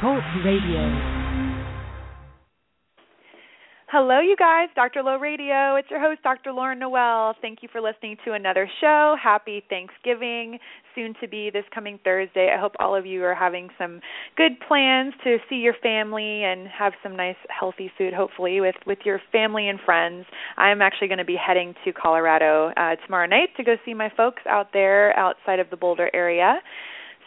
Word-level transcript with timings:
Talk 0.00 0.22
Radio. 0.44 1.18
Hello, 3.90 4.20
you 4.20 4.36
guys. 4.38 4.68
Dr. 4.76 5.02
Lo 5.02 5.16
Radio. 5.16 5.74
It's 5.74 5.90
your 5.90 5.98
host, 5.98 6.22
Dr. 6.22 6.52
Lauren 6.52 6.78
Noel. 6.78 7.34
Thank 7.42 7.64
you 7.64 7.68
for 7.72 7.80
listening 7.80 8.16
to 8.24 8.34
another 8.34 8.70
show. 8.80 9.16
Happy 9.20 9.64
Thanksgiving, 9.68 10.60
soon 10.94 11.14
to 11.20 11.26
be 11.26 11.50
this 11.50 11.64
coming 11.74 11.98
Thursday. 12.04 12.54
I 12.56 12.60
hope 12.60 12.74
all 12.78 12.94
of 12.94 13.06
you 13.06 13.24
are 13.24 13.34
having 13.34 13.70
some 13.76 14.00
good 14.36 14.52
plans 14.68 15.14
to 15.24 15.38
see 15.50 15.56
your 15.56 15.74
family 15.82 16.44
and 16.44 16.68
have 16.68 16.92
some 17.02 17.16
nice, 17.16 17.34
healthy 17.48 17.90
food, 17.98 18.12
hopefully, 18.14 18.60
with, 18.60 18.76
with 18.86 18.98
your 19.04 19.20
family 19.32 19.68
and 19.68 19.80
friends. 19.84 20.26
I'm 20.58 20.80
actually 20.80 21.08
going 21.08 21.18
to 21.18 21.24
be 21.24 21.38
heading 21.44 21.74
to 21.84 21.92
Colorado 21.92 22.70
uh, 22.76 22.94
tomorrow 23.04 23.26
night 23.26 23.48
to 23.56 23.64
go 23.64 23.74
see 23.84 23.94
my 23.94 24.12
folks 24.16 24.42
out 24.48 24.68
there 24.72 25.18
outside 25.18 25.58
of 25.58 25.70
the 25.70 25.76
Boulder 25.76 26.08
area 26.14 26.60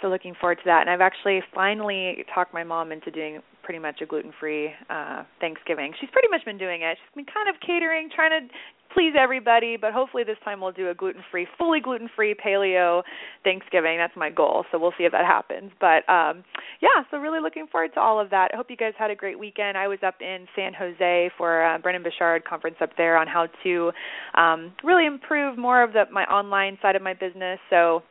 so 0.01 0.07
looking 0.07 0.35
forward 0.39 0.55
to 0.55 0.65
that. 0.65 0.81
And 0.81 0.89
I've 0.89 1.01
actually 1.01 1.41
finally 1.53 2.25
talked 2.33 2.53
my 2.53 2.63
mom 2.63 2.91
into 2.91 3.11
doing 3.11 3.39
pretty 3.63 3.79
much 3.79 4.01
a 4.01 4.05
gluten-free 4.05 4.71
uh 4.89 5.23
Thanksgiving. 5.39 5.93
She's 5.99 6.09
pretty 6.11 6.27
much 6.29 6.43
been 6.45 6.57
doing 6.57 6.81
it. 6.81 6.97
She's 6.97 7.15
been 7.15 7.31
kind 7.31 7.47
of 7.47 7.55
catering, 7.61 8.09
trying 8.13 8.31
to 8.31 8.53
please 8.93 9.13
everybody, 9.17 9.77
but 9.79 9.93
hopefully 9.93 10.25
this 10.25 10.35
time 10.43 10.59
we'll 10.59 10.73
do 10.73 10.89
a 10.89 10.93
gluten-free, 10.93 11.47
fully 11.57 11.79
gluten-free 11.79 12.35
paleo 12.43 13.03
Thanksgiving. 13.43 13.97
That's 13.97 14.15
my 14.17 14.29
goal. 14.29 14.65
So 14.69 14.77
we'll 14.79 14.91
see 14.97 15.05
if 15.05 15.13
that 15.13 15.25
happens. 15.25 15.71
But 15.79 16.09
um 16.11 16.43
yeah, 16.81 17.03
so 17.09 17.17
really 17.17 17.39
looking 17.39 17.67
forward 17.71 17.93
to 17.93 18.01
all 18.01 18.19
of 18.19 18.31
that. 18.31 18.49
I 18.51 18.57
hope 18.57 18.67
you 18.69 18.75
guys 18.75 18.93
had 18.97 19.11
a 19.11 19.15
great 19.15 19.37
weekend. 19.37 19.77
I 19.77 19.87
was 19.87 19.99
up 20.05 20.15
in 20.19 20.47
San 20.55 20.73
Jose 20.73 21.29
for 21.37 21.63
uh, 21.63 21.77
Brendon 21.77 22.03
Burchard 22.03 22.43
conference 22.43 22.77
up 22.81 22.89
there 22.97 23.15
on 23.17 23.27
how 23.27 23.47
to 23.63 23.91
um 24.33 24.73
really 24.83 25.05
improve 25.05 25.57
more 25.57 25.83
of 25.83 25.93
the 25.93 26.05
my 26.11 26.23
online 26.25 26.79
side 26.81 26.95
of 26.95 27.01
my 27.03 27.13
business. 27.13 27.59
So 27.69 28.01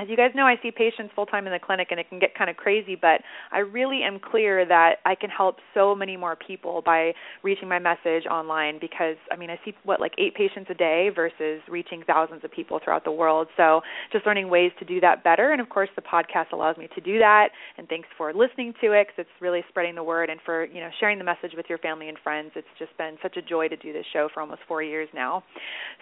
as 0.00 0.08
you 0.08 0.16
guys 0.16 0.30
know, 0.34 0.46
I 0.46 0.56
see 0.62 0.70
patients 0.70 1.12
full 1.14 1.26
time 1.26 1.46
in 1.46 1.52
the 1.52 1.58
clinic 1.58 1.88
and 1.90 2.00
it 2.00 2.08
can 2.08 2.18
get 2.18 2.34
kind 2.34 2.48
of 2.48 2.56
crazy, 2.56 2.96
but 2.96 3.20
I 3.52 3.58
really 3.58 4.02
am 4.02 4.18
clear 4.18 4.64
that 4.64 4.96
I 5.04 5.14
can 5.14 5.28
help 5.28 5.56
so 5.74 5.94
many 5.94 6.16
more 6.16 6.36
people 6.36 6.82
by 6.84 7.12
reaching 7.42 7.68
my 7.68 7.78
message 7.78 8.24
online 8.30 8.78
because 8.80 9.16
I 9.30 9.36
mean, 9.36 9.50
I 9.50 9.60
see 9.62 9.74
what 9.84 10.00
like 10.00 10.12
8 10.16 10.34
patients 10.34 10.70
a 10.70 10.74
day 10.74 11.10
versus 11.14 11.60
reaching 11.68 12.02
thousands 12.06 12.44
of 12.44 12.50
people 12.50 12.80
throughout 12.82 13.04
the 13.04 13.12
world. 13.12 13.48
So, 13.58 13.82
just 14.10 14.24
learning 14.24 14.48
ways 14.48 14.72
to 14.78 14.86
do 14.86 15.00
that 15.00 15.22
better 15.22 15.52
and 15.52 15.60
of 15.60 15.68
course 15.68 15.90
the 15.96 16.02
podcast 16.02 16.52
allows 16.52 16.78
me 16.78 16.88
to 16.94 17.00
do 17.02 17.18
that 17.18 17.48
and 17.76 17.86
thanks 17.88 18.08
for 18.16 18.32
listening 18.32 18.72
to 18.80 18.92
it 18.92 19.08
cuz 19.08 19.18
it's 19.18 19.40
really 19.40 19.62
spreading 19.68 19.94
the 19.94 20.02
word 20.02 20.30
and 20.30 20.40
for, 20.46 20.64
you 20.64 20.80
know, 20.80 20.88
sharing 20.98 21.18
the 21.18 21.24
message 21.24 21.52
with 21.54 21.68
your 21.68 21.78
family 21.78 22.08
and 22.08 22.18
friends. 22.20 22.52
It's 22.54 22.68
just 22.78 22.96
been 22.96 23.18
such 23.20 23.36
a 23.36 23.42
joy 23.42 23.68
to 23.68 23.76
do 23.76 23.92
this 23.92 24.06
show 24.14 24.30
for 24.32 24.40
almost 24.40 24.62
4 24.66 24.82
years 24.82 25.08
now. 25.12 25.42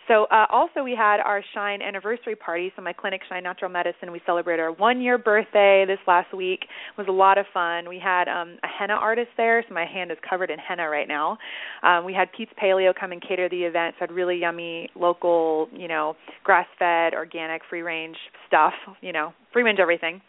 So, 0.07 0.27
uh, 0.27 0.47
also 0.51 0.85
we 0.85 0.95
had 0.95 1.19
our 1.19 1.43
Shine 1.55 1.83
anniversary 1.83 2.37
party, 2.37 2.73
so 2.77 2.83
my 2.83 2.93
clinic 2.93 3.23
Shine 3.29 3.43
Natural 3.43 3.71
Medicine 3.71 3.88
Medicine. 3.89 4.13
We 4.13 4.21
celebrated 4.27 4.61
our 4.63 4.73
one 4.73 5.01
year 5.01 5.19
birthday 5.19 5.85
this 5.87 5.99
last 6.07 6.35
week. 6.35 6.61
It 6.63 6.99
was 6.99 7.07
a 7.09 7.13
lot 7.13 7.39
of 7.39 7.47
fun. 7.55 7.89
We 7.89 7.99
had 8.03 8.29
um, 8.29 8.59
a 8.63 8.67
henna 8.67 8.95
artist 8.95 9.29
there, 9.37 9.65
so 9.67 9.75
my 9.75 9.87
hand 9.87 10.11
is 10.11 10.19
covered 10.29 10.51
in 10.51 10.59
henna 10.59 10.89
right 10.89 11.09
now. 11.09 11.39
Um, 11.83 12.05
we 12.05 12.13
had 12.13 12.29
Pete's 12.37 12.53
Paleo 12.63 12.93
come 12.99 13.13
and 13.13 13.23
cater 13.23 13.49
the 13.49 13.63
event, 13.63 13.95
so 13.99 14.01
had 14.01 14.13
really 14.13 14.37
yummy 14.37 14.91
local, 14.95 15.69
you 15.73 15.89
know, 15.89 16.17
grass 16.45 16.67
fed, 16.79 17.15
organic, 17.15 17.63
free 17.71 17.83
range 17.83 18.17
stuff, 18.47 18.75
you 19.01 19.13
know, 19.13 19.33
free 19.53 19.63
range 19.63 19.79
everything. 19.81 20.21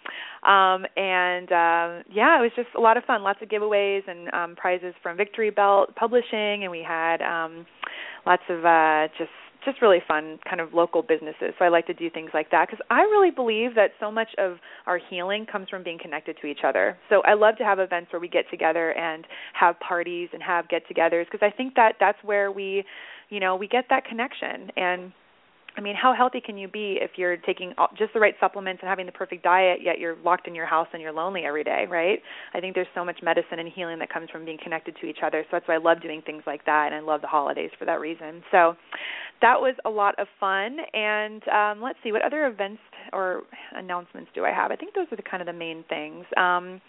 Um, 0.44 0.86
and 0.96 1.52
uh, 1.52 2.04
yeah, 2.12 2.40
it 2.40 2.42
was 2.42 2.52
just 2.56 2.70
a 2.78 2.82
lot 2.82 2.98
of 2.98 3.04
fun. 3.04 3.24
Lots 3.24 3.40
of 3.42 3.50
giveaways 3.50 4.02
and 4.08 4.34
um, 4.34 4.56
prizes 4.56 4.94
from 5.04 5.18
Victory 5.18 5.50
Belt 5.50 5.96
Publishing, 5.96 6.64
and 6.64 6.72
we 6.72 6.86
had 6.88 7.22
um, 7.22 7.66
lots 8.26 8.44
of 8.50 8.64
uh, 8.64 9.08
just 9.18 9.32
just 9.66 9.82
really 9.82 10.00
fun 10.08 10.40
kind 10.48 10.62
of 10.62 10.74
local 10.74 11.02
businesses. 11.02 11.54
So 11.58 11.66
I 11.66 11.70
like 11.70 11.86
to 11.88 11.94
do 11.94 12.10
things 12.10 12.32
like 12.34 12.52
that 12.52 12.68
because 12.70 12.84
I 12.90 13.02
really 13.02 13.32
believe 13.32 13.76
that 13.76 13.92
so 14.00 14.12
much 14.12 14.30
of 14.38 14.58
our 14.86 15.00
healing 15.10 15.46
comes 15.46 15.68
from 15.70 15.84
being 15.84 16.00
connected 16.00 16.38
to 16.42 16.48
each 16.48 16.60
other. 16.66 16.98
So 17.10 17.22
I 17.26 17.34
love 17.34 17.58
to 17.58 17.64
have 17.64 17.80
events 17.80 18.12
where 18.12 18.20
we 18.20 18.28
get 18.28 18.46
together 18.50 18.94
and 18.94 19.26
have 19.54 19.80
parties 19.80 20.30
and 20.34 20.42
have 20.42 20.70
get-togethers 20.70 21.26
because 21.26 21.46
I 21.46 21.56
think 21.56 21.76
that 21.76 21.94
that's 22.00 22.18
where 22.24 22.52
we, 22.52 22.84
you 23.30 23.40
know, 23.40 23.56
we 23.56 23.68
get 23.68 23.86
that 23.90 24.06
connection 24.06 24.72
and 24.78 25.12
I 25.80 25.82
mean, 25.82 25.96
how 25.96 26.14
healthy 26.14 26.42
can 26.42 26.58
you 26.58 26.68
be 26.68 26.98
if 27.02 27.12
you're 27.16 27.38
taking 27.38 27.74
just 27.98 28.12
the 28.14 28.20
right 28.20 28.34
supplements 28.42 28.82
and 28.82 28.90
having 28.90 29.06
the 29.06 29.14
perfect 29.14 29.44
diet, 29.44 29.80
yet 29.82 29.98
you're 29.98 30.18
locked 30.26 30.46
in 30.46 30.54
your 30.54 30.66
house 30.66 30.88
and 30.92 31.02
you're 31.02 31.14
lonely 31.14 31.44
every 31.46 31.64
day, 31.64 31.86
right? 31.90 32.20
I 32.54 32.60
think 32.60 32.76
there's 32.76 32.88
so 32.94 33.06
much 33.06 33.20
medicine 33.24 33.60
and 33.60 33.72
healing 33.74 33.98
that 34.00 34.12
comes 34.12 34.30
from 34.30 34.44
being 34.44 34.58
connected 34.62 34.98
to 35.00 35.08
each 35.08 35.20
other. 35.26 35.42
So 35.44 35.48
that's 35.54 35.70
why 35.70 35.76
I 35.76 35.78
love 35.78 36.02
doing 36.02 36.22
things 36.26 36.44
like 36.46 36.66
that, 36.66 36.88
and 36.88 36.96
I 36.96 37.00
love 37.00 37.22
the 37.22 37.28
holidays 37.28 37.72
for 37.80 37.86
that 37.86 38.02
reason. 38.02 38.44
So 38.52 38.74
that 39.42 39.56
was 39.62 39.74
a 39.86 39.90
lot 39.90 40.20
of 40.20 40.28
fun. 40.38 40.80
And 40.94 41.48
um, 41.48 41.82
let's 41.82 41.98
see, 42.04 42.12
what 42.12 42.24
other 42.24 42.48
events 42.48 42.82
or 43.14 43.44
announcements 43.74 44.32
do 44.36 44.44
I 44.44 44.52
have? 44.52 44.72
I 44.72 44.76
think 44.76 44.94
those 44.96 45.08
are 45.14 45.16
the 45.16 45.24
kind 45.24 45.42
of 45.42 45.48
the 45.48 45.54
main 45.54 45.86
things. 45.88 46.26
Um, 46.36 46.82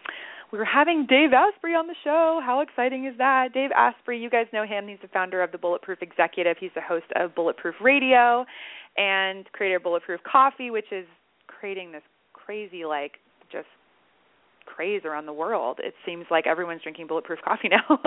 we 0.52 0.58
were 0.58 0.64
having 0.64 1.06
Dave 1.08 1.30
Asprey 1.32 1.74
on 1.74 1.86
the 1.86 1.94
show. 2.02 2.40
How 2.44 2.60
exciting 2.60 3.06
is 3.06 3.16
that? 3.18 3.54
Dave 3.54 3.70
Asprey, 3.70 4.18
you 4.18 4.28
guys 4.28 4.46
know 4.52 4.66
him. 4.66 4.88
He's 4.88 4.98
the 5.00 5.06
founder 5.06 5.44
of 5.44 5.52
the 5.52 5.58
Bulletproof 5.58 6.02
Executive. 6.02 6.56
He's 6.58 6.72
the 6.74 6.80
host 6.80 7.06
of 7.14 7.36
Bulletproof 7.36 7.76
Radio 7.80 8.44
and 8.96 9.46
creator 9.52 9.76
of 9.76 9.82
Bulletproof 9.82 10.20
Coffee, 10.30 10.70
which 10.70 10.92
is 10.92 11.06
creating 11.46 11.92
this 11.92 12.02
crazy 12.32 12.84
like 12.84 13.12
just 13.50 13.66
craze 14.66 15.02
around 15.04 15.26
the 15.26 15.32
world. 15.32 15.80
It 15.82 15.94
seems 16.06 16.26
like 16.30 16.46
everyone's 16.46 16.82
drinking 16.82 17.06
bulletproof 17.06 17.40
coffee 17.44 17.68
now. 17.70 17.98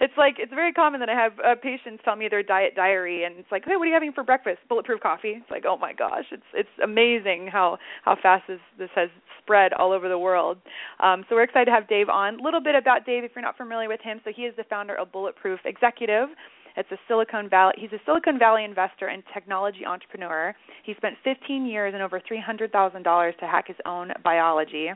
it's 0.00 0.14
like 0.16 0.36
it's 0.38 0.52
very 0.52 0.72
common 0.72 1.00
that 1.00 1.08
I 1.08 1.14
have 1.14 1.32
uh, 1.44 1.54
patients 1.60 2.02
tell 2.04 2.16
me 2.16 2.28
their 2.28 2.42
diet 2.42 2.74
diary, 2.74 3.24
and 3.24 3.36
it's 3.38 3.50
like, 3.50 3.64
hey, 3.64 3.76
what 3.76 3.84
are 3.84 3.86
you 3.86 3.94
having 3.94 4.12
for 4.12 4.24
breakfast? 4.24 4.58
Bulletproof 4.68 5.00
coffee. 5.00 5.34
It's 5.36 5.50
like, 5.50 5.64
oh 5.66 5.76
my 5.76 5.92
gosh, 5.92 6.24
it's 6.30 6.42
it's 6.54 6.68
amazing 6.82 7.48
how 7.50 7.78
how 8.04 8.16
fast 8.22 8.44
this 8.48 8.60
this 8.78 8.90
has 8.94 9.08
spread 9.42 9.72
all 9.72 9.92
over 9.92 10.08
the 10.08 10.18
world. 10.18 10.58
Um, 11.00 11.24
so 11.28 11.34
we're 11.34 11.42
excited 11.42 11.66
to 11.66 11.72
have 11.72 11.88
Dave 11.88 12.08
on. 12.08 12.38
A 12.40 12.42
little 12.42 12.60
bit 12.60 12.74
about 12.74 13.04
Dave, 13.04 13.24
if 13.24 13.32
you're 13.34 13.42
not 13.42 13.56
familiar 13.56 13.88
with 13.88 14.00
him. 14.00 14.20
So 14.24 14.30
he 14.34 14.42
is 14.42 14.54
the 14.56 14.64
founder 14.64 14.94
of 14.94 15.10
Bulletproof 15.12 15.60
Executive. 15.64 16.28
It's 16.76 16.90
a 16.90 16.98
Silicon 17.08 17.48
Valley. 17.48 17.74
He's 17.76 17.92
a 17.92 18.00
Silicon 18.06 18.38
Valley 18.38 18.64
investor 18.64 19.08
and 19.08 19.22
technology 19.34 19.84
entrepreneur. 19.86 20.54
He 20.84 20.94
spent 20.96 21.16
15 21.24 21.66
years 21.66 21.94
and 21.94 22.02
over 22.02 22.20
$300,000 22.20 23.38
to 23.38 23.46
hack 23.46 23.68
his 23.68 23.76
own 23.86 24.12
biology. 24.24 24.90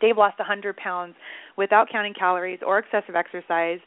Dave 0.00 0.16
lost 0.16 0.38
100 0.38 0.76
pounds 0.76 1.14
without 1.56 1.88
counting 1.90 2.12
calories 2.12 2.58
or 2.66 2.78
excessive 2.78 3.14
exercise. 3.16 3.78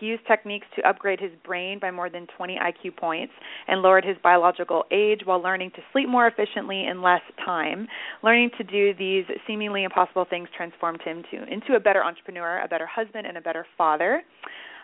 He 0.00 0.06
used 0.06 0.26
techniques 0.26 0.66
to 0.76 0.88
upgrade 0.88 1.20
his 1.20 1.32
brain 1.44 1.78
by 1.78 1.90
more 1.90 2.08
than 2.08 2.26
20 2.36 2.56
IQ 2.56 2.96
points 2.96 3.32
and 3.66 3.82
lowered 3.82 4.04
his 4.04 4.16
biological 4.22 4.84
age 4.90 5.20
while 5.24 5.42
learning 5.42 5.72
to 5.72 5.82
sleep 5.92 6.08
more 6.08 6.26
efficiently 6.26 6.86
in 6.86 7.02
less 7.02 7.20
time. 7.44 7.86
Learning 8.22 8.50
to 8.56 8.64
do 8.64 8.94
these 8.94 9.24
seemingly 9.46 9.84
impossible 9.84 10.26
things 10.28 10.48
transformed 10.56 11.02
him 11.02 11.22
to, 11.30 11.42
into 11.52 11.74
a 11.74 11.80
better 11.80 12.02
entrepreneur, 12.02 12.62
a 12.62 12.68
better 12.68 12.86
husband, 12.86 13.26
and 13.26 13.36
a 13.36 13.42
better 13.42 13.66
father. 13.76 14.22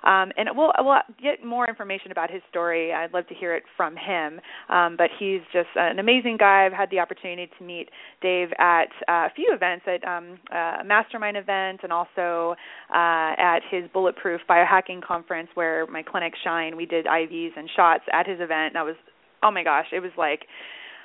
Um, 0.05 0.33
and 0.37 0.49
we'll 0.55 0.73
we'll 0.79 0.99
get 1.23 1.45
more 1.45 1.69
information 1.69 2.11
about 2.13 2.31
his 2.31 2.43
story. 2.51 2.93
I'd 2.93 3.13
love 3.13 3.27
to 3.29 3.35
hear 3.35 3.55
it 3.55 3.65
from 3.77 3.97
him. 3.97 4.41
Um, 4.69 4.97
but 4.97 5.09
he's 5.19 5.41
just 5.53 5.69
an 5.77 5.99
amazing 5.99 6.37
guy. 6.39 6.67
I've 6.67 6.73
had 6.73 6.91
the 6.91 7.01
opportunity 7.01 7.51
to 7.59 7.65
meet 7.65 7.89
Dave 8.21 8.49
at 8.59 8.89
uh, 9.09 9.27
a 9.27 9.31
few 9.35 9.51
events, 9.55 9.87
at 9.87 10.07
um, 10.07 10.39
a 10.53 10.85
mastermind 10.85 11.37
event, 11.37 11.81
and 11.83 11.93
also 11.93 12.55
uh, 12.91 13.33
at 13.39 13.61
his 13.71 13.85
Bulletproof 13.93 14.41
Biohacking 14.49 15.03
conference, 15.03 15.49
where 15.55 15.87
my 15.87 16.03
clinic 16.03 16.35
Shine. 16.43 16.77
We 16.77 16.87
did 16.87 17.07
IVs 17.07 17.51
and 17.57 17.69
shots 17.75 18.05
at 18.13 18.27
his 18.27 18.37
event. 18.37 18.75
And 18.75 18.77
that 18.77 18.85
was 18.85 18.97
oh 19.45 19.51
my 19.51 19.63
gosh, 19.63 19.87
it 19.93 20.01
was 20.01 20.11
like 20.17 20.47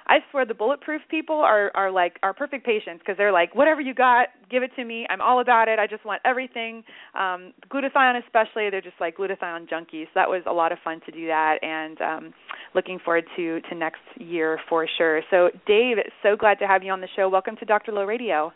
I 0.09 0.17
swear 0.31 0.43
the 0.43 0.55
bulletproof 0.55 1.01
people 1.09 1.35
are 1.35 1.71
are 1.75 1.91
like 1.91 2.17
are 2.23 2.33
perfect 2.33 2.65
patients 2.65 2.99
because 2.99 3.15
they're 3.15 3.31
like 3.31 3.53
whatever 3.53 3.79
you 3.79 3.93
got, 3.93 4.29
give 4.49 4.63
it 4.63 4.71
to 4.75 4.83
me. 4.83 5.05
I'm 5.07 5.21
all 5.21 5.39
about 5.39 5.67
it. 5.67 5.77
I 5.77 5.85
just 5.85 6.03
want 6.03 6.21
everything. 6.25 6.83
Um, 7.13 7.53
glutathione 7.71 8.19
especially, 8.25 8.71
they're 8.71 8.81
just 8.81 8.99
like 8.99 9.17
glutathione 9.17 9.69
junkies. 9.69 10.05
So 10.05 10.15
that 10.15 10.27
was 10.27 10.41
a 10.47 10.51
lot 10.51 10.71
of 10.71 10.79
fun 10.83 10.99
to 11.05 11.11
do 11.11 11.27
that, 11.27 11.57
and 11.61 12.01
um, 12.01 12.33
looking 12.73 12.97
forward 13.05 13.25
to 13.37 13.61
to 13.61 13.75
next 13.75 14.01
year 14.17 14.59
for 14.67 14.87
sure. 14.97 15.21
So 15.29 15.51
Dave, 15.67 15.97
so 16.23 16.35
glad 16.35 16.57
to 16.59 16.67
have 16.67 16.81
you 16.81 16.91
on 16.91 17.01
the 17.01 17.09
show. 17.15 17.29
Welcome 17.29 17.55
to 17.57 17.65
Dr. 17.65 17.91
Lo 17.91 18.03
Radio. 18.03 18.51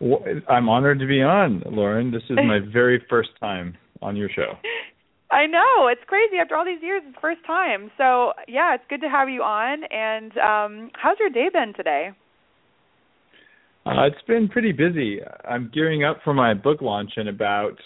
Well, 0.00 0.24
I'm 0.48 0.68
honored 0.68 0.98
to 0.98 1.06
be 1.06 1.22
on, 1.22 1.62
Lauren. 1.64 2.10
This 2.10 2.22
is 2.28 2.36
my 2.36 2.58
very 2.72 3.02
first 3.08 3.30
time 3.38 3.76
on 4.02 4.16
your 4.16 4.28
show. 4.28 4.58
I 5.30 5.46
know 5.46 5.88
it's 5.88 6.02
crazy. 6.06 6.36
After 6.40 6.56
all 6.56 6.64
these 6.64 6.82
years, 6.82 7.02
it's 7.04 7.14
the 7.14 7.20
first 7.20 7.44
time. 7.46 7.90
So 7.98 8.32
yeah, 8.46 8.74
it's 8.74 8.84
good 8.88 9.00
to 9.00 9.08
have 9.08 9.28
you 9.28 9.42
on. 9.42 9.82
And 9.90 10.32
um, 10.38 10.90
how's 10.94 11.16
your 11.18 11.30
day 11.30 11.48
been 11.52 11.74
today? 11.74 12.10
Uh, 13.84 14.06
it's 14.06 14.22
been 14.26 14.48
pretty 14.48 14.72
busy. 14.72 15.20
I'm 15.48 15.70
gearing 15.72 16.04
up 16.04 16.18
for 16.24 16.34
my 16.34 16.54
book 16.54 16.82
launch 16.82 17.12
in 17.16 17.28
about 17.28 17.76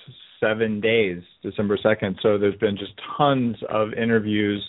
seven 0.40 0.80
days, 0.80 1.22
December 1.42 1.76
2nd. 1.76 2.16
So 2.22 2.38
there's 2.38 2.56
been 2.56 2.76
just 2.78 2.92
tons 3.18 3.56
of 3.68 3.92
interviews 3.92 4.66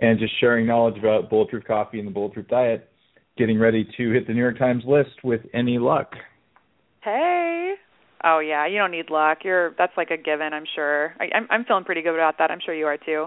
and 0.00 0.18
just 0.18 0.32
sharing 0.40 0.66
knowledge 0.66 0.98
about 0.98 1.30
bulletproof 1.30 1.64
coffee 1.64 2.00
and 2.00 2.08
the 2.08 2.12
bulletproof 2.12 2.48
diet, 2.48 2.88
getting 3.38 3.58
ready 3.58 3.86
to 3.96 4.10
hit 4.10 4.26
the 4.26 4.32
New 4.32 4.40
York 4.40 4.58
Times 4.58 4.82
list 4.84 5.22
with 5.22 5.42
any 5.54 5.78
luck. 5.78 6.14
Hey. 7.02 7.74
Oh 8.24 8.38
yeah, 8.38 8.66
you 8.66 8.78
don't 8.78 8.90
need 8.90 9.10
luck. 9.10 9.38
You're 9.44 9.74
that's 9.78 9.92
like 9.96 10.10
a 10.10 10.16
given, 10.16 10.52
I'm 10.52 10.64
sure. 10.74 11.14
I, 11.18 11.24
I'm 11.36 11.46
I'm 11.50 11.64
feeling 11.64 11.84
pretty 11.84 12.02
good 12.02 12.14
about 12.14 12.38
that. 12.38 12.50
I'm 12.50 12.60
sure 12.64 12.74
you 12.74 12.86
are 12.86 12.98
too. 12.98 13.26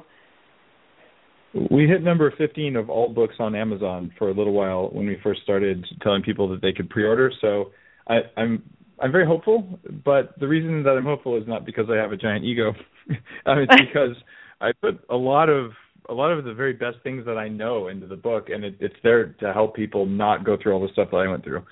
We 1.71 1.87
hit 1.87 2.03
number 2.03 2.33
15 2.37 2.75
of 2.75 2.89
all 2.89 3.13
books 3.13 3.35
on 3.39 3.55
Amazon 3.55 4.11
for 4.17 4.29
a 4.29 4.33
little 4.33 4.51
while 4.51 4.89
when 4.91 5.07
we 5.07 5.17
first 5.23 5.41
started 5.41 5.85
telling 6.01 6.21
people 6.21 6.49
that 6.49 6.61
they 6.61 6.73
could 6.73 6.89
pre-order. 6.89 7.31
So 7.39 7.71
I, 8.09 8.19
I'm 8.35 8.63
I'm 9.01 9.11
very 9.11 9.25
hopeful, 9.25 9.79
but 10.03 10.37
the 10.39 10.47
reason 10.47 10.83
that 10.83 10.91
I'm 10.91 11.03
hopeful 11.03 11.37
is 11.37 11.47
not 11.47 11.65
because 11.65 11.85
I 11.89 11.95
have 11.95 12.11
a 12.11 12.17
giant 12.17 12.45
ego. 12.45 12.73
um, 13.45 13.59
it's 13.59 13.75
because 13.89 14.15
I 14.61 14.71
put 14.81 15.03
a 15.09 15.15
lot 15.15 15.49
of 15.49 15.71
a 16.07 16.13
lot 16.13 16.31
of 16.31 16.45
the 16.45 16.53
very 16.53 16.73
best 16.73 16.97
things 17.03 17.25
that 17.25 17.37
I 17.37 17.47
know 17.47 17.87
into 17.87 18.07
the 18.07 18.15
book, 18.15 18.49
and 18.49 18.63
it, 18.63 18.75
it's 18.79 18.95
there 19.03 19.33
to 19.39 19.51
help 19.51 19.75
people 19.75 20.05
not 20.05 20.45
go 20.45 20.57
through 20.61 20.73
all 20.73 20.81
the 20.81 20.93
stuff 20.93 21.09
that 21.11 21.17
I 21.17 21.27
went 21.27 21.43
through. 21.43 21.63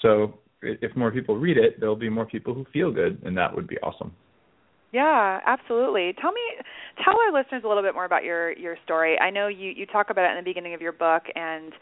So 0.00 0.38
if 0.62 0.94
more 0.96 1.10
people 1.10 1.36
read 1.36 1.56
it, 1.58 1.80
there'll 1.80 1.96
be 1.96 2.08
more 2.08 2.26
people 2.26 2.54
who 2.54 2.64
feel 2.72 2.90
good, 2.90 3.20
and 3.24 3.36
that 3.36 3.54
would 3.54 3.66
be 3.66 3.78
awesome. 3.80 4.12
Yeah, 4.92 5.40
absolutely. 5.46 6.14
Tell 6.20 6.32
me, 6.32 6.40
tell 7.02 7.14
our 7.18 7.32
listeners 7.32 7.62
a 7.64 7.68
little 7.68 7.82
bit 7.82 7.94
more 7.94 8.04
about 8.04 8.24
your 8.24 8.52
your 8.52 8.76
story. 8.84 9.18
I 9.18 9.30
know 9.30 9.48
you 9.48 9.70
you 9.70 9.86
talk 9.86 10.10
about 10.10 10.26
it 10.26 10.30
in 10.30 10.36
the 10.36 10.48
beginning 10.48 10.74
of 10.74 10.82
your 10.82 10.92
book, 10.92 11.24
and 11.34 11.72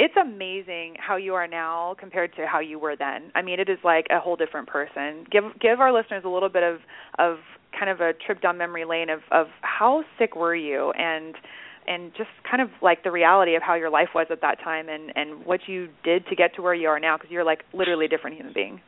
it's 0.00 0.14
amazing 0.20 0.94
how 0.98 1.16
you 1.16 1.34
are 1.34 1.46
now 1.46 1.94
compared 1.98 2.34
to 2.36 2.46
how 2.46 2.60
you 2.60 2.78
were 2.78 2.96
then. 2.96 3.30
I 3.34 3.42
mean, 3.42 3.60
it 3.60 3.68
is 3.68 3.78
like 3.84 4.06
a 4.10 4.18
whole 4.18 4.36
different 4.36 4.68
person. 4.68 5.24
Give 5.30 5.44
give 5.60 5.80
our 5.80 5.92
listeners 5.92 6.22
a 6.24 6.28
little 6.28 6.48
bit 6.48 6.64
of 6.64 6.80
of 7.18 7.38
kind 7.78 7.90
of 7.90 8.00
a 8.00 8.12
trip 8.12 8.40
down 8.40 8.58
memory 8.58 8.84
lane 8.84 9.08
of 9.08 9.20
of 9.30 9.46
how 9.60 10.02
sick 10.18 10.34
were 10.34 10.54
you 10.54 10.90
and 10.92 11.36
and 11.88 12.12
just 12.16 12.30
kind 12.48 12.62
of 12.62 12.68
like 12.82 13.02
the 13.02 13.10
reality 13.10 13.56
of 13.56 13.62
how 13.62 13.74
your 13.74 13.90
life 13.90 14.08
was 14.14 14.26
at 14.30 14.40
that 14.42 14.58
time 14.62 14.88
and 14.88 15.10
and 15.16 15.46
what 15.46 15.60
you 15.66 15.88
did 16.04 16.26
to 16.26 16.36
get 16.36 16.54
to 16.56 16.62
where 16.62 16.74
you 16.74 16.88
are 16.88 17.00
now 17.00 17.16
because 17.16 17.30
you're 17.30 17.44
like 17.44 17.64
literally 17.72 18.04
a 18.06 18.08
different 18.08 18.36
human 18.36 18.52
being. 18.52 18.80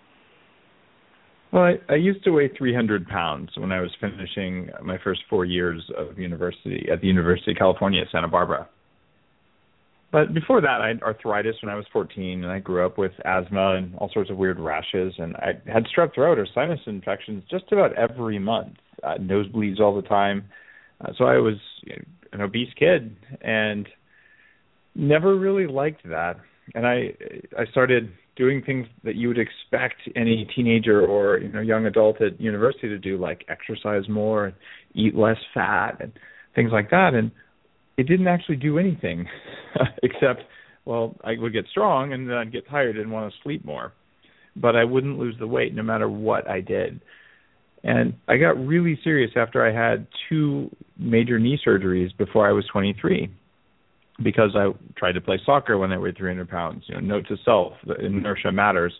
Well, 1.53 1.65
I, 1.65 1.93
I 1.93 1.97
used 1.97 2.23
to 2.25 2.31
weigh 2.31 2.49
300 2.57 3.09
pounds 3.09 3.51
when 3.57 3.73
I 3.73 3.81
was 3.81 3.91
finishing 4.01 4.71
my 4.85 4.99
first 5.03 5.23
four 5.29 5.45
years 5.45 5.83
of 5.97 6.17
university 6.17 6.87
at 6.93 7.01
the 7.01 7.09
University 7.09 7.51
of 7.51 7.57
California, 7.57 8.03
Santa 8.13 8.29
Barbara. 8.29 8.69
But 10.13 10.33
before 10.33 10.61
that, 10.61 10.81
I 10.81 10.89
had 10.89 11.03
arthritis 11.03 11.57
when 11.63 11.71
I 11.71 11.77
was 11.77 11.87
14, 11.93 12.45
and 12.45 12.53
I 12.53 12.59
grew 12.59 12.85
up 12.85 12.99
with 12.99 13.13
asthma 13.25 13.77
and 13.77 13.97
all 13.97 14.11
sorts 14.13 14.31
of 14.31 14.37
weird 14.37 14.59
rashes, 14.61 15.15
and 15.19 15.37
I 15.37 15.53
had 15.73 15.87
strep 15.87 16.15
throat 16.15 16.39
or 16.39 16.47
sinus 16.53 16.81
infections 16.87 17.43
just 17.51 17.65
about 17.73 17.97
every 17.97 18.39
month, 18.39 18.75
uh, 19.03 19.15
nosebleeds 19.21 19.81
all 19.81 19.95
the 19.95 20.07
time. 20.09 20.45
Uh, 21.01 21.13
so 21.17 21.25
I 21.25 21.39
was 21.39 21.57
you 21.83 21.97
know, 21.97 22.03
an 22.33 22.41
obese 22.41 22.73
kid, 22.79 23.17
and 23.41 23.89
never 24.95 25.37
really 25.37 25.67
liked 25.67 26.03
that. 26.09 26.37
And 26.75 26.87
I 26.87 27.15
I 27.59 27.67
started 27.71 28.13
doing 28.37 28.63
things 28.63 28.87
that 29.05 29.17
you 29.17 29.29
would 29.29 29.39
expect 29.39 29.97
any 30.17 30.49
teenager 30.55 31.05
or 31.05 31.39
you 31.39 31.49
know 31.49 31.61
young 31.61 31.87
adult 31.87 32.21
at 32.21 32.41
university 32.41 32.89
to 32.89 32.99
do, 32.99 33.19
like 33.19 33.45
exercise 33.49 34.09
more, 34.09 34.53
eat 34.95 35.15
less 35.15 35.39
fat, 35.53 35.97
and 36.01 36.13
things 36.55 36.71
like 36.73 36.91
that. 36.91 37.15
And 37.15 37.31
it 37.97 38.05
didn't 38.05 38.29
actually 38.29 38.57
do 38.57 38.79
anything, 38.79 39.27
except 40.03 40.43
well, 40.85 41.17
I 41.23 41.35
would 41.39 41.53
get 41.53 41.67
strong 41.71 42.13
and 42.13 42.29
then 42.29 42.37
I'd 42.37 42.53
get 42.53 42.69
tired 42.69 42.97
and 42.97 43.13
want 43.13 43.33
to 43.33 43.39
sleep 43.43 43.65
more, 43.65 43.93
but 44.57 44.75
I 44.75 44.85
wouldn't 44.85 45.19
lose 45.19 45.37
the 45.39 45.47
weight 45.47 45.75
no 45.75 45.83
matter 45.83 46.09
what 46.09 46.49
I 46.49 46.61
did. 46.61 47.01
And 47.83 48.15
I 48.29 48.37
got 48.37 48.59
really 48.59 48.99
serious 49.03 49.31
after 49.37 49.67
I 49.67 49.73
had 49.73 50.07
two 50.29 50.71
major 50.99 51.39
knee 51.39 51.59
surgeries 51.67 52.17
before 52.17 52.49
I 52.49 52.53
was 52.53 52.67
23 52.73 53.31
because 54.23 54.51
I 54.55 54.71
tried 54.97 55.13
to 55.13 55.21
play 55.21 55.41
soccer 55.47 55.79
when 55.79 55.93
I 55.93 55.99
weighed 55.99 56.17
300 56.19 56.49
pounds. 56.49 56.85
You 56.87 56.97
know, 56.97 57.01
note 57.01 57.27
to 57.29 57.37
self: 57.45 57.73
the 57.87 57.95
inertia 57.95 58.53
matters. 58.53 58.93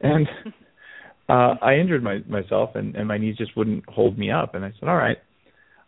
And 0.00 0.28
uh, 1.28 1.54
I 1.62 1.76
injured 1.76 2.02
my, 2.02 2.18
myself, 2.28 2.70
and, 2.74 2.94
and 2.94 3.08
my 3.08 3.18
knees 3.18 3.36
just 3.36 3.56
wouldn't 3.56 3.88
hold 3.88 4.18
me 4.18 4.30
up. 4.30 4.54
And 4.54 4.64
I 4.64 4.72
said, 4.78 4.88
"All 4.88 4.96
right, 4.96 5.16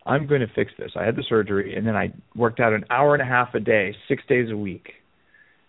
I'm 0.07 0.27
going 0.27 0.41
to 0.41 0.51
fix 0.55 0.73
this." 0.79 0.93
I 0.97 1.05
had 1.05 1.17
the 1.17 1.25
surgery, 1.29 1.75
and 1.77 1.87
then 1.87 1.97
I 1.97 2.13
worked 2.35 2.61
out 2.61 2.73
an 2.73 2.85
hour 2.91 3.15
and 3.15 3.23
a 3.23 3.27
half 3.27 3.55
a 3.55 3.61
day, 3.61 3.95
six 4.09 4.23
days 4.27 4.51
a 4.51 4.57
week, 4.57 4.89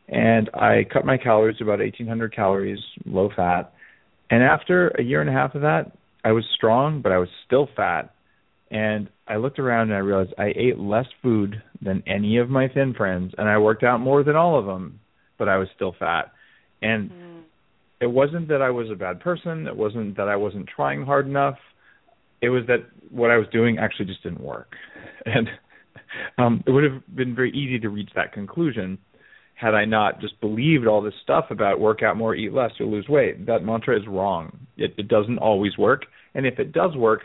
and 0.08 0.50
I 0.54 0.86
cut 0.92 1.06
my 1.06 1.18
calories 1.18 1.58
to 1.58 1.64
about 1.64 1.80
1,800 1.80 2.34
calories, 2.34 2.80
low 3.06 3.30
fat. 3.36 3.74
And 4.30 4.42
after 4.42 4.88
a 4.98 5.04
year 5.04 5.22
and 5.22 5.30
a 5.30 5.34
half 5.34 5.56
of 5.56 5.62
that, 5.62 5.92
I 6.24 6.32
was 6.32 6.46
strong, 6.56 7.02
but 7.02 7.12
I 7.12 7.18
was 7.18 7.30
still 7.46 7.68
fat 7.76 8.14
and 8.74 9.08
I 9.28 9.38
looked 9.38 9.60
around 9.60 9.92
and 9.92 9.94
I 9.94 10.00
realized 10.00 10.34
I 10.38 10.52
ate 10.56 10.80
less 10.80 11.06
food 11.22 11.62
than 11.80 12.02
any 12.08 12.38
of 12.38 12.50
my 12.50 12.68
thin 12.68 12.96
friends, 12.96 13.34
and 13.38 13.48
I 13.48 13.60
worked 13.60 13.84
out 13.84 14.00
more 14.00 14.24
than 14.24 14.36
all 14.36 14.58
of 14.58 14.66
them, 14.66 15.00
but 15.38 15.48
I 15.48 15.58
was 15.58 15.68
still 15.76 15.96
fat. 15.98 16.32
And 16.82 17.12
mm. 17.12 17.42
it 18.02 18.08
wasn't 18.08 18.48
that 18.48 18.64
I 18.64 18.72
was 18.72 18.90
a 18.90 18.96
bad 18.96 19.20
person. 19.20 19.68
It 19.68 19.78
wasn't 19.78 20.18
that 20.18 20.28
I 20.28 20.36
wasn't 20.36 20.68
trying 20.76 21.06
hard 21.06 21.28
enough. 21.28 21.58
It 22.42 22.50
was 22.50 22.64
that 22.68 22.80
what 23.12 23.30
I 23.30 23.38
was 23.38 23.48
doing 23.54 23.78
actually 23.78 24.06
just 24.06 24.24
didn't 24.24 24.42
work. 24.42 24.74
And 25.26 25.48
um, 26.38 26.64
it 26.68 26.72
would 26.72 26.84
have 26.84 27.02
been 27.16 27.34
very 27.34 27.50
easy 27.52 27.80
to 27.80 27.88
reach 27.88 28.10
that 28.14 28.34
conclusion 28.34 28.98
had 29.64 29.74
I 29.76 29.86
not 29.86 30.20
just 30.20 30.40
believed 30.42 30.88
all 30.88 31.02
this 31.02 31.14
stuff 31.24 31.46
about 31.50 31.80
work 31.80 32.04
out 32.04 32.18
more, 32.18 32.36
eat 32.36 32.52
less, 32.52 32.72
you'll 32.78 32.92
lose 32.92 33.08
weight. 33.08 33.46
That 33.46 33.64
mantra 33.64 33.98
is 33.98 34.06
wrong. 34.06 34.58
It, 34.76 34.94
it 34.98 35.08
doesn't 35.08 35.38
always 35.38 35.78
work. 35.78 36.02
And 36.36 36.46
if 36.46 36.60
it 36.60 36.74
does 36.74 36.98
work, 36.98 37.22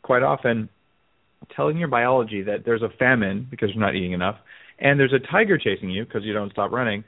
quite 0.00 0.22
often 0.22 0.70
telling 1.54 1.76
your 1.76 1.88
biology 1.88 2.42
that 2.44 2.64
there's 2.64 2.80
a 2.80 2.88
famine 2.98 3.46
because 3.50 3.68
you're 3.74 3.84
not 3.84 3.94
eating 3.94 4.12
enough, 4.12 4.36
and 4.78 4.98
there's 4.98 5.12
a 5.12 5.18
tiger 5.30 5.58
chasing 5.58 5.90
you 5.90 6.06
because 6.06 6.22
you 6.24 6.32
don't 6.32 6.50
stop 6.50 6.72
running, 6.72 7.04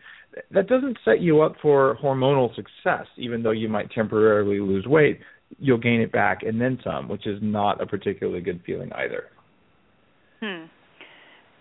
that 0.50 0.68
doesn't 0.68 0.98
set 1.02 1.20
you 1.20 1.40
up 1.40 1.54
for 1.62 1.96
hormonal 2.02 2.54
success. 2.54 3.06
Even 3.16 3.42
though 3.42 3.52
you 3.52 3.70
might 3.70 3.90
temporarily 3.90 4.60
lose 4.60 4.84
weight, 4.86 5.20
you'll 5.58 5.78
gain 5.78 6.02
it 6.02 6.12
back 6.12 6.42
and 6.42 6.60
then 6.60 6.78
some, 6.84 7.08
which 7.08 7.26
is 7.26 7.38
not 7.40 7.80
a 7.80 7.86
particularly 7.86 8.42
good 8.42 8.60
feeling 8.66 8.92
either. 8.92 9.30
Hmm. 10.42 10.66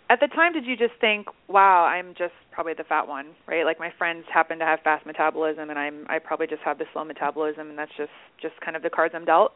At 0.09 0.19
the 0.19 0.27
time, 0.27 0.51
did 0.51 0.65
you 0.65 0.75
just 0.75 0.99
think, 0.99 1.27
"Wow, 1.47 1.85
I'm 1.85 2.13
just 2.15 2.33
probably 2.53 2.73
the 2.73 2.83
fat 2.83 3.07
one," 3.07 3.27
right? 3.47 3.65
Like 3.65 3.79
my 3.79 3.91
friends 3.97 4.25
happen 4.33 4.59
to 4.59 4.65
have 4.65 4.79
fast 4.83 5.05
metabolism, 5.05 5.69
and 5.69 5.79
I'm 5.79 6.05
I 6.07 6.19
probably 6.19 6.47
just 6.47 6.61
have 6.63 6.77
the 6.77 6.85
slow 6.93 7.03
metabolism, 7.03 7.69
and 7.69 7.77
that's 7.77 7.91
just 7.97 8.11
just 8.41 8.53
kind 8.63 8.75
of 8.75 8.83
the 8.83 8.89
cards 8.89 9.13
I'm 9.15 9.25
dealt. 9.25 9.53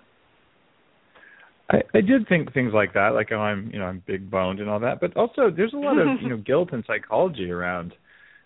I, 1.69 1.81
I 1.93 2.01
did 2.01 2.27
think 2.27 2.53
things 2.53 2.71
like 2.73 2.93
that, 2.93 3.09
like 3.09 3.31
oh, 3.31 3.39
I'm 3.39 3.69
you 3.73 3.79
know 3.79 3.85
I'm 3.85 4.01
big 4.05 4.31
boned 4.31 4.59
and 4.59 4.69
all 4.69 4.79
that, 4.79 4.99
but 4.99 5.15
also 5.17 5.51
there's 5.55 5.73
a 5.73 5.77
lot 5.77 5.97
of 5.97 6.07
you 6.21 6.29
know 6.29 6.37
guilt 6.37 6.69
and 6.71 6.83
psychology 6.87 7.51
around 7.51 7.93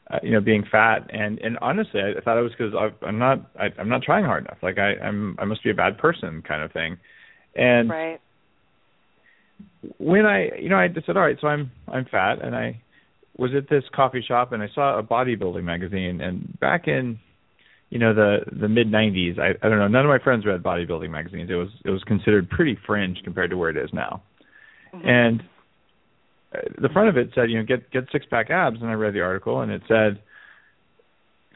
uh, 0.10 0.20
you 0.24 0.32
know 0.32 0.42
being 0.42 0.64
fat, 0.72 1.10
and 1.10 1.40
and 1.40 1.58
honestly 1.62 2.02
I, 2.02 2.18
I 2.18 2.22
thought 2.22 2.38
it 2.38 2.42
was 2.42 2.52
because 2.58 2.74
I'm 3.02 3.20
not 3.20 3.52
I, 3.60 3.68
I'm 3.80 3.90
not 3.90 4.02
trying 4.02 4.26
hard 4.26 4.46
enough, 4.46 4.58
like 4.62 4.78
I 4.78 4.94
I'm 5.04 5.36
I 5.40 5.46
must 5.46 5.64
be 5.64 5.70
a 5.70 5.76
bad 5.76 5.98
person 5.98 6.42
kind 6.42 6.64
of 6.64 6.72
thing, 6.72 6.98
and 7.56 7.90
right. 7.90 8.20
when 9.98 10.26
I 10.26 10.50
you 10.60 10.70
know 10.70 10.78
I 10.78 10.88
just 10.88 11.06
said 11.06 11.16
all 11.16 11.24
right, 11.24 11.38
so 11.40 11.48
I'm 11.48 11.72
I'm 11.88 12.06
fat, 12.06 12.44
and 12.44 12.56
I 12.56 12.82
was 13.42 13.52
at 13.58 13.68
this 13.68 13.84
coffee 13.96 14.24
shop 14.26 14.52
and 14.52 14.62
I 14.62 14.68
saw 14.76 15.00
a 15.00 15.04
bodybuilding 15.04 15.64
magazine, 15.64 16.22
and 16.22 16.60
back 16.60 16.88
in 16.88 17.20
you 17.90 17.98
know 17.98 18.14
the 18.14 18.42
the 18.52 18.70
mid 18.70 18.88
90s 18.88 19.40
I 19.40 19.50
I 19.66 19.70
don't 19.70 19.80
know 19.80 19.88
none 19.88 20.06
of 20.06 20.10
my 20.10 20.20
friends 20.24 20.46
read 20.46 20.62
bodybuilding 20.62 21.10
magazines. 21.10 21.50
It 21.50 21.56
was 21.56 21.70
it 21.84 21.90
was 21.90 22.04
considered 22.04 22.52
pretty 22.52 22.78
fringe 22.86 23.18
compared 23.24 23.50
to 23.50 23.58
where 23.58 23.72
it 23.72 23.78
is 23.78 23.90
now. 23.92 24.22
Mm-hmm. 24.94 25.08
and 25.08 25.44
uh, 26.54 26.60
the 26.82 26.90
front 26.90 27.08
of 27.10 27.18
it 27.18 27.32
said 27.34 27.50
you 27.50 27.58
know 27.58 27.66
get 27.66 27.90
get 27.92 28.04
six 28.12 28.26
pack 28.30 28.52
abs 28.52 28.78
and 28.80 28.90
I 28.90 28.94
read 28.94 29.16
the 29.16 29.22
article 29.22 29.62
and 29.62 29.72
it 29.72 29.82
said 29.88 30.22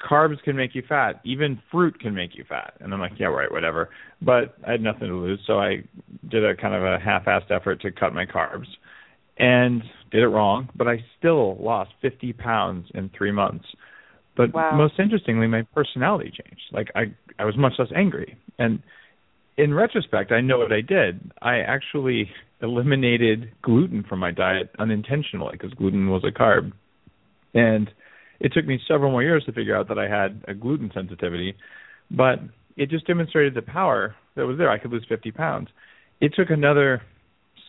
carbs 0.10 0.42
can 0.44 0.56
make 0.56 0.74
you 0.74 0.84
fat. 0.90 1.22
Even 1.24 1.62
fruit 1.72 2.00
can 2.00 2.16
make 2.16 2.36
you 2.36 2.46
fat. 2.50 2.74
And 2.80 2.94
I'm 2.94 3.00
like 3.00 3.14
yeah 3.20 3.28
right 3.28 3.52
whatever. 3.52 3.90
But 4.24 4.56
I 4.68 4.72
had 4.72 4.82
nothing 4.82 5.10
to 5.10 5.16
lose 5.16 5.40
so 5.46 5.60
I 5.60 5.84
did 6.30 6.44
a 6.44 6.56
kind 6.56 6.74
of 6.74 6.82
a 6.82 6.98
half-assed 6.98 7.52
effort 7.52 7.82
to 7.82 7.92
cut 7.92 8.16
my 8.16 8.26
carbs 8.26 8.68
and 9.38 9.84
did 10.12 10.22
it 10.22 10.28
wrong 10.28 10.70
but 10.76 10.88
I 10.88 11.04
still 11.18 11.58
lost 11.58 11.92
50 12.02 12.34
pounds 12.34 12.88
in 12.94 13.10
3 13.18 13.32
months 13.32 13.66
but 14.36 14.54
wow. 14.54 14.76
most 14.76 14.96
interestingly, 15.00 15.48
my 15.48 15.64
personality 15.74 16.30
changed. 16.32 16.64
Like 16.72 16.90
I, 16.96 17.14
I 17.40 17.46
was 17.46 17.58
much 17.58 17.74
less 17.80 17.88
angry. 17.96 18.38
And 18.60 18.82
in 19.58 19.74
retrospect, 19.74 20.32
I 20.32 20.42
know 20.42 20.58
what 20.58 20.74
I 20.74 20.82
did. 20.82 21.32
I 21.42 21.60
actually 21.60 22.30
eliminated 22.62 23.52
gluten 23.62 24.04
from 24.08 24.20
my 24.20 24.32
diet 24.32 24.70
unintentionally 24.80 25.54
because 25.54 25.74
gluten 25.74 26.10
was 26.10 26.24
a 26.26 26.38
carb. 26.38 26.74
And 27.54 27.90
it 28.40 28.52
took 28.54 28.66
me 28.66 28.80
several 28.88 29.12
more 29.12 29.24
years 29.24 29.46
to 29.46 29.54
figure 29.54 29.76
out 29.76 29.88
that 29.88 29.98
I 29.98 30.10
had 30.10 30.44
a 30.48 30.54
gluten 30.54 30.92
sensitivity, 30.94 31.56
but 32.12 32.40
it 32.76 32.90
just 32.90 33.08
demonstrated 33.08 33.56
the 33.56 33.62
power 33.62 34.16
that 34.36 34.46
was 34.46 34.58
there. 34.58 34.70
I 34.70 34.78
could 34.78 34.92
lose 34.92 35.06
50 35.08 35.32
pounds. 35.32 35.70
It 36.20 36.34
took 36.36 36.50
another 36.50 37.02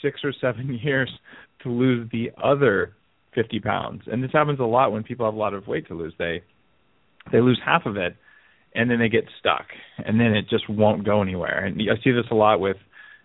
six 0.03 0.21
or 0.25 0.33
seven 0.41 0.75
years 0.83 1.11
to 1.67 1.73
lose 1.73 2.09
the 2.13 2.31
other 2.43 2.95
50 3.35 3.61
pounds. 3.61 4.03
And 4.07 4.23
this 4.23 4.31
happens 4.33 4.61
a 4.61 4.65
lot 4.65 4.93
when 4.93 5.03
people 5.03 5.27
have 5.27 5.35
a 5.35 5.39
lot 5.39 5.55
of 5.55 5.67
weight 5.67 5.89
to 5.89 5.95
lose. 5.95 6.15
They 6.19 6.43
they 7.33 7.41
lose 7.41 7.61
half 7.65 7.87
of 7.87 7.97
it 7.97 8.17
and 8.75 8.91
then 8.91 8.99
they 8.99 9.09
get 9.09 9.25
stuck, 9.41 9.67
and 10.05 10.21
then 10.21 10.35
it 10.35 10.49
just 10.51 10.69
won't 10.69 11.05
go 11.05 11.23
anywhere. 11.23 11.65
And 11.65 11.81
I 11.81 12.03
see 12.05 12.13
this 12.13 12.27
a 12.31 12.35
lot 12.35 12.61
with 12.61 12.77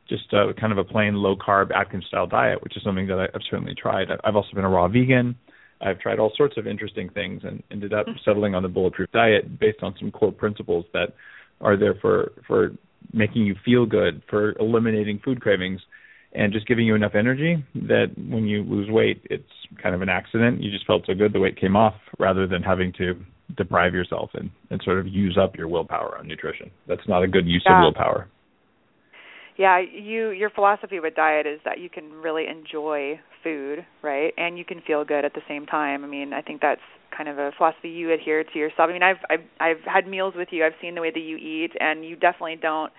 just 0.08 0.34
uh, 0.34 0.54
kind 0.60 0.72
of 0.72 0.78
a 0.78 0.84
plain 0.84 1.16
low 1.16 1.36
carb 1.36 1.72
Atkins 1.76 2.06
style 2.08 2.26
diet, 2.26 2.64
which 2.64 2.76
is 2.78 2.84
something 2.84 3.08
that 3.08 3.30
I've 3.34 3.42
certainly 3.50 3.76
tried. 3.76 4.08
I've 4.24 4.36
also 4.36 4.50
been 4.56 4.64
a 4.64 4.70
raw 4.70 4.88
vegan. 4.88 5.36
I've 5.82 6.00
tried 6.00 6.20
all 6.20 6.32
sorts 6.38 6.58
of 6.58 6.68
interesting 6.68 7.10
things 7.10 7.42
and 7.44 7.62
ended 7.70 7.94
up 7.94 8.06
settling 8.24 8.56
on 8.56 8.64
the 8.64 8.70
bulletproof 8.70 9.12
diet 9.12 9.60
based 9.60 9.80
on 9.82 9.94
some 10.00 10.12
core 10.12 10.32
principles 10.32 10.86
that 10.94 11.14
are 11.60 11.78
there 11.78 11.96
for 12.02 12.32
for 12.48 12.72
making 13.14 13.46
you 13.46 13.56
feel 13.66 13.86
good, 13.86 14.22
for 14.30 14.54
eliminating 14.60 15.20
food 15.24 15.42
cravings, 15.42 15.82
and 16.34 16.54
just 16.54 16.68
giving 16.68 16.86
you 16.86 16.96
enough 16.96 17.14
energy 17.16 17.64
that 17.76 18.08
when 18.18 18.46
you 18.46 18.64
lose 18.64 18.90
weight, 18.90 19.22
it's 19.30 19.44
kind 19.82 19.96
of 19.96 20.02
an 20.02 20.10
accident. 20.10 20.62
You 20.62 20.72
just 20.72 20.88
felt 20.88 21.04
so 21.06 21.14
good 21.14 21.34
the 21.34 21.40
weight 21.40 21.60
came 21.60 21.76
off, 21.76 21.96
rather 22.20 22.48
than 22.48 22.64
having 22.64 22.94
to 22.94 23.16
deprive 23.58 23.94
yourself 23.94 24.30
and, 24.34 24.50
and 24.70 24.82
sort 24.84 25.00
of 25.00 25.08
use 25.08 25.38
up 25.42 25.58
your 25.58 25.68
willpower 25.68 26.18
on 26.18 26.28
nutrition. 26.28 26.72
That's 26.88 27.08
not 27.08 27.24
a 27.24 27.28
good 27.28 27.46
use 27.48 27.64
yeah. 27.66 27.80
of 27.80 27.84
willpower. 27.84 28.28
Yeah, 29.58 29.80
you 29.80 30.30
your 30.30 30.50
philosophy 30.50 31.00
with 31.00 31.16
diet 31.16 31.46
is 31.46 31.60
that 31.66 31.80
you 31.80 31.90
can 31.90 32.12
really 32.14 32.46
enjoy 32.48 33.20
food, 33.44 33.86
right? 34.02 34.34
And 34.38 34.58
you 34.58 34.66
can 34.66 34.82
feel 34.82 35.04
good 35.04 35.26
at 35.26 35.34
the 35.34 35.42
same 35.48 35.66
time. 35.66 36.04
I 36.04 36.08
mean, 36.08 36.34
I 36.34 36.42
think 36.42 36.62
that's 36.62 36.82
kind 37.16 37.28
of 37.28 37.38
a 37.38 37.52
philosophy 37.58 37.90
you 37.90 38.12
adhere 38.14 38.44
to 38.44 38.58
yourself. 38.58 38.90
I 38.90 38.94
mean, 38.94 39.04
I've 39.04 39.18
I've 39.30 39.46
I've 39.60 39.84
had 39.86 40.08
meals 40.08 40.34
with 40.36 40.48
you. 40.52 40.66
I've 40.66 40.80
seen 40.82 40.96
the 40.96 41.02
way 41.02 41.12
that 41.12 41.20
you 41.20 41.36
eat 41.36 41.72
and 41.80 42.06
you 42.06 42.16
definitely 42.16 42.58
don't, 42.62 42.92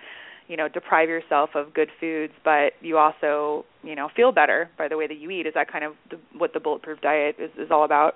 you 0.47 0.57
know, 0.57 0.67
deprive 0.67 1.09
yourself 1.09 1.51
of 1.55 1.73
good 1.73 1.89
foods, 1.99 2.33
but 2.43 2.73
you 2.81 2.97
also, 2.97 3.65
you 3.83 3.95
know, 3.95 4.09
feel 4.15 4.31
better 4.31 4.69
by 4.77 4.87
the 4.87 4.97
way 4.97 5.07
that 5.07 5.17
you 5.17 5.29
eat. 5.29 5.47
Is 5.47 5.53
that 5.55 5.71
kind 5.71 5.83
of 5.83 5.93
the, 6.09 6.19
what 6.37 6.53
the 6.53 6.59
bulletproof 6.59 7.01
diet 7.01 7.35
is 7.39 7.51
is 7.57 7.69
all 7.71 7.85
about? 7.85 8.15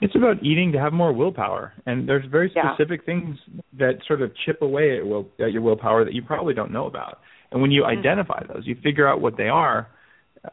It's 0.00 0.14
about 0.14 0.42
eating 0.42 0.72
to 0.72 0.78
have 0.78 0.92
more 0.92 1.12
willpower, 1.12 1.72
and 1.86 2.06
there's 2.06 2.26
very 2.30 2.50
specific 2.50 3.00
yeah. 3.00 3.06
things 3.06 3.38
that 3.78 4.00
sort 4.06 4.20
of 4.20 4.30
chip 4.44 4.60
away 4.60 4.98
at, 4.98 5.06
will, 5.06 5.26
at 5.40 5.52
your 5.52 5.62
willpower 5.62 6.04
that 6.04 6.12
you 6.12 6.22
probably 6.22 6.52
don't 6.52 6.70
know 6.70 6.86
about. 6.86 7.18
And 7.50 7.62
when 7.62 7.70
you 7.70 7.82
mm-hmm. 7.82 7.98
identify 7.98 8.42
those, 8.46 8.66
you 8.66 8.76
figure 8.82 9.08
out 9.08 9.22
what 9.22 9.38
they 9.38 9.48
are. 9.48 9.88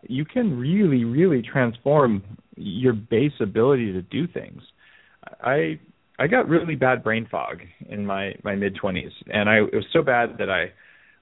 You 0.03 0.23
can 0.23 0.57
really, 0.57 1.03
really 1.03 1.41
transform 1.41 2.23
your 2.55 2.93
base 2.93 3.33
ability 3.41 3.91
to 3.93 4.01
do 4.01 4.27
things. 4.27 4.61
I 5.41 5.79
I 6.19 6.27
got 6.27 6.47
really 6.47 6.75
bad 6.75 7.03
brain 7.03 7.27
fog 7.29 7.61
in 7.89 8.05
my 8.05 8.33
my 8.43 8.55
mid 8.55 8.75
20s, 8.75 9.11
and 9.27 9.49
I 9.49 9.57
it 9.57 9.73
was 9.73 9.85
so 9.91 10.01
bad 10.01 10.37
that 10.39 10.49
I 10.49 10.71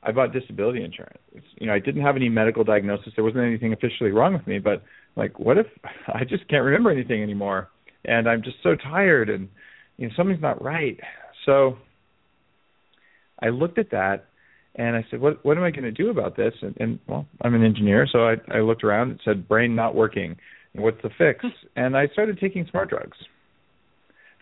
I 0.03 0.11
bought 0.11 0.33
disability 0.33 0.83
insurance. 0.83 1.19
It's, 1.33 1.45
you 1.59 1.67
know, 1.67 1.73
I 1.73 1.79
didn't 1.79 2.01
have 2.01 2.15
any 2.15 2.27
medical 2.27 2.63
diagnosis. 2.63 3.13
There 3.15 3.23
wasn't 3.23 3.43
anything 3.45 3.71
officially 3.71 4.11
wrong 4.11 4.33
with 4.33 4.47
me, 4.47 4.59
but 4.59 4.83
like, 5.15 5.39
what 5.39 5.57
if 5.57 5.67
I 6.07 6.23
just 6.23 6.47
can't 6.49 6.63
remember 6.63 6.91
anything 6.91 7.21
anymore? 7.21 7.69
and 8.05 8.27
I'm 8.27 8.41
just 8.41 8.57
so 8.63 8.75
tired 8.75 9.29
and 9.29 9.47
you 9.97 10.07
know 10.07 10.13
something's 10.15 10.41
not 10.41 10.63
right. 10.63 10.99
So 11.45 11.77
I 13.39 13.49
looked 13.49 13.77
at 13.77 13.91
that 13.91 14.25
and 14.75 14.95
I 14.95 15.05
said, 15.09 15.19
"What 15.19 15.43
what 15.45 15.57
am 15.57 15.63
I 15.63 15.71
going 15.71 15.83
to 15.83 15.91
do 15.91 16.09
about 16.09 16.35
this?" 16.35 16.53
And, 16.61 16.75
and 16.79 16.99
well, 17.07 17.27
I'm 17.41 17.53
an 17.53 17.63
engineer, 17.63 18.07
so 18.11 18.27
I 18.27 18.35
I 18.51 18.61
looked 18.61 18.83
around 18.83 19.11
and 19.11 19.19
said, 19.23 19.47
"Brain 19.47 19.75
not 19.75 19.95
working. 19.95 20.37
What's 20.73 21.01
the 21.03 21.09
fix?" 21.17 21.45
and 21.75 21.95
I 21.95 22.07
started 22.07 22.39
taking 22.39 22.65
smart 22.69 22.89
drugs. 22.89 23.17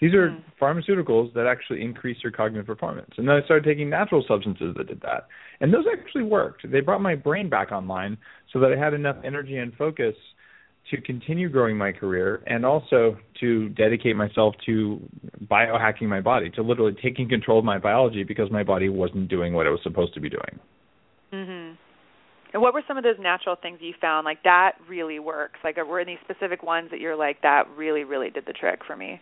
These 0.01 0.13
are 0.13 0.29
mm. 0.29 0.43
pharmaceuticals 0.59 1.33
that 1.33 1.45
actually 1.45 1.81
increase 1.81 2.17
your 2.23 2.31
cognitive 2.31 2.65
performance. 2.65 3.11
And 3.17 3.27
then 3.27 3.35
I 3.35 3.43
started 3.45 3.65
taking 3.65 3.89
natural 3.89 4.23
substances 4.27 4.73
that 4.77 4.87
did 4.87 5.01
that. 5.01 5.27
And 5.59 5.73
those 5.73 5.85
actually 5.91 6.23
worked. 6.23 6.69
They 6.69 6.79
brought 6.79 7.01
my 7.01 7.15
brain 7.15 7.49
back 7.49 7.71
online 7.71 8.17
so 8.53 8.59
that 8.59 8.71
I 8.71 8.77
had 8.77 8.93
enough 8.93 9.17
energy 9.23 9.57
and 9.57 9.73
focus 9.75 10.15
to 10.91 11.01
continue 11.01 11.49
growing 11.49 11.77
my 11.77 11.91
career 11.91 12.41
and 12.47 12.65
also 12.65 13.17
to 13.39 13.69
dedicate 13.69 14.15
myself 14.15 14.55
to 14.65 14.99
biohacking 15.45 16.07
my 16.07 16.21
body, 16.21 16.49
to 16.51 16.63
literally 16.63 16.95
taking 17.01 17.29
control 17.29 17.59
of 17.59 17.65
my 17.65 17.77
biology 17.77 18.23
because 18.23 18.49
my 18.49 18.63
body 18.63 18.89
wasn't 18.89 19.27
doing 19.27 19.53
what 19.53 19.67
it 19.67 19.69
was 19.69 19.81
supposed 19.83 20.13
to 20.13 20.19
be 20.19 20.29
doing. 20.29 20.59
Mhm. 21.31 21.77
And 22.51 22.61
what 22.61 22.73
were 22.73 22.81
some 22.87 22.97
of 22.97 23.03
those 23.03 23.19
natural 23.19 23.55
things 23.55 23.79
you 23.81 23.93
found 24.01 24.25
like 24.25 24.41
that 24.43 24.77
really 24.87 25.19
works? 25.19 25.59
Like 25.63 25.77
were 25.77 25.99
any 25.99 26.17
specific 26.23 26.63
ones 26.63 26.89
that 26.89 26.99
you're 26.99 27.15
like 27.15 27.41
that 27.41 27.67
really 27.75 28.03
really 28.03 28.31
did 28.31 28.45
the 28.45 28.53
trick 28.53 28.83
for 28.83 28.95
me? 28.95 29.21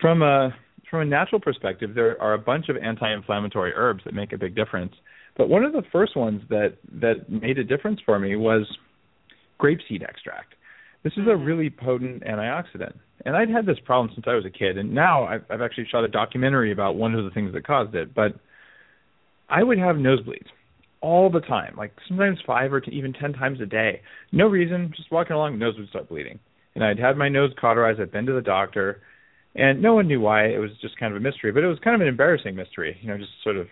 From 0.00 0.22
a 0.22 0.54
from 0.90 1.02
a 1.02 1.04
natural 1.04 1.40
perspective, 1.40 1.94
there 1.94 2.20
are 2.20 2.34
a 2.34 2.38
bunch 2.38 2.68
of 2.68 2.76
anti-inflammatory 2.76 3.72
herbs 3.76 4.02
that 4.04 4.12
make 4.12 4.32
a 4.32 4.38
big 4.38 4.56
difference. 4.56 4.92
But 5.36 5.48
one 5.48 5.64
of 5.64 5.72
the 5.72 5.82
first 5.92 6.16
ones 6.16 6.42
that 6.48 6.78
that 7.00 7.30
made 7.30 7.58
a 7.58 7.64
difference 7.64 8.00
for 8.04 8.18
me 8.18 8.36
was 8.36 8.66
grapeseed 9.60 10.02
extract. 10.02 10.54
This 11.02 11.12
is 11.14 11.20
a 11.20 11.30
mm-hmm. 11.30 11.44
really 11.44 11.70
potent 11.70 12.24
antioxidant. 12.24 12.94
And 13.24 13.36
I'd 13.36 13.50
had 13.50 13.66
this 13.66 13.78
problem 13.84 14.10
since 14.14 14.26
I 14.26 14.34
was 14.34 14.46
a 14.46 14.50
kid, 14.50 14.78
and 14.78 14.94
now 14.94 15.24
I've, 15.24 15.44
I've 15.50 15.60
actually 15.60 15.86
shot 15.90 16.04
a 16.04 16.08
documentary 16.08 16.72
about 16.72 16.96
one 16.96 17.14
of 17.14 17.24
the 17.24 17.30
things 17.30 17.52
that 17.52 17.66
caused 17.66 17.94
it. 17.94 18.14
But 18.14 18.34
I 19.48 19.62
would 19.62 19.78
have 19.78 19.96
nosebleeds 19.96 20.48
all 21.02 21.30
the 21.30 21.40
time, 21.40 21.74
like 21.76 21.92
sometimes 22.08 22.38
five 22.46 22.72
or 22.72 22.82
even 22.84 23.12
ten 23.12 23.32
times 23.32 23.60
a 23.60 23.66
day. 23.66 24.00
No 24.32 24.46
reason, 24.46 24.92
just 24.96 25.10
walking 25.10 25.34
along, 25.36 25.58
nose 25.58 25.74
would 25.78 25.88
start 25.88 26.08
bleeding. 26.08 26.38
And 26.74 26.84
I'd 26.84 26.98
had 26.98 27.16
my 27.16 27.28
nose 27.28 27.50
cauterized. 27.60 28.00
I'd 28.00 28.12
been 28.12 28.26
to 28.26 28.32
the 28.32 28.40
doctor, 28.40 29.00
and 29.54 29.82
no 29.82 29.94
one 29.94 30.06
knew 30.06 30.20
why. 30.20 30.46
It 30.46 30.58
was 30.58 30.70
just 30.80 30.98
kind 30.98 31.12
of 31.14 31.20
a 31.20 31.22
mystery, 31.22 31.52
but 31.52 31.64
it 31.64 31.66
was 31.66 31.78
kind 31.82 31.94
of 31.94 32.00
an 32.00 32.08
embarrassing 32.08 32.54
mystery, 32.54 32.96
you 33.00 33.08
know, 33.08 33.18
just 33.18 33.32
sort 33.42 33.56
of 33.56 33.66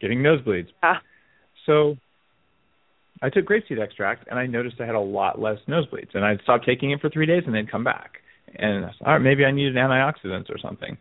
getting 0.00 0.18
nosebleeds. 0.18 0.68
Ah. 0.82 1.00
So 1.64 1.96
I 3.22 3.30
took 3.30 3.46
grapeseed 3.46 3.80
extract 3.80 4.28
and 4.28 4.38
I 4.38 4.46
noticed 4.46 4.76
I 4.80 4.86
had 4.86 4.94
a 4.94 5.00
lot 5.00 5.40
less 5.40 5.58
nosebleeds. 5.68 6.14
And 6.14 6.24
I'd 6.24 6.40
stop 6.42 6.62
taking 6.64 6.90
it 6.90 7.00
for 7.00 7.08
three 7.08 7.26
days 7.26 7.44
and 7.46 7.54
they'd 7.54 7.70
come 7.70 7.84
back. 7.84 8.18
And 8.54 8.84
I 8.84 8.88
said, 8.88 9.06
all 9.06 9.12
right, 9.14 9.22
maybe 9.22 9.44
I 9.44 9.50
needed 9.50 9.74
antioxidants 9.74 10.50
or 10.50 10.58
something. 10.58 10.96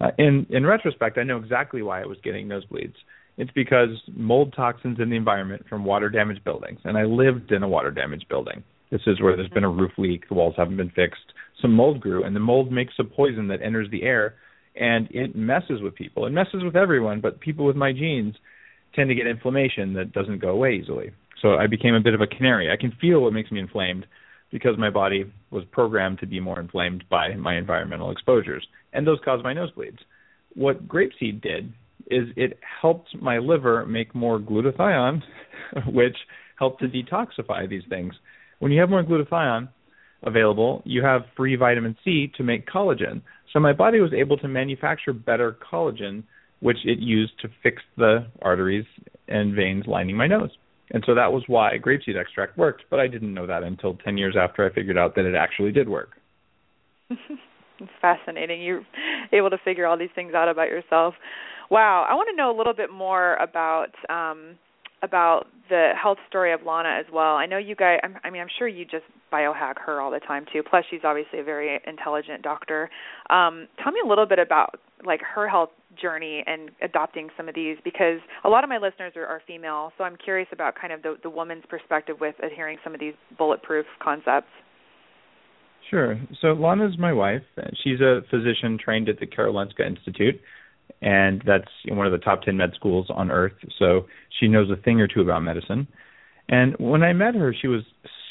Uh, 0.00 0.10
in 0.18 0.46
in 0.50 0.66
retrospect, 0.66 1.16
I 1.16 1.22
know 1.22 1.36
exactly 1.36 1.80
why 1.82 2.02
I 2.02 2.06
was 2.06 2.18
getting 2.24 2.48
nosebleeds. 2.48 2.94
It's 3.38 3.50
because 3.52 3.90
mold 4.14 4.52
toxins 4.54 4.98
in 5.00 5.08
the 5.08 5.16
environment 5.16 5.64
from 5.68 5.84
water 5.84 6.10
damaged 6.10 6.44
buildings, 6.44 6.80
and 6.84 6.98
I 6.98 7.04
lived 7.04 7.52
in 7.52 7.62
a 7.62 7.68
water 7.68 7.90
damaged 7.90 8.26
building. 8.28 8.62
This 8.90 9.00
is 9.06 9.22
where 9.22 9.36
there's 9.36 9.48
been 9.48 9.64
a 9.64 9.70
roof 9.70 9.92
leak, 9.96 10.28
the 10.28 10.34
walls 10.34 10.54
haven't 10.56 10.76
been 10.76 10.90
fixed. 10.90 11.32
Some 11.60 11.72
mold 11.72 12.00
grew, 12.00 12.24
and 12.24 12.34
the 12.34 12.40
mold 12.40 12.72
makes 12.72 12.94
a 12.98 13.04
poison 13.04 13.48
that 13.48 13.62
enters 13.62 13.90
the 13.90 14.02
air, 14.02 14.34
and 14.74 15.08
it 15.10 15.36
messes 15.36 15.80
with 15.82 15.94
people. 15.94 16.26
It 16.26 16.30
messes 16.30 16.64
with 16.64 16.76
everyone, 16.76 17.20
but 17.20 17.40
people 17.40 17.66
with 17.66 17.76
my 17.76 17.92
genes 17.92 18.34
tend 18.94 19.08
to 19.08 19.14
get 19.14 19.26
inflammation 19.26 19.94
that 19.94 20.12
doesn't 20.12 20.40
go 20.40 20.50
away 20.50 20.74
easily. 20.74 21.12
So 21.40 21.54
I 21.54 21.66
became 21.66 21.94
a 21.94 22.00
bit 22.00 22.14
of 22.14 22.20
a 22.20 22.26
canary. 22.26 22.70
I 22.70 22.76
can 22.76 22.92
feel 23.00 23.20
what 23.20 23.32
makes 23.32 23.50
me 23.50 23.60
inflamed 23.60 24.06
because 24.50 24.78
my 24.78 24.90
body 24.90 25.32
was 25.50 25.64
programmed 25.72 26.18
to 26.20 26.26
be 26.26 26.40
more 26.40 26.60
inflamed 26.60 27.04
by 27.10 27.34
my 27.34 27.56
environmental 27.56 28.10
exposures, 28.10 28.66
and 28.92 29.06
those 29.06 29.18
caused 29.24 29.42
my 29.42 29.54
nosebleeds. 29.54 29.98
What 30.54 30.86
grapeseed 30.86 31.42
did 31.42 31.72
is 32.10 32.28
it 32.36 32.58
helped 32.80 33.08
my 33.20 33.38
liver 33.38 33.86
make 33.86 34.14
more 34.14 34.38
glutathione, 34.38 35.22
which 35.86 36.16
helped 36.58 36.82
to 36.82 36.88
detoxify 36.88 37.68
these 37.68 37.82
things. 37.88 38.14
When 38.58 38.70
you 38.70 38.80
have 38.80 38.90
more 38.90 39.02
glutathione 39.02 39.68
available, 40.22 40.82
you 40.84 41.02
have 41.02 41.22
free 41.36 41.56
vitamin 41.56 41.96
C 42.04 42.30
to 42.36 42.42
make 42.42 42.66
collagen. 42.66 43.22
So 43.52 43.60
my 43.60 43.72
body 43.72 44.00
was 44.00 44.12
able 44.12 44.36
to 44.38 44.48
manufacture 44.48 45.12
better 45.12 45.56
collagen, 45.70 46.22
which 46.60 46.78
it 46.84 46.98
used 46.98 47.32
to 47.42 47.48
fix 47.62 47.82
the 47.96 48.26
arteries 48.40 48.86
and 49.28 49.54
veins 49.54 49.84
lining 49.86 50.16
my 50.16 50.26
nose. 50.26 50.50
And 50.90 51.02
so 51.06 51.14
that 51.14 51.32
was 51.32 51.42
why 51.46 51.78
grapeseed 51.78 52.20
extract 52.20 52.56
worked, 52.58 52.84
but 52.90 53.00
I 53.00 53.06
didn't 53.06 53.32
know 53.32 53.46
that 53.46 53.62
until 53.62 53.94
10 54.04 54.18
years 54.18 54.36
after 54.38 54.64
I 54.64 54.72
figured 54.72 54.98
out 54.98 55.14
that 55.16 55.24
it 55.24 55.34
actually 55.34 55.72
did 55.72 55.88
work. 55.88 56.10
it's 57.10 57.90
fascinating. 58.00 58.62
You're 58.62 58.82
able 59.32 59.50
to 59.50 59.58
figure 59.64 59.86
all 59.86 59.98
these 59.98 60.10
things 60.14 60.34
out 60.34 60.48
about 60.48 60.68
yourself. 60.68 61.14
Wow, 61.70 62.06
I 62.08 62.14
want 62.14 62.28
to 62.30 62.36
know 62.36 62.54
a 62.54 62.56
little 62.56 62.74
bit 62.74 62.90
more 62.90 63.36
about 63.36 63.92
um 64.10 64.56
about 65.02 65.46
the 65.72 65.92
health 66.00 66.18
story 66.28 66.52
of 66.52 66.60
Lana 66.66 67.00
as 67.00 67.06
well. 67.10 67.34
I 67.36 67.46
know 67.46 67.56
you 67.56 67.74
guys 67.74 67.98
I 68.22 68.28
mean 68.28 68.42
I'm 68.42 68.52
sure 68.58 68.68
you 68.68 68.84
just 68.84 69.04
biohack 69.32 69.78
her 69.86 70.02
all 70.02 70.10
the 70.10 70.20
time 70.20 70.44
too. 70.52 70.62
Plus 70.62 70.84
she's 70.90 71.00
obviously 71.02 71.38
a 71.38 71.42
very 71.42 71.80
intelligent 71.86 72.42
doctor. 72.42 72.90
Um 73.30 73.68
tell 73.82 73.90
me 73.90 74.00
a 74.04 74.06
little 74.06 74.26
bit 74.26 74.38
about 74.38 74.78
like 75.04 75.20
her 75.22 75.48
health 75.48 75.70
journey 76.00 76.44
and 76.46 76.70
adopting 76.82 77.30
some 77.38 77.48
of 77.48 77.54
these 77.54 77.78
because 77.84 78.20
a 78.44 78.48
lot 78.50 78.64
of 78.64 78.68
my 78.68 78.76
listeners 78.76 79.14
are, 79.16 79.26
are 79.26 79.40
female, 79.46 79.92
so 79.96 80.04
I'm 80.04 80.16
curious 80.16 80.48
about 80.52 80.74
kind 80.78 80.92
of 80.92 81.02
the, 81.02 81.16
the 81.22 81.30
woman's 81.30 81.64
perspective 81.68 82.16
with 82.20 82.34
adhering 82.42 82.76
some 82.84 82.92
of 82.92 83.00
these 83.00 83.14
bulletproof 83.38 83.86
concepts. 84.02 84.52
Sure. 85.90 86.20
So 86.40 86.48
Lana's 86.48 86.96
my 86.98 87.12
wife. 87.12 87.42
She's 87.82 88.00
a 88.00 88.20
physician 88.30 88.78
trained 88.78 89.08
at 89.08 89.18
the 89.18 89.26
Karolinska 89.26 89.86
Institute, 89.86 90.40
and 91.02 91.42
that's 91.44 91.68
one 91.88 92.06
of 92.06 92.12
the 92.12 92.18
top 92.18 92.42
10 92.42 92.56
med 92.56 92.70
schools 92.74 93.08
on 93.10 93.30
earth. 93.30 93.52
So 93.78 94.06
she 94.40 94.48
knows 94.48 94.70
a 94.70 94.80
thing 94.80 95.00
or 95.00 95.08
two 95.08 95.20
about 95.20 95.42
medicine. 95.42 95.88
And 96.48 96.76
when 96.78 97.02
I 97.02 97.12
met 97.12 97.34
her, 97.34 97.54
she 97.60 97.66
was 97.66 97.82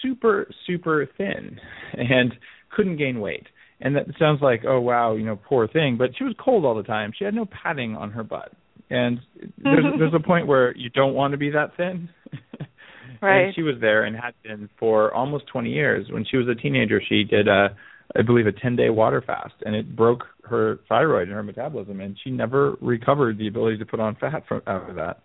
super, 0.01 0.49
super 0.65 1.07
thin 1.17 1.59
and 1.93 2.33
couldn't 2.71 2.97
gain 2.97 3.19
weight. 3.19 3.47
And 3.81 3.95
that 3.95 4.05
sounds 4.17 4.41
like, 4.41 4.61
oh 4.65 4.79
wow, 4.79 5.15
you 5.15 5.25
know, 5.25 5.35
poor 5.35 5.67
thing. 5.67 5.97
But 5.97 6.11
she 6.17 6.23
was 6.23 6.33
cold 6.43 6.65
all 6.65 6.75
the 6.75 6.83
time. 6.83 7.11
She 7.17 7.25
had 7.25 7.33
no 7.33 7.45
padding 7.45 7.95
on 7.95 8.11
her 8.11 8.23
butt, 8.23 8.53
and 8.91 9.19
there's 9.57 9.85
there's 9.99 10.13
a 10.13 10.19
point 10.19 10.45
where 10.45 10.75
you 10.77 10.91
don't 10.91 11.15
want 11.15 11.31
to 11.31 11.37
be 11.37 11.49
that 11.49 11.75
thin. 11.77 12.07
right. 13.23 13.45
And 13.45 13.55
she 13.55 13.63
was 13.63 13.75
there 13.81 14.03
and 14.03 14.15
had 14.15 14.35
been 14.43 14.69
for 14.79 15.11
almost 15.15 15.47
20 15.47 15.71
years. 15.71 16.05
When 16.11 16.25
she 16.29 16.37
was 16.37 16.47
a 16.47 16.53
teenager, 16.53 17.01
she 17.09 17.23
did 17.23 17.47
a 17.47 17.75
I 18.15 18.21
believe, 18.21 18.47
a 18.47 18.51
10 18.51 18.75
day 18.75 18.89
water 18.89 19.21
fast, 19.25 19.53
and 19.65 19.75
it 19.75 19.95
broke 19.95 20.23
her 20.43 20.79
thyroid 20.89 21.27
and 21.27 21.35
her 21.35 21.43
metabolism, 21.43 22.01
and 22.01 22.17
she 22.23 22.29
never 22.29 22.75
recovered 22.81 23.37
the 23.37 23.47
ability 23.47 23.77
to 23.77 23.85
put 23.85 23.99
on 23.99 24.15
fat 24.15 24.43
from 24.47 24.61
after 24.67 24.93
that. 24.93 25.21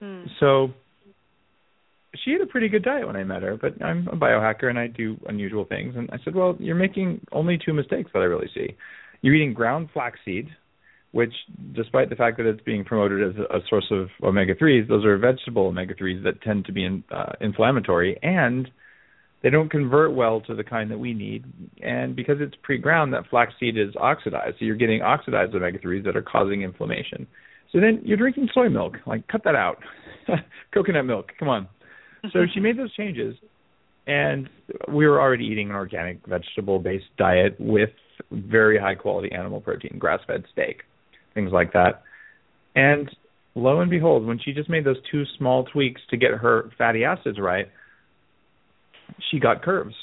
Hmm. 0.00 0.24
So 0.40 0.68
she 2.22 2.32
had 2.32 2.40
a 2.40 2.46
pretty 2.46 2.68
good 2.68 2.84
diet 2.84 3.06
when 3.06 3.16
I 3.16 3.24
met 3.24 3.42
her, 3.42 3.56
but 3.56 3.82
I'm 3.82 4.08
a 4.08 4.16
biohacker 4.16 4.64
and 4.64 4.78
I 4.78 4.86
do 4.88 5.16
unusual 5.28 5.64
things. 5.64 5.94
And 5.96 6.10
I 6.12 6.18
said, 6.24 6.34
well, 6.34 6.56
you're 6.58 6.74
making 6.74 7.20
only 7.32 7.58
two 7.64 7.72
mistakes 7.72 8.10
that 8.12 8.20
I 8.20 8.24
really 8.24 8.50
see. 8.54 8.76
You're 9.22 9.34
eating 9.34 9.54
ground 9.54 9.88
flaxseed, 9.92 10.48
which, 11.12 11.32
despite 11.74 12.10
the 12.10 12.16
fact 12.16 12.36
that 12.38 12.46
it's 12.46 12.62
being 12.62 12.84
promoted 12.84 13.30
as 13.30 13.42
a 13.50 13.60
source 13.68 13.86
of 13.90 14.08
omega 14.22 14.54
3s, 14.54 14.88
those 14.88 15.04
are 15.04 15.16
vegetable 15.16 15.66
omega 15.66 15.94
3s 15.94 16.22
that 16.24 16.42
tend 16.42 16.66
to 16.66 16.72
be 16.72 16.84
in, 16.84 17.04
uh, 17.10 17.32
inflammatory 17.40 18.18
and 18.22 18.70
they 19.42 19.50
don't 19.50 19.70
convert 19.70 20.14
well 20.14 20.40
to 20.42 20.54
the 20.54 20.64
kind 20.64 20.90
that 20.90 20.98
we 20.98 21.12
need. 21.12 21.44
And 21.82 22.14
because 22.14 22.36
it's 22.40 22.54
pre 22.62 22.78
ground, 22.78 23.12
that 23.12 23.28
flaxseed 23.28 23.76
is 23.76 23.94
oxidized. 23.96 24.56
So 24.58 24.64
you're 24.64 24.76
getting 24.76 25.02
oxidized 25.02 25.54
omega 25.54 25.78
3s 25.78 26.04
that 26.04 26.16
are 26.16 26.22
causing 26.22 26.62
inflammation. 26.62 27.26
So 27.72 27.80
then 27.80 28.00
you're 28.04 28.18
drinking 28.18 28.50
soy 28.54 28.68
milk. 28.68 28.96
Like, 29.06 29.26
cut 29.28 29.42
that 29.44 29.54
out. 29.54 29.78
Coconut 30.74 31.06
milk, 31.06 31.32
come 31.38 31.48
on. 31.48 31.68
So 32.32 32.40
she 32.54 32.60
made 32.60 32.78
those 32.78 32.94
changes, 32.94 33.34
and 34.06 34.48
we 34.88 35.06
were 35.08 35.20
already 35.20 35.44
eating 35.44 35.70
an 35.70 35.74
organic 35.74 36.24
vegetable 36.24 36.78
based 36.78 37.06
diet 37.18 37.56
with 37.58 37.90
very 38.30 38.78
high 38.78 38.94
quality 38.94 39.32
animal 39.32 39.60
protein, 39.60 39.98
grass 39.98 40.20
fed 40.26 40.44
steak, 40.52 40.82
things 41.34 41.50
like 41.52 41.72
that. 41.72 42.02
And 42.76 43.10
lo 43.56 43.80
and 43.80 43.90
behold, 43.90 44.24
when 44.24 44.38
she 44.38 44.52
just 44.52 44.70
made 44.70 44.84
those 44.84 44.98
two 45.10 45.24
small 45.36 45.64
tweaks 45.64 46.00
to 46.10 46.16
get 46.16 46.30
her 46.30 46.70
fatty 46.78 47.04
acids 47.04 47.40
right, 47.40 47.66
she 49.30 49.38
got 49.38 49.62
curves 49.62 49.94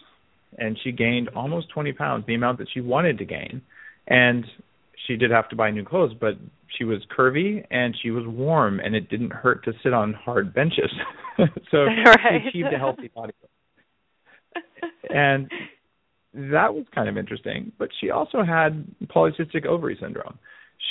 and 0.57 0.77
she 0.83 0.91
gained 0.91 1.29
almost 1.29 1.69
20 1.69 1.93
pounds, 1.93 2.25
the 2.27 2.35
amount 2.35 2.57
that 2.59 2.67
she 2.73 2.81
wanted 2.81 3.17
to 3.19 3.25
gain. 3.25 3.61
And 4.07 4.45
she 5.07 5.15
did 5.15 5.31
have 5.31 5.49
to 5.49 5.55
buy 5.55 5.71
new 5.71 5.85
clothes, 5.85 6.13
but 6.19 6.33
she 6.77 6.83
was 6.83 6.99
curvy 7.15 7.65
and 7.71 7.95
she 8.01 8.11
was 8.11 8.25
warm 8.27 8.79
and 8.79 8.95
it 8.95 9.09
didn't 9.09 9.31
hurt 9.31 9.63
to 9.65 9.73
sit 9.83 9.93
on 9.93 10.13
hard 10.13 10.53
benches. 10.53 10.91
so 11.71 11.85
right. 11.85 12.41
she 12.43 12.49
achieved 12.49 12.73
a 12.73 12.77
healthy 12.77 13.09
body. 13.13 13.33
and 15.09 15.49
that 16.33 16.73
was 16.73 16.85
kind 16.93 17.09
of 17.09 17.17
interesting. 17.17 17.71
But 17.77 17.89
she 17.99 18.09
also 18.09 18.43
had 18.43 18.85
polycystic 19.07 19.65
ovary 19.65 19.97
syndrome. 20.01 20.37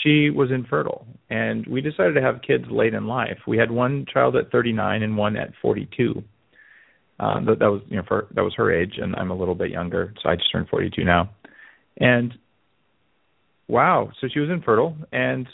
She 0.02 0.30
was 0.30 0.50
infertile, 0.50 1.06
and 1.30 1.66
we 1.66 1.80
decided 1.80 2.12
to 2.14 2.20
have 2.20 2.42
kids 2.46 2.64
late 2.70 2.94
in 2.94 3.06
life. 3.06 3.38
We 3.46 3.56
had 3.56 3.70
one 3.70 4.04
child 4.12 4.37
at 4.37 4.50
39 4.52 5.02
and 5.02 5.16
one 5.16 5.37
at 5.37 5.50
42. 5.62 6.22
Um, 7.20 7.46
that, 7.46 7.58
that 7.58 7.66
was 7.66 7.82
you 7.88 7.96
know 7.96 8.04
for 8.06 8.28
that 8.34 8.42
was 8.42 8.54
her 8.56 8.72
age, 8.72 8.94
and 8.98 9.16
I'm 9.16 9.30
a 9.30 9.37
little 9.37 9.54
bit 9.54 9.70
younger, 9.70 10.14
so 10.22 10.28
I 10.28 10.37
just 10.37 10.50
turned 10.52 10.68
42 10.68 11.04
now. 11.04 11.30
And 12.00 12.32
wow, 13.66 14.10
so 14.20 14.28
she 14.32 14.40
was 14.40 14.50
infertile, 14.50 14.96
and 15.12 15.46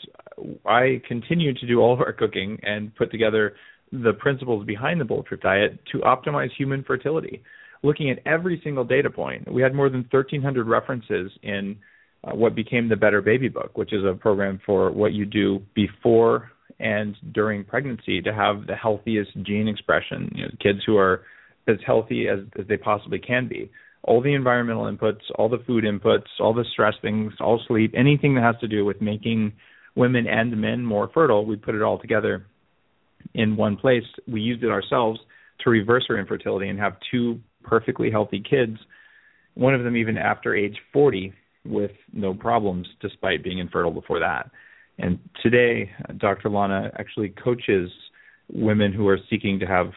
I 0.66 1.00
continued 1.08 1.58
to 1.58 1.66
do 1.66 1.80
all 1.80 1.94
of 1.94 2.00
our 2.00 2.12
cooking 2.12 2.58
and 2.62 2.94
put 2.94 3.10
together 3.10 3.54
the 3.92 4.12
principles 4.12 4.66
behind 4.66 5.00
the 5.00 5.04
bulletproof 5.04 5.40
diet 5.40 5.78
to 5.92 5.98
optimize 5.98 6.50
human 6.56 6.82
fertility. 6.84 7.42
Looking 7.82 8.10
at 8.10 8.18
every 8.26 8.60
single 8.64 8.84
data 8.84 9.10
point, 9.10 9.50
we 9.50 9.62
had 9.62 9.74
more 9.74 9.88
than 9.88 10.06
1,300 10.10 10.66
references 10.66 11.30
in 11.42 11.76
uh, 12.24 12.34
what 12.34 12.54
became 12.54 12.88
the 12.88 12.96
Better 12.96 13.20
Baby 13.20 13.48
Book, 13.48 13.76
which 13.76 13.92
is 13.92 14.02
a 14.04 14.14
program 14.14 14.60
for 14.64 14.90
what 14.90 15.12
you 15.12 15.26
do 15.26 15.60
before 15.74 16.50
and 16.80 17.16
during 17.32 17.64
pregnancy 17.64 18.20
to 18.22 18.32
have 18.32 18.66
the 18.66 18.74
healthiest 18.74 19.30
gene 19.42 19.68
expression. 19.68 20.32
You 20.34 20.44
know, 20.44 20.50
kids 20.60 20.80
who 20.86 20.96
are 20.96 21.22
as 21.68 21.76
healthy 21.86 22.28
as, 22.28 22.40
as 22.58 22.66
they 22.66 22.76
possibly 22.76 23.18
can 23.18 23.48
be. 23.48 23.70
All 24.02 24.20
the 24.20 24.34
environmental 24.34 24.84
inputs, 24.84 25.22
all 25.36 25.48
the 25.48 25.62
food 25.66 25.84
inputs, 25.84 26.26
all 26.38 26.52
the 26.52 26.64
stress 26.72 26.94
things, 27.00 27.32
all 27.40 27.60
sleep, 27.66 27.94
anything 27.96 28.34
that 28.34 28.42
has 28.42 28.56
to 28.60 28.68
do 28.68 28.84
with 28.84 29.00
making 29.00 29.52
women 29.94 30.26
and 30.26 30.60
men 30.60 30.84
more 30.84 31.10
fertile, 31.14 31.46
we 31.46 31.56
put 31.56 31.74
it 31.74 31.82
all 31.82 31.98
together 31.98 32.46
in 33.34 33.56
one 33.56 33.76
place. 33.76 34.04
We 34.28 34.40
used 34.40 34.62
it 34.62 34.70
ourselves 34.70 35.20
to 35.60 35.70
reverse 35.70 36.04
her 36.08 36.18
infertility 36.18 36.68
and 36.68 36.78
have 36.78 36.96
two 37.10 37.40
perfectly 37.62 38.10
healthy 38.10 38.42
kids, 38.48 38.76
one 39.54 39.74
of 39.74 39.84
them 39.84 39.96
even 39.96 40.18
after 40.18 40.54
age 40.54 40.76
40 40.92 41.32
with 41.64 41.92
no 42.12 42.34
problems 42.34 42.86
despite 43.00 43.42
being 43.42 43.58
infertile 43.58 43.90
before 43.90 44.20
that. 44.20 44.50
And 44.98 45.18
today, 45.42 45.90
Dr. 46.18 46.50
Lana 46.50 46.90
actually 46.98 47.30
coaches 47.30 47.90
women 48.52 48.92
who 48.92 49.08
are 49.08 49.18
seeking 49.30 49.58
to 49.58 49.66
have 49.66 49.92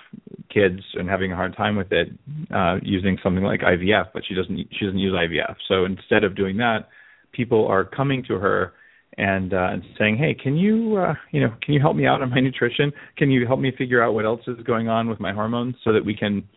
kids 0.54 0.80
and 0.94 1.10
having 1.10 1.32
a 1.32 1.36
hard 1.36 1.56
time 1.56 1.76
with 1.76 1.92
it 1.92 2.10
uh, 2.54 2.78
using 2.82 3.18
something 3.22 3.44
like 3.44 3.62
IVF, 3.62 4.08
but 4.14 4.24
she 4.28 4.34
doesn't 4.34 4.58
she 4.72 4.86
doesn't 4.86 5.00
use 5.00 5.14
IVF. 5.14 5.56
So 5.68 5.86
instead 5.86 6.24
of 6.24 6.36
doing 6.36 6.58
that, 6.58 6.88
people 7.34 7.68
are 7.68 7.84
coming 7.84 8.24
to 8.28 8.36
her 8.36 8.74
and 9.18 9.54
uh, 9.54 9.70
and 9.72 9.84
saying, 9.98 10.18
"Hey, 10.18 10.34
can 10.34 10.56
you 10.56 10.98
uh, 10.98 11.14
you 11.32 11.42
know 11.42 11.54
can 11.62 11.74
you 11.74 11.82
help 11.82 11.96
me 11.96 12.06
out 12.06 12.22
on 12.22 12.30
my 12.30 12.40
nutrition? 12.40 12.92
Can 13.18 13.32
you 13.32 13.46
help 13.46 13.60
me 13.60 13.72
figure 13.78 14.02
out 14.02 14.14
what 14.14 14.26
else 14.26 14.42
is 14.48 14.58
going 14.64 14.88
on 14.88 15.10
with 15.10 15.20
my 15.20 15.34
hormones 15.34 15.76
so 15.84 15.92
that 15.94 16.06
we 16.06 16.16
can 16.16 16.48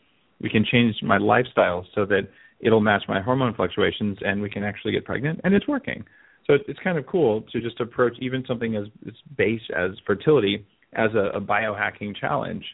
we 0.40 0.48
can 0.48 0.64
change 0.64 0.96
my 1.02 1.18
lifestyle 1.18 1.86
so 1.94 2.06
that 2.06 2.28
it'll 2.60 2.80
match 2.80 3.02
my 3.08 3.20
hormone 3.20 3.54
fluctuations 3.54 4.18
and 4.20 4.40
we 4.40 4.50
can 4.50 4.62
actually 4.62 4.92
get 4.92 5.04
pregnant?" 5.04 5.40
And 5.44 5.54
it's 5.54 5.66
working. 5.66 6.04
So 6.46 6.56
it's 6.66 6.80
kind 6.82 6.98
of 6.98 7.06
cool 7.06 7.42
to 7.52 7.60
just 7.60 7.80
approach 7.80 8.14
even 8.20 8.44
something 8.46 8.74
as, 8.74 8.86
as 9.06 9.14
base 9.36 9.60
as 9.76 9.92
fertility 10.06 10.66
as 10.92 11.10
a, 11.14 11.36
a 11.36 11.40
biohacking 11.40 12.16
challenge. 12.16 12.64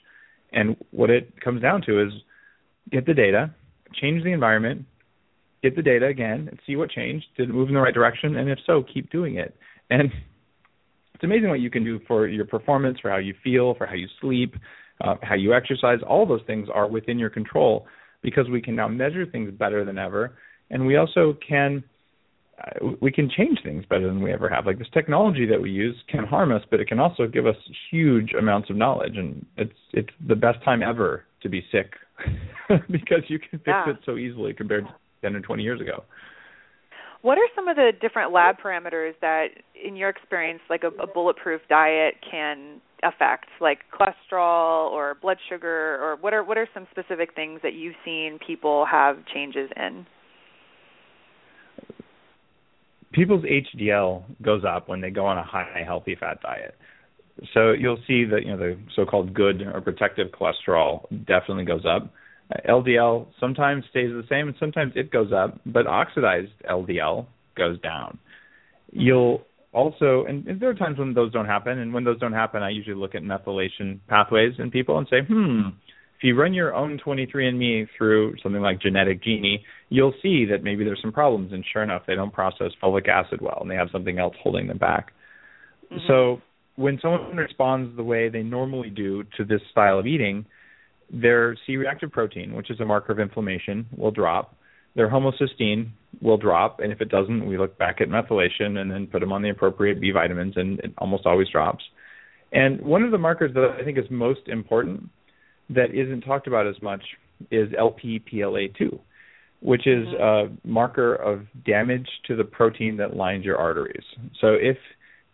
And 0.52 0.76
what 0.90 1.11
it 1.11 1.40
comes 1.40 1.62
down 1.62 1.83
to 1.83 2.07
is 2.07 2.12
get 2.90 3.07
the 3.07 3.14
data, 3.14 3.55
change 3.94 4.22
the 4.24 4.33
environment, 4.33 4.87
get 5.62 5.76
the 5.76 5.83
data 5.83 6.07
again, 6.07 6.48
and 6.50 6.59
see 6.66 6.76
what 6.76 6.90
changed. 6.90 7.26
Did 7.37 7.50
it 7.50 7.52
move 7.52 7.68
in 7.68 7.74
the 7.74 7.81
right 7.81 7.94
direction? 7.94 8.37
And 8.37 8.48
if 8.48 8.59
so, 8.66 8.83
keep 8.83 9.11
doing 9.11 9.37
it. 9.37 9.55
And 9.90 10.11
it's 11.14 11.24
amazing 11.24 11.48
what 11.48 11.61
you 11.61 11.70
can 11.70 11.85
do 11.85 12.00
for 12.07 12.26
your 12.26 12.44
performance, 12.44 12.98
for 13.00 13.11
how 13.11 13.18
you 13.18 13.35
feel, 13.42 13.74
for 13.74 13.87
how 13.87 13.94
you 13.94 14.09
sleep, 14.20 14.55
uh, 15.02 15.16
how 15.22 15.35
you 15.35 15.55
exercise. 15.55 15.98
All 16.07 16.26
those 16.26 16.42
things 16.46 16.68
are 16.72 16.88
within 16.88 17.18
your 17.18 17.31
control 17.31 17.87
because 18.22 18.48
we 18.50 18.61
can 18.61 18.76
now 18.76 18.88
measure 18.88 19.26
things 19.26 19.50
better 19.52 19.85
than 19.85 19.98
ever. 19.98 20.37
And 20.70 20.87
we 20.87 20.96
also 20.96 21.37
can 21.46 21.85
Uh, 22.59 22.92
we 23.01 23.12
can 23.12 23.29
change 23.29 23.59
things 23.62 23.85
better 23.88 24.07
than 24.07 24.23
we 24.23 24.33
ever 24.33 24.49
have. 24.49 24.64
Like 24.64 24.79
this 24.79 24.88
technology 24.95 25.45
that 25.47 25.61
we 25.61 25.71
use 25.71 25.95
can 26.09 26.25
harm 26.25 26.53
us, 26.53 26.62
but 26.71 26.81
it 26.81 26.88
can 26.88 26.99
also 26.99 27.27
give 27.27 27.47
us 27.47 27.57
huge 27.90 28.33
amounts 28.33 28.71
of 28.71 28.77
knowledge, 28.77 29.16
and 29.16 29.45
it's 29.57 29.79
it's 29.92 30.09
the 30.27 30.35
best 30.37 30.62
time 30.64 30.83
ever 30.83 31.25
to 31.42 31.49
be 31.51 31.62
sick 31.71 31.92
because 32.90 33.23
you 33.29 33.38
can 33.38 33.59
fix 33.59 33.66
yeah. 33.66 33.90
it 33.90 33.97
so 34.07 34.16
easily 34.16 34.55
compared 34.55 34.87
to 34.87 34.95
ten 35.21 35.37
or 35.37 35.40
twenty 35.40 35.64
years 35.64 35.81
ago. 35.81 36.05
What 37.23 37.38
are 37.38 37.49
some 37.55 37.69
of 37.69 37.77
the 37.77 37.90
different 38.01 38.33
lab 38.33 38.57
parameters 38.59 39.14
that, 39.21 39.49
in 39.75 39.97
your 39.97 40.09
experience, 40.09 40.61
like 40.71 40.85
a, 40.85 41.03
a 41.03 41.07
bulletproof 41.07 41.61
diet 41.69 42.14
can 42.31 42.81
affect, 43.03 43.47
like 43.61 43.81
cholesterol 43.92 44.90
or 44.92 45.16
blood 45.21 45.38
sugar, 45.49 45.99
or 46.01 46.16
what 46.21 46.33
are 46.33 46.42
what 46.42 46.57
are 46.57 46.69
some 46.73 46.87
specific 46.90 47.35
things 47.35 47.61
that 47.62 47.75
you've 47.75 47.97
seen 48.05 48.38
people 48.47 48.87
have 48.87 49.19
changes 49.27 49.69
in? 49.77 50.07
People's 53.16 53.44
HDL 53.44 54.22
goes 54.42 54.62
up 54.64 54.88
when 54.88 55.00
they 55.00 55.11
go 55.11 55.26
on 55.26 55.38
a 55.38 55.42
high 55.42 55.83
healthy 55.85 56.14
fat 56.14 56.40
diet. 56.42 56.76
So 57.52 57.72
you'll 57.72 57.98
see 58.07 58.24
that 58.26 58.44
you 58.44 58.52
know 58.52 58.59
the 58.59 58.79
so-called 58.94 59.35
good 59.35 59.62
or 59.62 59.81
protective 59.81 60.29
cholesterol 60.29 61.09
definitely 61.26 61.64
goes 61.64 61.85
up. 61.85 62.12
LDL 62.68 63.26
sometimes 63.40 63.85
stays 63.90 64.11
the 64.11 64.22
same 64.29 64.48
and 64.48 64.57
sometimes 64.61 64.92
it 64.94 65.11
goes 65.11 65.33
up, 65.33 65.59
but 65.66 65.87
oxidized 65.87 66.52
LDL 66.70 67.26
goes 67.57 67.81
down. 67.81 68.18
You'll 68.92 69.44
also, 69.72 70.24
and, 70.29 70.46
and 70.46 70.61
there 70.61 70.70
are 70.70 70.74
times 70.74 70.98
when 70.98 71.12
those 71.12 71.33
don't 71.33 71.46
happen, 71.46 71.79
and 71.79 71.92
when 71.92 72.05
those 72.05 72.18
don't 72.20 72.33
happen, 72.33 72.62
I 72.62 72.70
usually 72.70 72.96
look 72.96 73.14
at 73.14 73.22
methylation 73.22 73.98
pathways 74.09 74.55
in 74.59 74.70
people 74.70 74.96
and 74.96 75.07
say, 75.11 75.20
hmm, 75.26 75.70
if 76.16 76.24
you 76.24 76.35
run 76.35 76.55
your 76.55 76.74
own 76.74 76.98
23andMe 77.05 77.88
through 77.96 78.37
something 78.42 78.62
like 78.62 78.81
Genetic 78.81 79.22
Genie, 79.22 79.62
you'll 79.90 80.14
see 80.22 80.46
that 80.50 80.62
maybe 80.62 80.83
there's 80.83 81.00
some 81.02 81.12
problems. 81.12 81.52
And 81.52 81.64
sure 81.70 81.83
enough, 81.83 82.02
they 82.07 82.14
don't 82.14 82.33
process 82.33 82.72
folic 82.83 83.07
acid 83.09 83.40
well, 83.42 83.59
and 83.61 83.70
they 83.70 83.74
have 83.74 83.88
something 83.92 84.18
else 84.18 84.35
holding 84.42 84.66
them 84.66 84.79
back. 84.79 85.12
Mm-hmm. 85.92 85.98
So 86.09 86.40
when 86.76 86.98
someone 87.02 87.37
responds 87.37 87.96
the 87.96 88.02
way 88.02 88.31
they 88.31 88.42
normally 88.42 88.90
do 88.90 89.24
to 89.37 89.44
this 89.44 89.61
style 89.70 89.98
of 89.98 90.07
eating, 90.07 90.46
their 91.12 91.57
C-reactive 91.66 92.11
protein, 92.11 92.55
which 92.55 92.70
is 92.70 92.81
a 92.81 92.85
marker 92.85 93.12
of 93.12 93.20
inflammation, 93.20 93.87
will 93.96 94.11
drop. 94.11 94.57
Their 94.94 95.11
homocysteine 95.11 95.90
will 96.22 96.38
drop, 96.38 96.81
and 96.81 96.90
if 96.90 97.02
it 97.02 97.11
doesn't, 97.11 97.46
we 97.46 97.59
look 97.59 97.76
back 97.76 98.00
at 98.00 98.09
methylation 98.09 98.79
and 98.79 98.90
then 98.90 99.07
put 99.07 99.20
them 99.20 99.33
on 99.33 99.42
the 99.42 99.50
appropriate 99.50 100.00
B 100.00 100.11
vitamins, 100.11 100.55
and 100.57 100.81
it 100.81 100.94
almost 100.96 101.26
always 101.26 101.48
drops. 101.50 101.85
And 102.52 102.81
one 102.81 103.02
of 103.02 103.11
the 103.11 103.18
markers 103.18 103.52
that 103.52 103.76
I 103.79 103.85
think 103.85 103.98
is 103.98 104.05
most 104.11 104.40
important 104.46 105.11
that 105.70 105.94
isn't 105.94 106.22
talked 106.22 106.46
about 106.46 106.66
as 106.66 106.81
much 106.83 107.02
is 107.50 107.68
LPPLA2, 107.70 108.98
which 109.61 109.87
is 109.87 110.07
mm-hmm. 110.07 110.66
a 110.66 110.68
marker 110.68 111.14
of 111.14 111.46
damage 111.64 112.09
to 112.26 112.37
the 112.37 112.44
protein 112.44 112.96
that 112.98 113.16
lines 113.16 113.44
your 113.44 113.57
arteries. 113.57 114.05
So 114.40 114.48
if 114.52 114.76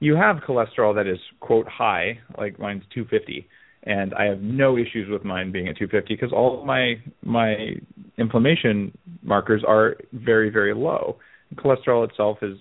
you 0.00 0.16
have 0.16 0.36
cholesterol 0.36 0.94
that 0.96 1.06
is 1.06 1.18
quote 1.40 1.68
high, 1.68 2.18
like 2.38 2.58
mine's 2.58 2.82
250, 2.94 3.46
and 3.84 4.14
I 4.14 4.24
have 4.24 4.40
no 4.40 4.76
issues 4.76 5.08
with 5.10 5.24
mine 5.24 5.50
being 5.52 5.68
at 5.68 5.76
250 5.76 6.14
because 6.14 6.32
all 6.32 6.60
of 6.60 6.66
my 6.66 6.94
my 7.24 7.74
inflammation 8.16 8.96
markers 9.22 9.62
are 9.66 9.96
very 10.12 10.50
very 10.50 10.74
low. 10.74 11.16
Cholesterol 11.56 12.08
itself 12.08 12.38
is 12.42 12.56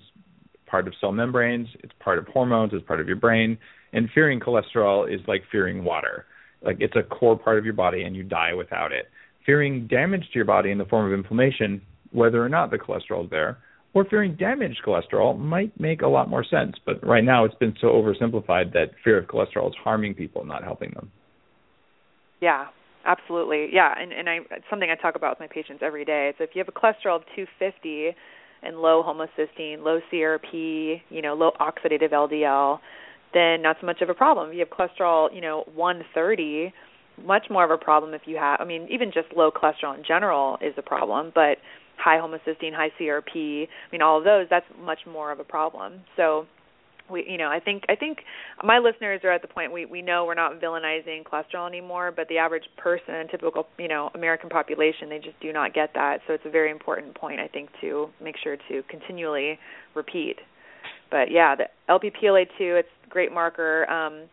part 0.66 0.88
of 0.88 0.94
cell 1.00 1.12
membranes, 1.12 1.68
it's 1.84 1.94
part 2.00 2.18
of 2.18 2.28
hormones, 2.28 2.72
it's 2.74 2.86
part 2.86 3.00
of 3.00 3.08
your 3.08 3.18
brain, 3.18 3.58
and 3.94 4.10
fearing 4.14 4.40
cholesterol 4.40 5.14
is 5.14 5.22
like 5.28 5.44
fearing 5.52 5.84
water. 5.84 6.26
Like 6.62 6.78
it's 6.80 6.96
a 6.96 7.04
core 7.04 7.38
part 7.38 7.58
of 7.58 7.66
your 7.66 7.74
body 7.74 8.04
and 8.04 8.16
you 8.16 8.24
die 8.24 8.54
without 8.54 8.92
it. 8.92 9.08
Fearing 9.46 9.88
damage 9.88 10.24
to 10.32 10.36
your 10.36 10.46
body 10.46 10.72
in 10.72 10.78
the 10.78 10.86
form 10.86 11.12
of 11.12 11.18
inflammation, 11.18 11.82
whether 12.12 12.44
or 12.44 12.50
not 12.50 12.70
the 12.70 12.78
cholesterol 12.78 13.26
is 13.26 13.30
there, 13.32 13.58
or 13.94 14.06
fearing 14.06 14.36
damaged 14.36 14.82
cholesterol 14.86 15.38
might 15.38 15.78
make 15.80 16.02
a 16.02 16.08
lot 16.08 16.30
more 16.30 16.44
sense. 16.44 16.76
But 16.86 17.06
right 17.06 17.24
now 17.24 17.46
it's 17.46 17.56
been 17.56 17.76
so 17.82 17.88
oversimplified 17.88 18.74
that 18.74 18.92
fear 19.04 19.18
of 19.18 19.26
cholesterol 19.26 19.70
is 19.70 19.76
harming 19.84 20.16
people, 20.16 20.46
not 20.46 20.64
helping 20.64 20.92
them. 20.92 21.12
Yeah, 22.42 22.68
absolutely. 23.06 23.70
Yeah, 23.72 23.94
and 23.98 24.12
and 24.12 24.30
I 24.30 24.38
it's 24.52 24.66
something 24.70 24.90
I 24.90 25.02
talk 25.02 25.16
about 25.16 25.32
with 25.32 25.50
my 25.50 25.54
patients 25.54 25.82
every 25.84 26.06
day. 26.06 26.34
So 26.38 26.44
if 26.44 26.52
you 26.54 26.60
have 26.60 26.68
a 26.68 26.72
cholesterol 26.72 27.18
of 27.18 27.24
250 27.36 28.16
and 28.64 28.78
low 28.78 29.04
homocysteine, 29.04 29.84
low 29.84 30.00
CRP, 30.12 31.02
you 31.10 31.22
know, 31.22 31.34
low 31.34 31.52
oxidative 31.60 32.12
LDL, 32.12 32.80
then 33.34 33.62
not 33.62 33.78
so 33.80 33.86
much 33.86 34.02
of 34.02 34.10
a 34.10 34.14
problem. 34.14 34.50
If 34.50 34.56
you 34.56 34.60
have 34.60 34.70
cholesterol, 34.70 35.34
you 35.34 35.42
know, 35.42 35.64
130, 35.74 36.74
much 37.26 37.46
more 37.50 37.64
of 37.64 37.72
a 37.72 37.78
problem 37.78 38.14
if 38.14 38.22
you 38.26 38.38
have 38.38 38.60
I 38.60 38.66
mean, 38.66 38.88
even 38.90 39.12
just 39.14 39.28
low 39.36 39.52
cholesterol 39.52 39.98
in 39.98 40.04
general 40.06 40.58
is 40.62 40.74
a 40.78 40.82
problem, 40.82 41.32
but 41.34 41.58
high 41.98 42.18
homocysteine, 42.18 42.74
high 42.74 42.92
CRP, 43.00 43.64
I 43.64 43.68
mean 43.92 44.02
all 44.02 44.18
of 44.18 44.24
those, 44.24 44.48
that's 44.50 44.66
much 44.80 45.00
more 45.06 45.32
of 45.32 45.40
a 45.40 45.44
problem. 45.44 46.02
So 46.18 46.48
we 47.12 47.26
you 47.30 47.38
know 47.38 47.50
i 47.50 47.60
think 47.60 47.84
i 47.90 47.96
think 47.96 48.20
my 48.64 48.80
listeners 48.80 49.22
are 49.24 49.32
at 49.32 49.42
the 49.42 49.48
point 49.48 49.72
we 49.72 49.86
we 49.86 50.02
know 50.02 50.26
we're 50.26 50.34
not 50.34 50.62
villainizing 50.62 51.24
cholesterol 51.24 51.68
anymore 51.68 52.12
but 52.16 52.28
the 52.30 52.38
average 52.38 52.64
person 52.78 53.28
typical 53.30 53.68
you 53.78 53.88
know 53.88 54.10
american 54.16 54.50
population 54.50 55.10
they 55.10 55.20
just 55.20 55.40
do 55.42 55.52
not 55.52 55.74
get 55.74 55.92
that 55.94 56.20
so 56.28 56.34
it's 56.34 56.46
a 56.46 56.50
very 56.50 56.72
important 56.72 57.14
point 57.16 57.40
i 57.40 57.48
think 57.48 57.70
to 57.82 58.08
make 58.24 58.36
sure 58.42 58.56
to 58.70 58.82
continually 58.90 59.60
repeat 59.96 60.38
but 61.10 61.30
yeah 61.30 61.56
the 61.56 61.66
lppla2 61.90 62.80
it's 62.80 62.90
great 63.12 63.32
marker 63.32 63.90
um 63.90 64.28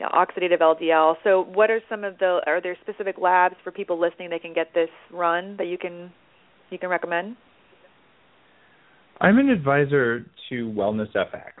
yeah, 0.00 0.08
oxidative 0.08 0.60
LDL. 0.60 1.14
So, 1.22 1.44
what 1.52 1.70
are 1.70 1.80
some 1.88 2.02
of 2.02 2.18
the? 2.18 2.40
Are 2.46 2.60
there 2.60 2.76
specific 2.80 3.16
labs 3.18 3.56
for 3.62 3.70
people 3.70 4.00
listening 4.00 4.30
they 4.30 4.38
can 4.38 4.54
get 4.54 4.72
this 4.74 4.88
run 5.12 5.56
that 5.58 5.66
you 5.66 5.78
can 5.78 6.10
you 6.70 6.78
can 6.78 6.88
recommend? 6.88 7.36
I'm 9.20 9.38
an 9.38 9.50
advisor 9.50 10.26
to 10.48 10.68
Wellness 10.70 11.12
FX. 11.14 11.52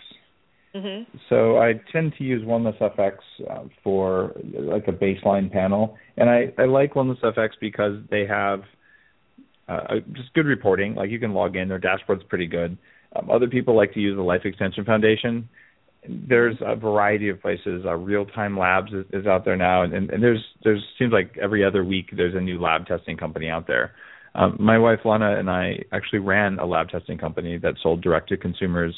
Mm-hmm. 0.74 1.16
So 1.28 1.58
I 1.58 1.74
tend 1.92 2.14
to 2.16 2.24
use 2.24 2.42
Wellness 2.44 2.78
FX 2.80 3.18
uh, 3.48 3.64
for 3.84 4.32
like 4.54 4.88
a 4.88 4.92
baseline 4.92 5.52
panel, 5.52 5.96
and 6.16 6.30
I, 6.30 6.52
I 6.58 6.64
like 6.64 6.94
Wellness 6.94 7.20
FX 7.22 7.50
because 7.60 7.98
they 8.10 8.26
have 8.26 8.62
uh, 9.68 9.96
just 10.12 10.32
good 10.32 10.46
reporting. 10.46 10.94
Like 10.94 11.10
you 11.10 11.20
can 11.20 11.34
log 11.34 11.56
in, 11.56 11.68
their 11.68 11.78
dashboard's 11.78 12.24
pretty 12.24 12.46
good. 12.46 12.78
Um, 13.14 13.30
other 13.30 13.48
people 13.48 13.76
like 13.76 13.92
to 13.94 14.00
use 14.00 14.16
the 14.16 14.22
Life 14.22 14.42
Extension 14.44 14.84
Foundation. 14.84 15.48
There's 16.08 16.56
a 16.60 16.74
variety 16.74 17.28
of 17.28 17.40
places. 17.40 17.84
Uh, 17.86 17.94
Real 17.94 18.26
Time 18.26 18.58
Labs 18.58 18.92
is, 18.92 19.04
is 19.12 19.26
out 19.26 19.44
there 19.44 19.56
now, 19.56 19.82
and, 19.82 19.92
and, 19.92 20.10
and 20.10 20.22
there's 20.22 20.44
there's 20.64 20.82
seems 20.98 21.12
like 21.12 21.38
every 21.40 21.64
other 21.64 21.84
week 21.84 22.10
there's 22.16 22.34
a 22.34 22.40
new 22.40 22.60
lab 22.60 22.86
testing 22.86 23.16
company 23.16 23.48
out 23.48 23.66
there. 23.66 23.92
Um, 24.34 24.56
my 24.58 24.78
wife 24.78 25.00
Lana 25.04 25.38
and 25.38 25.48
I 25.48 25.84
actually 25.92 26.20
ran 26.20 26.58
a 26.58 26.66
lab 26.66 26.88
testing 26.88 27.18
company 27.18 27.58
that 27.58 27.74
sold 27.82 28.00
direct 28.02 28.30
to 28.30 28.36
consumers 28.36 28.94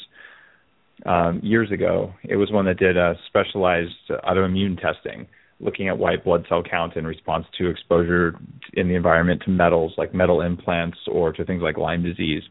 um, 1.05 1.41
years 1.43 1.71
ago. 1.71 2.13
It 2.23 2.37
was 2.37 2.51
one 2.51 2.65
that 2.65 2.79
did 2.79 2.97
a 2.97 3.15
specialized 3.27 3.91
autoimmune 4.09 4.79
testing, 4.81 5.27
looking 5.59 5.89
at 5.89 5.97
white 5.97 6.23
blood 6.23 6.45
cell 6.47 6.63
count 6.63 6.95
in 6.95 7.05
response 7.05 7.45
to 7.57 7.69
exposure 7.69 8.39
in 8.73 8.87
the 8.87 8.95
environment 8.95 9.43
to 9.45 9.51
metals 9.51 9.93
like 9.97 10.13
metal 10.13 10.41
implants 10.41 10.97
or 11.07 11.33
to 11.33 11.45
things 11.45 11.61
like 11.61 11.77
Lyme 11.77 12.03
disease. 12.03 12.43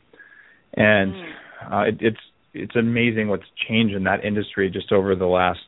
And 0.75 1.15
mm. 1.15 1.33
uh, 1.73 1.89
it, 1.89 1.97
it's 2.01 2.21
it's 2.55 2.77
amazing 2.77 3.29
what's 3.29 3.45
changed 3.69 3.95
in 3.95 4.05
that 4.05 4.25
industry 4.25 4.71
just 4.71 4.93
over 4.93 5.15
the 5.15 5.27
last 5.27 5.61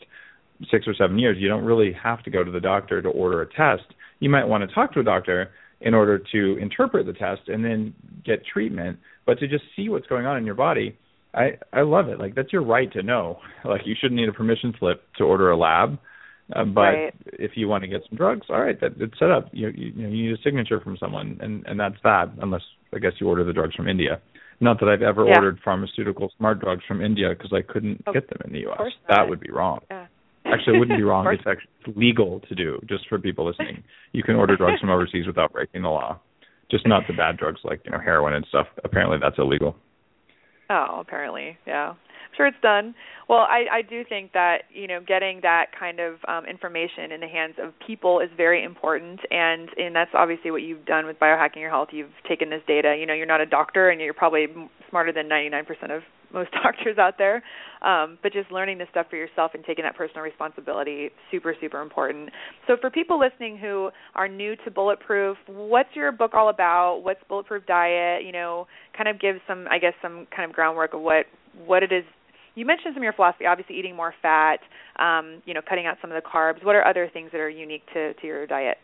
six 0.70 0.86
or 0.86 0.94
seven 0.94 1.18
years. 1.18 1.36
You 1.38 1.48
don't 1.48 1.64
really 1.64 1.92
have 2.02 2.22
to 2.24 2.30
go 2.30 2.42
to 2.42 2.50
the 2.50 2.60
doctor 2.60 3.02
to 3.02 3.08
order 3.08 3.42
a 3.42 3.46
test. 3.46 3.94
You 4.20 4.30
might 4.30 4.44
want 4.44 4.68
to 4.68 4.74
talk 4.74 4.94
to 4.94 5.00
a 5.00 5.04
doctor 5.04 5.50
in 5.80 5.92
order 5.92 6.18
to 6.32 6.56
interpret 6.58 7.06
the 7.06 7.12
test 7.12 7.42
and 7.48 7.62
then 7.64 7.94
get 8.24 8.42
treatment, 8.46 8.98
but 9.26 9.38
to 9.40 9.46
just 9.46 9.64
see 9.76 9.90
what's 9.90 10.06
going 10.06 10.24
on 10.24 10.38
in 10.38 10.46
your 10.46 10.54
body 10.54 10.96
I 11.36 11.58
I 11.72 11.82
love 11.82 12.08
it. 12.08 12.18
Like 12.18 12.34
that's 12.34 12.52
your 12.52 12.64
right 12.64 12.90
to 12.92 13.02
know. 13.02 13.38
Like 13.64 13.82
you 13.84 13.94
shouldn't 14.00 14.20
need 14.20 14.28
a 14.28 14.32
permission 14.32 14.72
slip 14.78 15.02
to 15.18 15.24
order 15.24 15.50
a 15.50 15.56
lab. 15.56 15.98
Uh, 16.54 16.64
but 16.64 16.80
right. 16.80 17.14
if 17.24 17.52
you 17.56 17.66
want 17.66 17.82
to 17.82 17.88
get 17.88 18.02
some 18.08 18.16
drugs, 18.16 18.46
all 18.48 18.60
right, 18.60 18.80
that 18.80 18.92
it's 19.00 19.18
set 19.18 19.32
up. 19.32 19.48
You, 19.50 19.70
you 19.74 19.92
you 19.96 20.08
you 20.08 20.30
need 20.30 20.38
a 20.38 20.42
signature 20.44 20.80
from 20.80 20.96
someone, 20.96 21.36
and 21.40 21.66
and 21.66 21.78
that's 21.78 21.96
that. 22.04 22.30
Unless 22.40 22.62
I 22.94 23.00
guess 23.00 23.12
you 23.20 23.28
order 23.28 23.42
the 23.42 23.52
drugs 23.52 23.74
from 23.74 23.88
India. 23.88 24.20
Not 24.60 24.80
that 24.80 24.88
I've 24.88 25.02
ever 25.02 25.26
yeah. 25.26 25.34
ordered 25.34 25.58
pharmaceutical 25.64 26.32
smart 26.38 26.60
drugs 26.60 26.82
from 26.88 27.02
India 27.02 27.30
because 27.30 27.52
I 27.52 27.60
couldn't 27.60 28.02
oh, 28.06 28.12
get 28.12 28.28
them 28.28 28.38
in 28.44 28.52
the 28.52 28.60
U.S. 28.60 28.92
That 29.08 29.28
would 29.28 29.40
be 29.40 29.50
wrong. 29.50 29.80
Yeah. 29.90 30.06
Actually, 30.46 30.76
it 30.76 30.80
wouldn't 30.80 30.98
be 30.98 31.02
wrong. 31.04 31.26
it's 31.26 31.42
actually 31.46 31.94
legal 31.94 32.40
to 32.48 32.54
do. 32.54 32.80
Just 32.88 33.08
for 33.08 33.18
people 33.18 33.46
listening, 33.46 33.82
you 34.12 34.22
can 34.22 34.36
order 34.36 34.56
drugs 34.56 34.80
from 34.80 34.90
overseas 34.90 35.26
without 35.26 35.52
breaking 35.52 35.82
the 35.82 35.88
law. 35.88 36.18
Just 36.70 36.86
not 36.86 37.02
the 37.06 37.14
bad 37.14 37.36
drugs 37.36 37.60
like 37.64 37.80
you 37.84 37.90
know 37.90 37.98
heroin 37.98 38.32
and 38.32 38.46
stuff. 38.48 38.66
Apparently, 38.82 39.18
that's 39.20 39.38
illegal. 39.38 39.76
Oh, 40.68 40.98
apparently, 41.00 41.58
yeah. 41.66 41.94
Sure 42.36 42.46
it's 42.46 42.56
done. 42.62 42.94
Well, 43.28 43.40
I 43.40 43.64
I 43.72 43.82
do 43.82 44.04
think 44.08 44.32
that 44.32 44.64
you 44.70 44.86
know 44.86 45.00
getting 45.06 45.40
that 45.42 45.66
kind 45.78 46.00
of 46.00 46.16
um, 46.28 46.44
information 46.44 47.12
in 47.12 47.20
the 47.20 47.28
hands 47.28 47.54
of 47.62 47.72
people 47.86 48.20
is 48.20 48.28
very 48.36 48.62
important, 48.62 49.20
and 49.30 49.68
and 49.76 49.96
that's 49.96 50.10
obviously 50.14 50.50
what 50.50 50.62
you've 50.62 50.84
done 50.84 51.06
with 51.06 51.18
biohacking 51.18 51.56
your 51.60 51.70
health. 51.70 51.88
You've 51.92 52.12
taken 52.28 52.50
this 52.50 52.62
data. 52.68 52.94
You 52.98 53.06
know, 53.06 53.14
you're 53.14 53.26
not 53.26 53.40
a 53.40 53.46
doctor, 53.46 53.88
and 53.88 54.00
you're 54.00 54.14
probably 54.14 54.46
smarter 54.90 55.12
than 55.12 55.28
99% 55.28 55.96
of 55.96 56.02
most 56.32 56.50
doctors 56.62 56.98
out 56.98 57.14
there. 57.18 57.42
Um, 57.82 58.18
but 58.22 58.32
just 58.32 58.50
learning 58.50 58.78
this 58.78 58.88
stuff 58.90 59.06
for 59.10 59.16
yourself 59.16 59.52
and 59.54 59.64
taking 59.64 59.84
that 59.84 59.96
personal 59.96 60.22
responsibility 60.22 61.10
super 61.30 61.54
super 61.60 61.80
important. 61.80 62.30
So 62.66 62.76
for 62.80 62.90
people 62.90 63.18
listening 63.18 63.56
who 63.58 63.90
are 64.14 64.28
new 64.28 64.56
to 64.64 64.70
Bulletproof, 64.70 65.36
what's 65.46 65.90
your 65.94 66.12
book 66.12 66.32
all 66.34 66.48
about? 66.48 67.00
What's 67.02 67.20
Bulletproof 67.28 67.66
Diet? 67.66 68.24
You 68.24 68.32
know, 68.32 68.66
kind 68.96 69.08
of 69.08 69.20
give 69.20 69.36
some 69.48 69.66
I 69.70 69.78
guess 69.78 69.94
some 70.02 70.26
kind 70.34 70.48
of 70.48 70.54
groundwork 70.54 70.94
of 70.94 71.00
what 71.00 71.26
what 71.64 71.82
it 71.82 71.92
is. 71.92 72.04
You 72.56 72.64
mentioned 72.64 72.94
some 72.94 73.02
of 73.02 73.04
your 73.04 73.12
philosophy, 73.12 73.44
obviously 73.46 73.76
eating 73.78 73.94
more 73.94 74.14
fat, 74.22 74.60
um, 74.98 75.42
you 75.44 75.54
know, 75.54 75.60
cutting 75.66 75.86
out 75.86 75.98
some 76.00 76.10
of 76.10 76.20
the 76.20 76.26
carbs. 76.26 76.64
What 76.64 76.74
are 76.74 76.86
other 76.86 77.08
things 77.12 77.30
that 77.32 77.38
are 77.38 77.50
unique 77.50 77.82
to 77.92 78.14
to 78.14 78.26
your 78.26 78.46
diet? 78.46 78.78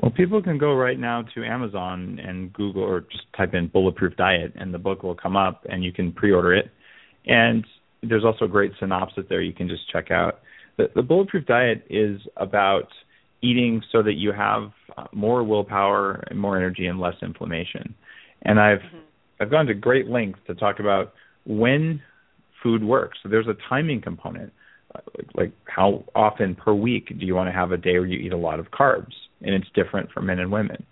Well, 0.00 0.12
people 0.12 0.42
can 0.42 0.56
go 0.56 0.74
right 0.74 0.98
now 0.98 1.24
to 1.34 1.44
Amazon 1.44 2.20
and 2.24 2.52
Google 2.52 2.82
or 2.82 3.00
just 3.00 3.24
type 3.36 3.54
in 3.54 3.68
bulletproof 3.68 4.16
diet 4.16 4.52
and 4.56 4.72
the 4.72 4.78
book 4.78 5.02
will 5.02 5.14
come 5.14 5.36
up 5.36 5.64
and 5.68 5.84
you 5.84 5.92
can 5.92 6.12
pre-order 6.12 6.54
it. 6.54 6.70
And 7.26 7.64
there's 8.02 8.24
also 8.24 8.44
a 8.44 8.48
great 8.48 8.72
synopsis 8.78 9.24
there 9.28 9.40
you 9.40 9.52
can 9.52 9.68
just 9.68 9.90
check 9.90 10.10
out. 10.10 10.40
The, 10.76 10.90
the 10.94 11.02
bulletproof 11.02 11.46
diet 11.46 11.84
is 11.90 12.20
about 12.36 12.88
eating 13.42 13.82
so 13.92 14.02
that 14.02 14.14
you 14.14 14.32
have 14.32 14.70
uh, 14.96 15.04
more 15.12 15.42
willpower 15.42 16.24
and 16.28 16.38
more 16.38 16.56
energy 16.56 16.86
and 16.86 17.00
less 17.00 17.14
inflammation. 17.22 17.94
And 18.42 18.60
I've 18.60 18.78
mm-hmm. 18.78 18.98
I've 19.40 19.50
gone 19.50 19.66
to 19.66 19.74
great 19.74 20.08
lengths 20.08 20.40
to 20.48 20.54
talk 20.54 20.80
about 20.80 21.14
when 21.46 22.02
food 22.62 22.82
works. 22.82 23.18
So 23.22 23.28
there's 23.28 23.48
a 23.48 23.56
timing 23.68 24.00
component. 24.02 24.52
Like, 24.94 25.26
like 25.34 25.52
how 25.66 26.04
often 26.14 26.54
per 26.54 26.72
week 26.72 27.08
do 27.08 27.26
you 27.26 27.34
want 27.34 27.48
to 27.48 27.52
have 27.52 27.72
a 27.72 27.76
day 27.76 27.98
where 27.98 28.06
you 28.06 28.18
eat 28.18 28.32
a 28.32 28.38
lot 28.38 28.58
of 28.58 28.70
carbs? 28.70 29.12
and 29.42 29.54
it's 29.54 29.68
different 29.74 30.10
for 30.12 30.20
men 30.20 30.38
and 30.38 30.50
women. 30.50 30.84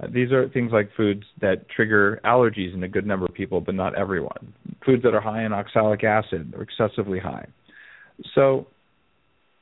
Uh, 0.00 0.06
these 0.12 0.30
are 0.30 0.48
things 0.48 0.70
like 0.72 0.90
foods 0.96 1.24
that 1.40 1.68
trigger 1.68 2.20
allergies 2.24 2.72
in 2.74 2.82
a 2.84 2.88
good 2.88 3.06
number 3.06 3.26
of 3.26 3.34
people, 3.34 3.60
but 3.60 3.74
not 3.74 3.96
everyone. 3.96 4.54
Foods 4.86 5.02
that 5.02 5.14
are 5.14 5.20
high 5.20 5.44
in 5.44 5.52
oxalic 5.52 6.04
acid 6.04 6.54
or 6.56 6.62
excessively 6.62 7.18
high. 7.18 7.46
So 8.34 8.66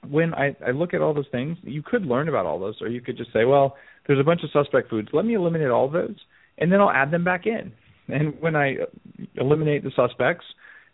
when 0.09 0.35
I, 0.35 0.55
I 0.67 0.71
look 0.71 0.95
at 0.95 1.01
all 1.01 1.15
those 1.15 1.29
things, 1.33 1.57
you 1.63 1.83
could 1.83 2.03
learn 2.03 2.29
about 2.29 2.47
all 2.47 2.59
those, 2.59 2.77
or 2.81 2.89
you 2.89 3.01
could 3.01 3.17
just 3.17 3.33
say, 3.33 3.45
well, 3.45 3.77
there's 4.07 4.21
a 4.21 4.25
bunch 4.25 4.43
of 4.45 4.51
suspect 4.51 4.91
foods. 4.91 5.09
Let 5.13 5.25
me 5.25 5.35
eliminate 5.35 5.71
all 5.71 5.91
those, 5.91 6.17
and 6.59 6.71
then 6.71 6.81
I'll 6.81 6.91
add 6.91 7.11
them 7.11 7.25
back 7.25 7.47
in. 7.47 7.73
And 8.09 8.41
when 8.41 8.57
I 8.57 8.75
uh, 8.75 8.87
eliminate 9.37 9.83
the 9.85 9.91
suspects 9.95 10.45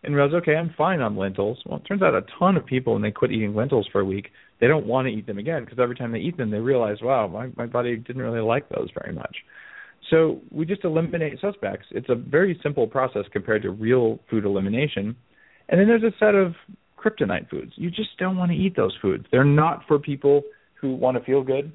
and 0.05 0.15
realize, 0.15 0.35
okay, 0.35 0.57
I'm 0.57 0.75
fine 0.77 1.01
on 1.01 1.17
lentils. 1.17 1.59
Well, 1.65 1.79
it 1.79 1.85
turns 1.87 2.03
out 2.03 2.15
a 2.15 2.25
ton 2.39 2.57
of 2.57 2.67
people, 2.67 2.95
when 2.95 3.03
they 3.03 3.11
quit 3.11 3.31
eating 3.31 3.55
lentils 3.55 3.89
for 3.93 4.01
a 4.01 4.05
week, 4.05 4.31
they 4.61 4.67
don't 4.67 4.87
want 4.87 5.07
to 5.07 5.13
eat 5.13 5.27
them 5.27 5.39
again 5.39 5.65
because 5.65 5.79
every 5.79 5.95
time 5.95 6.13
they 6.13 6.19
eat 6.19 6.37
them, 6.37 6.51
they 6.51 6.59
realize, 6.59 6.97
wow, 7.03 7.29
my, 7.29 7.49
my 7.57 7.67
body 7.67 7.97
didn't 7.97 8.23
really 8.23 8.41
like 8.41 8.69
those 8.69 8.89
very 9.01 9.15
much. 9.15 9.37
So 10.11 10.41
we 10.51 10.67
just 10.67 10.85
eliminate 10.85 11.41
suspects. 11.41 11.87
It's 11.91 12.09
a 12.09 12.15
very 12.15 12.59
simple 12.63 12.87
process 12.87 13.23
compared 13.33 13.63
to 13.63 13.71
real 13.71 14.19
food 14.29 14.45
elimination. 14.45 15.17
And 15.69 15.81
then 15.81 15.87
there's 15.87 16.03
a 16.03 16.13
set 16.19 16.35
of 16.35 16.55
kryptonite 16.99 17.49
foods. 17.49 17.73
You 17.77 17.91
just 17.91 18.11
don't 18.19 18.37
want 18.37 18.51
to 18.51 18.57
eat 18.57 18.77
those 18.77 18.97
foods. 19.01 19.27
They're 19.31 19.45
not 19.45 19.83
for 19.87 19.99
people 19.99 20.43
who 20.81 20.95
want 20.95 21.17
to 21.17 21.25
feel 21.25 21.43
good. 21.43 21.73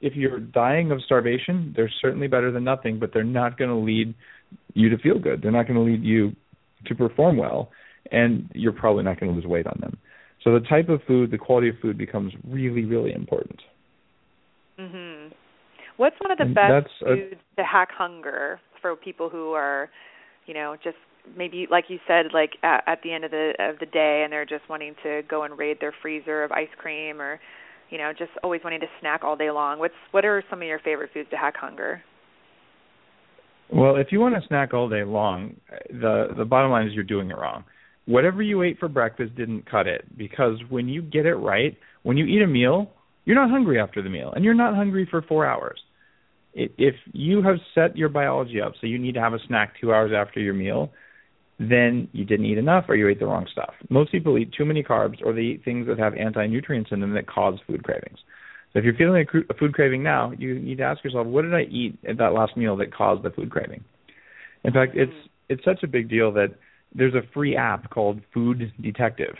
If 0.00 0.14
you're 0.14 0.38
dying 0.38 0.92
of 0.92 1.00
starvation, 1.04 1.72
they're 1.76 1.92
certainly 2.00 2.26
better 2.26 2.52
than 2.52 2.64
nothing, 2.64 2.98
but 2.98 3.12
they're 3.12 3.24
not 3.24 3.58
going 3.58 3.70
to 3.70 3.76
lead 3.76 4.14
you 4.74 4.88
to 4.90 4.98
feel 4.98 5.18
good. 5.18 5.40
They're 5.42 5.50
not 5.50 5.66
going 5.66 5.76
to 5.76 5.82
lead 5.82 6.02
you 6.04 6.34
to 6.86 6.94
perform 6.94 7.36
well, 7.36 7.70
and 8.12 8.50
you're 8.54 8.72
probably 8.72 9.04
not 9.04 9.18
going 9.18 9.32
to 9.32 9.36
lose 9.36 9.46
weight 9.46 9.66
on 9.66 9.78
them. 9.80 9.96
So 10.42 10.52
the 10.52 10.66
type 10.66 10.88
of 10.90 11.00
food, 11.06 11.30
the 11.30 11.38
quality 11.38 11.70
of 11.70 11.76
food 11.80 11.96
becomes 11.96 12.32
really, 12.46 12.84
really 12.84 13.12
important. 13.14 13.62
Mhm. 14.78 15.32
What's 15.96 16.18
one 16.20 16.32
of 16.32 16.38
the 16.38 16.44
And 16.44 16.54
best 16.54 16.84
that's 16.86 17.02
a- 17.02 17.16
foods 17.16 17.40
to 17.56 17.64
hack 17.64 17.92
hunger 17.92 18.60
for 18.80 18.96
people 18.96 19.28
who 19.28 19.52
are, 19.52 19.88
you 20.46 20.54
know, 20.54 20.76
just 20.82 20.98
maybe 21.36 21.66
like 21.70 21.88
you 21.88 21.98
said, 22.06 22.34
like 22.34 22.58
at, 22.62 22.82
at 22.86 23.02
the 23.02 23.12
end 23.12 23.24
of 23.24 23.30
the 23.30 23.54
of 23.58 23.78
the 23.78 23.86
day, 23.86 24.22
and 24.24 24.32
they're 24.32 24.44
just 24.44 24.68
wanting 24.68 24.94
to 25.02 25.22
go 25.28 25.44
and 25.44 25.56
raid 25.56 25.78
their 25.80 25.92
freezer 26.02 26.42
of 26.42 26.52
ice 26.52 26.68
cream, 26.76 27.22
or, 27.22 27.40
you 27.88 27.96
know, 27.96 28.12
just 28.12 28.32
always 28.42 28.62
wanting 28.64 28.80
to 28.80 28.88
snack 29.00 29.22
all 29.24 29.36
day 29.36 29.50
long. 29.50 29.78
What's 29.78 29.94
what 30.10 30.24
are 30.24 30.42
some 30.50 30.60
of 30.60 30.68
your 30.68 30.80
favorite 30.80 31.10
foods 31.14 31.30
to 31.30 31.36
hack 31.36 31.56
hunger? 31.56 32.02
Well, 33.72 33.96
if 33.96 34.08
you 34.10 34.20
want 34.20 34.34
to 34.34 34.46
snack 34.46 34.74
all 34.74 34.88
day 34.88 35.04
long, 35.04 35.56
the 35.90 36.28
the 36.36 36.44
bottom 36.44 36.70
line 36.70 36.86
is 36.86 36.94
you're 36.94 37.04
doing 37.04 37.30
it 37.30 37.36
wrong. 37.36 37.64
Whatever 38.06 38.42
you 38.42 38.62
ate 38.62 38.78
for 38.78 38.88
breakfast 38.88 39.34
didn't 39.34 39.68
cut 39.68 39.86
it 39.86 40.04
because 40.16 40.58
when 40.68 40.88
you 40.88 41.00
get 41.02 41.26
it 41.26 41.34
right, 41.34 41.76
when 42.02 42.16
you 42.16 42.26
eat 42.26 42.42
a 42.42 42.46
meal, 42.46 42.90
you're 43.24 43.36
not 43.36 43.50
hungry 43.50 43.80
after 43.80 44.02
the 44.02 44.10
meal, 44.10 44.32
and 44.34 44.44
you're 44.44 44.54
not 44.54 44.74
hungry 44.74 45.08
for 45.10 45.22
four 45.22 45.46
hours. 45.46 45.80
If 46.52 46.94
you 47.12 47.42
have 47.42 47.56
set 47.74 47.96
your 47.96 48.08
biology 48.08 48.60
up 48.60 48.74
so 48.80 48.86
you 48.86 48.98
need 48.98 49.14
to 49.14 49.20
have 49.20 49.32
a 49.32 49.38
snack 49.48 49.74
two 49.80 49.92
hours 49.92 50.12
after 50.14 50.38
your 50.38 50.54
meal, 50.54 50.92
then 51.58 52.08
you 52.12 52.24
didn't 52.24 52.46
eat 52.46 52.58
enough 52.58 52.84
or 52.88 52.94
you 52.94 53.08
ate 53.08 53.18
the 53.18 53.26
wrong 53.26 53.46
stuff. 53.50 53.74
Most 53.88 54.12
people 54.12 54.38
eat 54.38 54.52
too 54.56 54.64
many 54.64 54.82
carbs 54.82 55.16
or 55.24 55.32
they 55.32 55.40
eat 55.40 55.64
things 55.64 55.86
that 55.88 55.98
have 55.98 56.14
anti-nutrients 56.14 56.90
in 56.92 57.00
them 57.00 57.14
that 57.14 57.26
cause 57.26 57.58
food 57.66 57.82
cravings. 57.82 58.18
So 58.74 58.80
if 58.80 58.84
you're 58.84 58.94
feeling 58.94 59.24
a 59.48 59.54
food 59.54 59.72
craving 59.72 60.02
now, 60.02 60.32
you 60.36 60.58
need 60.58 60.78
to 60.78 60.84
ask 60.84 61.02
yourself, 61.04 61.28
what 61.28 61.42
did 61.42 61.54
I 61.54 61.62
eat 61.62 61.96
at 62.08 62.18
that 62.18 62.32
last 62.32 62.56
meal 62.56 62.76
that 62.78 62.92
caused 62.92 63.22
the 63.22 63.30
food 63.30 63.50
craving? 63.50 63.84
In 64.64 64.72
fact, 64.72 64.92
mm-hmm. 64.92 65.02
it's 65.02 65.30
it's 65.48 65.64
such 65.64 65.82
a 65.84 65.86
big 65.86 66.08
deal 66.08 66.32
that 66.32 66.48
there's 66.92 67.14
a 67.14 67.22
free 67.32 67.56
app 67.56 67.90
called 67.90 68.20
Food 68.32 68.72
Detective, 68.82 69.36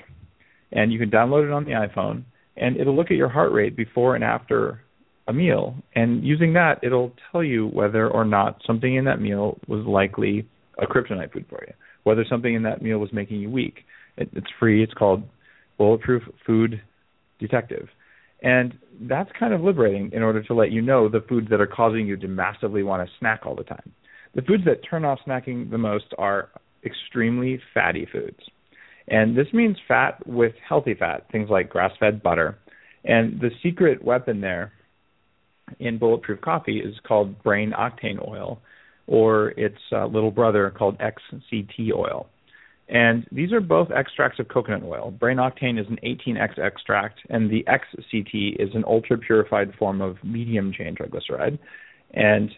and 0.70 0.92
you 0.92 0.98
can 0.98 1.10
download 1.10 1.46
it 1.46 1.52
on 1.52 1.64
the 1.64 1.72
iPhone, 1.72 2.24
and 2.56 2.76
it'll 2.76 2.94
look 2.94 3.10
at 3.10 3.16
your 3.16 3.28
heart 3.28 3.52
rate 3.52 3.76
before 3.76 4.14
and 4.14 4.22
after 4.22 4.82
a 5.26 5.32
meal, 5.32 5.74
and 5.94 6.22
using 6.24 6.52
that, 6.52 6.78
it'll 6.82 7.12
tell 7.32 7.42
you 7.42 7.68
whether 7.68 8.08
or 8.08 8.24
not 8.24 8.60
something 8.66 8.94
in 8.94 9.06
that 9.06 9.20
meal 9.20 9.58
was 9.66 9.84
likely 9.86 10.46
a 10.78 10.86
kryptonite 10.86 11.32
food 11.32 11.46
for 11.48 11.64
you, 11.66 11.72
whether 12.02 12.24
something 12.28 12.54
in 12.54 12.62
that 12.62 12.82
meal 12.82 12.98
was 12.98 13.12
making 13.12 13.40
you 13.40 13.50
weak. 13.50 13.78
It, 14.16 14.28
it's 14.34 14.46
free. 14.60 14.82
It's 14.82 14.92
called 14.92 15.22
Bulletproof 15.78 16.22
Food 16.46 16.82
Detective. 17.40 17.88
And 18.44 18.78
that's 19.00 19.30
kind 19.40 19.54
of 19.54 19.62
liberating 19.62 20.10
in 20.12 20.22
order 20.22 20.42
to 20.42 20.54
let 20.54 20.70
you 20.70 20.82
know 20.82 21.08
the 21.08 21.24
foods 21.28 21.48
that 21.50 21.60
are 21.60 21.66
causing 21.66 22.06
you 22.06 22.16
to 22.18 22.28
massively 22.28 22.82
want 22.82 23.06
to 23.06 23.14
snack 23.18 23.40
all 23.46 23.56
the 23.56 23.64
time. 23.64 23.90
The 24.34 24.42
foods 24.42 24.64
that 24.66 24.86
turn 24.88 25.04
off 25.04 25.18
snacking 25.26 25.70
the 25.70 25.78
most 25.78 26.04
are 26.18 26.50
extremely 26.84 27.58
fatty 27.72 28.06
foods. 28.12 28.38
And 29.08 29.36
this 29.36 29.46
means 29.54 29.76
fat 29.88 30.24
with 30.26 30.52
healthy 30.66 30.94
fat, 30.94 31.26
things 31.32 31.48
like 31.48 31.70
grass 31.70 31.92
fed 31.98 32.22
butter. 32.22 32.58
And 33.04 33.40
the 33.40 33.50
secret 33.62 34.04
weapon 34.04 34.42
there 34.42 34.72
in 35.78 35.98
bulletproof 35.98 36.42
coffee 36.42 36.80
is 36.80 36.94
called 37.06 37.42
brain 37.42 37.72
octane 37.72 38.26
oil, 38.26 38.60
or 39.06 39.50
its 39.50 39.78
uh, 39.90 40.06
little 40.06 40.30
brother 40.30 40.70
called 40.70 40.98
XCT 40.98 41.92
oil. 41.94 42.28
And 42.88 43.26
these 43.32 43.52
are 43.52 43.60
both 43.60 43.88
extracts 43.90 44.38
of 44.38 44.48
coconut 44.48 44.82
oil. 44.82 45.10
Brain 45.10 45.38
octane 45.38 45.80
is 45.80 45.86
an 45.88 45.98
18X 46.04 46.58
extract, 46.58 47.20
and 47.30 47.50
the 47.50 47.64
XCT 47.66 48.56
is 48.58 48.74
an 48.74 48.84
ultra 48.86 49.16
purified 49.16 49.72
form 49.78 50.02
of 50.02 50.16
medium 50.22 50.72
chain 50.72 50.94
triglyceride. 50.94 51.58
And 52.12 52.50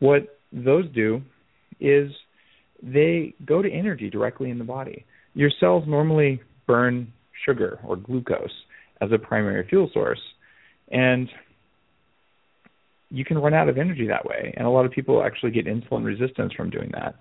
what 0.00 0.38
those 0.52 0.84
do 0.94 1.22
is 1.80 2.10
they 2.82 3.34
go 3.46 3.62
to 3.62 3.70
energy 3.70 4.10
directly 4.10 4.50
in 4.50 4.58
the 4.58 4.64
body. 4.64 5.06
Your 5.32 5.50
cells 5.58 5.84
normally 5.86 6.42
burn 6.66 7.10
sugar 7.46 7.80
or 7.84 7.96
glucose 7.96 8.52
as 9.00 9.10
a 9.12 9.18
primary 9.18 9.66
fuel 9.68 9.90
source, 9.94 10.20
and 10.90 11.28
you 13.10 13.24
can 13.24 13.38
run 13.38 13.54
out 13.54 13.68
of 13.68 13.78
energy 13.78 14.06
that 14.08 14.26
way. 14.26 14.52
And 14.56 14.66
a 14.66 14.70
lot 14.70 14.84
of 14.84 14.92
people 14.92 15.22
actually 15.22 15.52
get 15.52 15.66
insulin 15.66 16.04
resistance 16.04 16.52
from 16.52 16.68
doing 16.68 16.90
that 16.92 17.14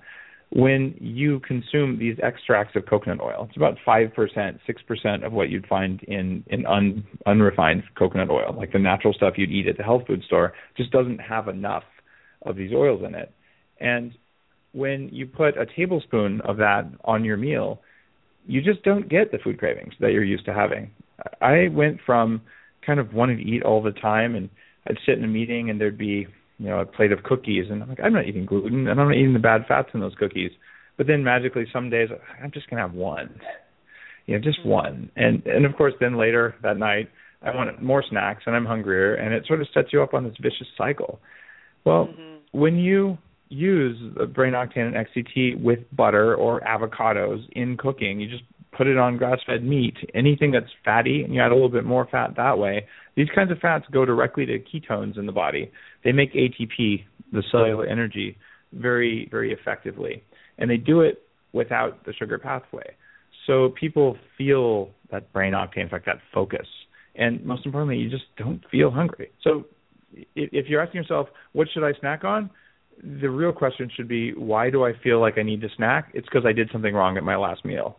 when 0.55 0.93
you 0.99 1.39
consume 1.39 1.97
these 1.97 2.15
extracts 2.21 2.75
of 2.75 2.85
coconut 2.85 3.19
oil. 3.19 3.47
It's 3.47 3.57
about 3.57 3.77
5%, 3.85 4.13
6% 4.15 5.25
of 5.25 5.33
what 5.33 5.49
you'd 5.49 5.65
find 5.65 6.03
in, 6.03 6.43
in 6.47 6.65
un, 6.67 7.03
unrefined 7.25 7.83
coconut 7.97 8.29
oil. 8.29 8.53
Like 8.55 8.71
the 8.71 8.77
natural 8.77 9.13
stuff 9.13 9.33
you'd 9.37 9.51
eat 9.51 9.67
at 9.67 9.77
the 9.77 9.83
health 9.83 10.03
food 10.05 10.21
store 10.23 10.53
just 10.77 10.91
doesn't 10.91 11.17
have 11.17 11.47
enough 11.47 11.83
of 12.45 12.55
these 12.55 12.71
oils 12.71 13.01
in 13.03 13.15
it. 13.15 13.33
And 13.79 14.13
when 14.73 15.09
you 15.11 15.25
put 15.25 15.57
a 15.57 15.65
tablespoon 15.65 16.41
of 16.41 16.57
that 16.57 16.85
on 17.03 17.25
your 17.25 17.37
meal, 17.37 17.81
you 18.45 18.61
just 18.61 18.83
don't 18.83 19.09
get 19.09 19.31
the 19.31 19.39
food 19.39 19.57
cravings 19.57 19.93
that 20.01 20.11
you're 20.11 20.23
used 20.23 20.45
to 20.45 20.53
having. 20.53 20.91
I 21.41 21.69
went 21.69 21.99
from 22.05 22.41
kind 22.85 22.99
of 22.99 23.13
wanting 23.13 23.37
to 23.37 23.43
eat 23.43 23.63
all 23.63 23.81
the 23.81 23.91
time 23.91 24.35
and 24.35 24.49
I'd 24.87 24.97
sit 25.05 25.17
in 25.17 25.23
a 25.23 25.27
meeting 25.27 25.71
and 25.71 25.81
there'd 25.81 25.97
be 25.97 26.27
you 26.59 26.67
know, 26.67 26.79
a 26.79 26.85
plate 26.85 27.11
of 27.11 27.23
cookies, 27.23 27.65
and 27.69 27.81
I'm 27.81 27.89
like, 27.89 27.99
I'm 28.03 28.13
not 28.13 28.27
eating 28.27 28.45
gluten, 28.45 28.87
and 28.87 28.99
I'm 28.99 29.07
not 29.07 29.15
eating 29.15 29.33
the 29.33 29.39
bad 29.39 29.65
fats 29.67 29.89
in 29.93 29.99
those 29.99 30.15
cookies. 30.15 30.51
But 30.97 31.07
then 31.07 31.23
magically, 31.23 31.65
some 31.73 31.89
days, 31.89 32.09
I'm 32.41 32.51
just 32.51 32.69
gonna 32.69 32.81
have 32.81 32.93
one, 32.93 33.39
you 34.25 34.35
know, 34.35 34.43
just 34.43 34.65
one, 34.65 35.09
and 35.15 35.45
and 35.45 35.65
of 35.65 35.75
course, 35.75 35.93
then 35.99 36.17
later 36.17 36.55
that 36.61 36.77
night, 36.77 37.09
I 37.41 37.55
want 37.55 37.81
more 37.81 38.03
snacks, 38.07 38.43
and 38.45 38.55
I'm 38.55 38.65
hungrier, 38.65 39.15
and 39.15 39.33
it 39.33 39.45
sort 39.47 39.61
of 39.61 39.67
sets 39.73 39.89
you 39.91 40.01
up 40.03 40.13
on 40.13 40.23
this 40.23 40.35
vicious 40.41 40.67
cycle. 40.77 41.19
Well, 41.85 42.07
Mm-hmm. 42.07 42.59
when 42.59 42.77
you 42.77 43.17
use 43.49 43.97
the 44.17 44.25
brain 44.25 44.53
octane 44.53 44.95
and 44.95 44.95
XCT 44.95 45.61
with 45.61 45.79
butter 45.95 46.35
or 46.35 46.61
avocados 46.61 47.47
in 47.51 47.77
cooking, 47.77 48.19
you 48.19 48.29
just 48.29 48.43
put 48.75 48.87
it 48.87 48.97
on 48.97 49.17
grass-fed 49.17 49.63
meat, 49.63 49.95
anything 50.13 50.51
that's 50.51 50.71
fatty, 50.83 51.23
and 51.23 51.33
you 51.33 51.41
add 51.41 51.51
a 51.51 51.55
little 51.55 51.69
bit 51.69 51.85
more 51.85 52.07
fat 52.11 52.35
that 52.37 52.57
way. 52.57 52.85
These 53.15 53.29
kinds 53.33 53.51
of 53.51 53.59
fats 53.59 53.85
go 53.91 54.05
directly 54.05 54.45
to 54.45 54.59
ketones 54.59 55.17
in 55.17 55.25
the 55.25 55.31
body. 55.31 55.71
They 56.03 56.11
make 56.11 56.33
ATP, 56.33 57.05
the 57.31 57.43
cellular 57.51 57.85
energy, 57.85 58.37
very, 58.73 59.27
very 59.31 59.53
effectively, 59.53 60.23
and 60.57 60.69
they 60.69 60.77
do 60.77 61.01
it 61.01 61.23
without 61.51 62.05
the 62.05 62.13
sugar 62.13 62.37
pathway. 62.39 62.95
So 63.45 63.69
people 63.79 64.17
feel 64.37 64.89
that 65.11 65.31
brain 65.33 65.53
octane 65.53 65.85
effect, 65.85 66.05
that 66.05 66.19
focus. 66.33 66.67
And 67.15 67.45
most 67.45 67.65
importantly, 67.65 67.97
you 67.97 68.09
just 68.09 68.23
don't 68.37 68.63
feel 68.71 68.89
hungry. 68.89 69.31
So 69.43 69.65
if 70.35 70.67
you're 70.67 70.81
asking 70.81 71.01
yourself, 71.01 71.27
what 71.51 71.67
should 71.73 71.83
I 71.83 71.93
snack 71.99 72.23
on? 72.23 72.49
The 73.03 73.29
real 73.29 73.51
question 73.51 73.89
should 73.95 74.07
be, 74.07 74.33
why 74.33 74.69
do 74.69 74.85
I 74.85 74.93
feel 75.03 75.19
like 75.19 75.37
I 75.37 75.43
need 75.43 75.61
to 75.61 75.69
snack? 75.75 76.11
It's 76.13 76.27
because 76.27 76.45
I 76.45 76.53
did 76.53 76.69
something 76.71 76.93
wrong 76.93 77.17
at 77.17 77.23
my 77.23 77.35
last 77.35 77.65
meal. 77.65 77.97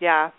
Yeah. 0.00 0.30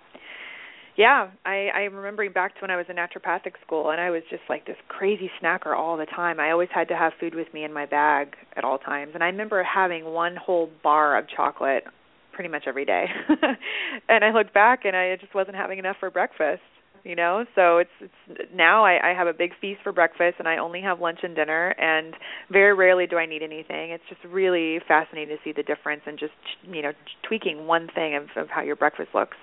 Yeah, 0.97 1.29
I 1.45 1.69
I'm 1.73 1.95
remembering 1.95 2.33
back 2.33 2.55
to 2.55 2.61
when 2.61 2.69
I 2.69 2.75
was 2.75 2.85
in 2.89 2.97
naturopathic 2.97 3.53
school 3.65 3.91
and 3.91 4.01
I 4.01 4.09
was 4.09 4.23
just 4.29 4.43
like 4.49 4.65
this 4.65 4.75
crazy 4.89 5.31
snacker 5.41 5.75
all 5.75 5.95
the 5.97 6.05
time. 6.05 6.39
I 6.39 6.51
always 6.51 6.67
had 6.73 6.89
to 6.89 6.95
have 6.95 7.13
food 7.19 7.33
with 7.33 7.51
me 7.53 7.63
in 7.63 7.71
my 7.71 7.85
bag 7.85 8.35
at 8.57 8.65
all 8.65 8.77
times. 8.77 9.11
And 9.13 9.23
I 9.23 9.27
remember 9.27 9.63
having 9.63 10.03
one 10.05 10.35
whole 10.35 10.69
bar 10.83 11.17
of 11.17 11.25
chocolate 11.29 11.85
pretty 12.33 12.49
much 12.49 12.63
every 12.67 12.85
day. 12.85 13.05
and 14.09 14.23
I 14.23 14.31
looked 14.31 14.53
back 14.53 14.81
and 14.83 14.95
I 14.95 15.15
just 15.15 15.33
wasn't 15.33 15.55
having 15.55 15.79
enough 15.79 15.95
for 15.99 16.11
breakfast 16.11 16.61
you 17.03 17.15
know? 17.15 17.45
So 17.55 17.77
it's 17.77 17.89
it's 17.99 18.51
now 18.53 18.85
I, 18.85 19.11
I 19.11 19.13
have 19.13 19.27
a 19.27 19.33
big 19.33 19.51
feast 19.59 19.81
for 19.83 19.91
breakfast 19.91 20.35
and 20.39 20.47
I 20.47 20.57
only 20.57 20.81
have 20.81 20.99
lunch 20.99 21.19
and 21.23 21.35
dinner 21.35 21.69
and 21.77 22.13
very 22.51 22.73
rarely 22.73 23.07
do 23.07 23.17
I 23.17 23.25
need 23.25 23.43
anything. 23.43 23.91
It's 23.91 24.03
just 24.09 24.21
really 24.25 24.79
fascinating 24.87 25.35
to 25.35 25.43
see 25.43 25.53
the 25.53 25.63
difference 25.63 26.01
and 26.05 26.19
just 26.19 26.33
you 26.63 26.81
know 26.81 26.91
tweaking 27.27 27.67
one 27.67 27.87
thing 27.93 28.15
of, 28.15 28.23
of 28.35 28.49
how 28.49 28.61
your 28.61 28.75
breakfast 28.75 29.09
looks. 29.13 29.37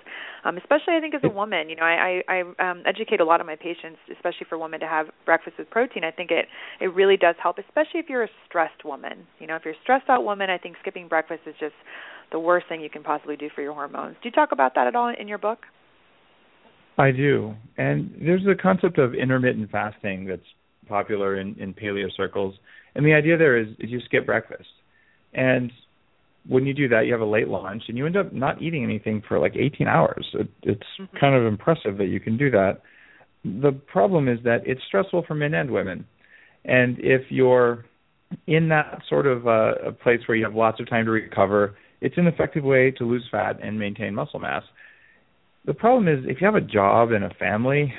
Um 0.44 0.57
especially 0.57 0.94
I 0.94 1.01
think 1.01 1.14
as 1.14 1.23
a 1.25 1.33
woman 1.33 1.68
you 1.68 1.77
know 1.77 1.85
I 1.85 2.23
I, 2.29 2.42
I 2.61 2.71
um 2.71 2.83
educate 2.87 3.21
a 3.21 3.25
lot 3.25 3.40
of 3.40 3.47
my 3.47 3.57
patients 3.57 3.99
especially 4.12 4.47
for 4.49 4.59
women 4.59 4.81
to 4.81 4.87
have 4.87 5.07
breakfast 5.25 5.59
with 5.59 5.71
protein. 5.71 6.05
I 6.05 6.11
think 6.11 6.31
it 6.31 6.47
it 6.81 6.94
really 6.94 7.16
does 7.16 7.37
help 7.42 7.59
especially 7.59 8.01
if 8.01 8.09
you're 8.09 8.25
a 8.25 8.31
stressed 8.49 8.85
woman. 8.85 9.27
You 9.38 9.47
know 9.47 9.57
if 9.57 9.64
you're 9.64 9.75
a 9.75 9.83
stressed 9.83 10.09
out 10.09 10.25
woman 10.25 10.51
I 10.51 10.59
think 10.59 10.77
skipping 10.81 11.09
breakfast 11.09 11.42
is 11.47 11.55
just 11.59 11.75
the 12.31 12.38
worst 12.38 12.66
thing 12.68 12.81
you 12.83 12.90
can 12.90 13.03
possibly 13.03 13.37
do 13.37 13.49
for 13.55 13.62
your 13.62 13.73
hormones. 13.73 14.16
Do 14.23 14.29
you 14.29 14.33
talk 14.33 14.53
about 14.53 14.75
that 14.75 14.87
at 14.87 14.94
all 14.94 15.12
in 15.18 15.29
your 15.29 15.38
book 15.38 15.61
I 16.98 17.12
do. 17.12 17.54
And 17.76 18.14
there's 18.20 18.42
a 18.46 18.61
concept 18.61 18.98
of 18.98 19.14
intermittent 19.14 19.70
fasting 19.70 20.26
that's 20.26 20.42
popular 20.88 21.40
in, 21.40 21.54
in 21.58 21.72
paleo 21.72 22.08
circles. 22.16 22.54
And 22.94 23.06
the 23.06 23.14
idea 23.14 23.38
there 23.38 23.56
is, 23.56 23.68
is 23.78 23.90
you 23.90 24.00
skip 24.04 24.26
breakfast. 24.26 24.68
And 25.32 25.70
when 26.48 26.66
you 26.66 26.74
do 26.74 26.88
that, 26.88 27.06
you 27.06 27.12
have 27.12 27.20
a 27.20 27.26
late 27.26 27.48
lunch 27.48 27.84
and 27.88 27.96
you 27.96 28.06
end 28.06 28.16
up 28.16 28.32
not 28.32 28.61
eating 28.61 28.82
anything 28.82 29.22
for 29.28 29.38
like 29.38 29.54
18 29.54 29.87
hours. 29.87 30.26
It, 30.34 30.48
it's 30.62 30.82
mm-hmm. 31.00 31.16
kind 31.18 31.34
of 31.34 31.44
impressive 31.44 31.98
that 31.98 32.06
you 32.06 32.18
can 32.18 32.37
do 32.37 32.50
that. 32.50 32.80
The 33.44 33.72
problem 33.72 34.28
is 34.28 34.38
that 34.44 34.66
it's 34.66 34.80
stressful 34.88 35.24
for 35.28 35.34
men 35.34 35.54
and 35.54 35.70
women. 35.70 36.04
And 36.64 36.98
if 36.98 37.22
you're 37.30 37.84
in 38.46 38.68
that 38.70 39.02
sort 39.08 39.26
of 39.26 39.46
uh, 39.46 39.74
a 39.87 39.92
place 39.92 40.20
where 40.26 40.37
you 40.37 40.44
have 40.44 40.54
lots 40.54 40.80
of 40.80 40.88
time 40.88 41.04
to 41.04 41.11
recover, 41.12 41.76
it's 42.00 42.18
an 42.18 42.26
effective 42.26 42.64
way 42.64 42.90
to 42.92 43.04
lose 43.04 43.26
fat 43.30 43.58
and 43.62 43.78
maintain 43.78 44.14
muscle 44.14 44.40
mass. 44.40 44.64
The 45.64 45.75
problem 45.75 46.09
is 46.09 46.25
if 46.27 46.40
you 46.40 46.47
have 46.47 46.55
a 46.55 46.61
job 46.61 47.12
and 47.12 47.25
a 47.25 47.31
family, 47.35 47.92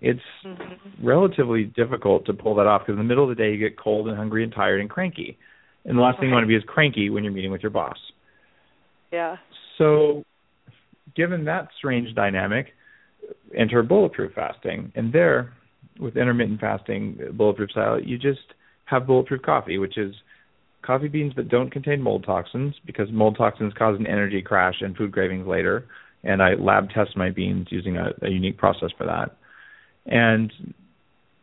it's 0.00 0.20
mm-hmm. 0.44 1.06
relatively 1.06 1.64
difficult 1.64 2.26
to 2.26 2.32
pull 2.32 2.56
that 2.56 2.66
off 2.66 2.82
because 2.82 2.94
in 2.94 2.98
the 2.98 3.04
middle 3.04 3.22
of 3.22 3.36
the 3.36 3.40
day 3.40 3.52
you 3.52 3.58
get 3.58 3.78
cold 3.78 4.08
and 4.08 4.16
hungry 4.16 4.42
and 4.42 4.52
tired 4.52 4.80
and 4.80 4.90
cranky. 4.90 5.38
And 5.84 5.96
the 5.96 6.02
last 6.02 6.18
thing 6.18 6.28
you 6.28 6.34
want 6.34 6.44
to 6.44 6.48
be 6.48 6.56
is 6.56 6.62
cranky 6.66 7.10
when 7.10 7.24
you're 7.24 7.32
meeting 7.32 7.50
with 7.50 7.62
your 7.62 7.70
boss. 7.70 7.96
Yeah. 9.12 9.36
So, 9.78 10.24
given 11.16 11.44
that 11.44 11.68
strange 11.76 12.14
dynamic, 12.14 12.68
enter 13.56 13.82
bulletproof 13.82 14.32
fasting. 14.32 14.92
And 14.94 15.12
there, 15.12 15.52
with 15.98 16.16
intermittent 16.16 16.60
fasting, 16.60 17.18
bulletproof 17.34 17.70
style, 17.70 18.00
you 18.00 18.16
just 18.16 18.40
have 18.84 19.06
bulletproof 19.06 19.42
coffee, 19.42 19.78
which 19.78 19.98
is 19.98 20.14
coffee 20.82 21.08
beans 21.08 21.32
that 21.36 21.48
don't 21.48 21.70
contain 21.70 22.00
mold 22.00 22.24
toxins 22.24 22.74
because 22.86 23.08
mold 23.12 23.36
toxins 23.36 23.72
cause 23.74 23.98
an 23.98 24.06
energy 24.06 24.42
crash 24.42 24.76
and 24.80 24.96
food 24.96 25.12
cravings 25.12 25.46
later 25.46 25.86
and 26.24 26.42
I 26.42 26.54
lab 26.54 26.90
test 26.90 27.16
my 27.16 27.30
beans 27.30 27.68
using 27.70 27.96
a, 27.96 28.10
a 28.22 28.28
unique 28.28 28.58
process 28.58 28.90
for 28.96 29.06
that. 29.06 29.36
And 30.06 30.52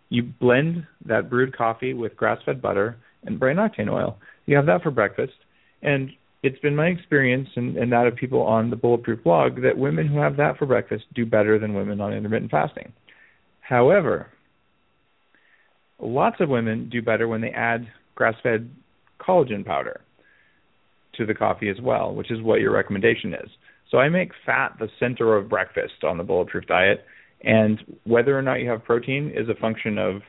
you 0.09 0.23
blend 0.23 0.85
that 1.05 1.29
brewed 1.29 1.55
coffee 1.55 1.93
with 1.93 2.15
grass-fed 2.15 2.61
butter 2.61 2.97
and 3.25 3.39
brain 3.39 3.57
octane 3.57 3.91
oil. 3.91 4.17
You 4.45 4.55
have 4.55 4.65
that 4.65 4.81
for 4.81 4.91
breakfast, 4.91 5.33
and 5.81 6.09
it's 6.41 6.59
been 6.59 6.75
my 6.75 6.87
experience 6.87 7.49
and, 7.55 7.77
and 7.77 7.91
that 7.91 8.07
of 8.07 8.15
people 8.15 8.41
on 8.41 8.69
the 8.69 8.75
Bulletproof 8.75 9.23
blog 9.23 9.61
that 9.61 9.77
women 9.77 10.07
who 10.07 10.19
have 10.19 10.37
that 10.37 10.57
for 10.57 10.65
breakfast 10.65 11.03
do 11.13 11.25
better 11.25 11.59
than 11.59 11.73
women 11.73 11.99
on 12.01 12.13
intermittent 12.13 12.51
fasting. 12.51 12.93
However, 13.59 14.27
lots 15.99 16.37
of 16.39 16.49
women 16.49 16.89
do 16.89 17.01
better 17.01 17.27
when 17.27 17.41
they 17.41 17.49
add 17.49 17.87
grass-fed 18.15 18.69
collagen 19.19 19.65
powder 19.65 20.01
to 21.15 21.25
the 21.25 21.33
coffee 21.33 21.69
as 21.69 21.79
well, 21.81 22.15
which 22.15 22.31
is 22.31 22.41
what 22.41 22.61
your 22.61 22.71
recommendation 22.73 23.33
is. 23.33 23.49
So 23.91 23.97
I 23.97 24.09
make 24.09 24.31
fat 24.45 24.75
the 24.79 24.87
center 24.99 25.35
of 25.35 25.49
breakfast 25.49 26.03
on 26.03 26.17
the 26.17 26.23
bulletproof 26.23 26.65
diet, 26.67 27.05
and 27.43 27.79
whether 28.03 28.37
or 28.37 28.41
not 28.41 28.55
you 28.55 28.69
have 28.69 28.83
protein 28.83 29.31
is 29.35 29.49
a 29.49 29.59
function 29.59 29.97
of 29.97 30.21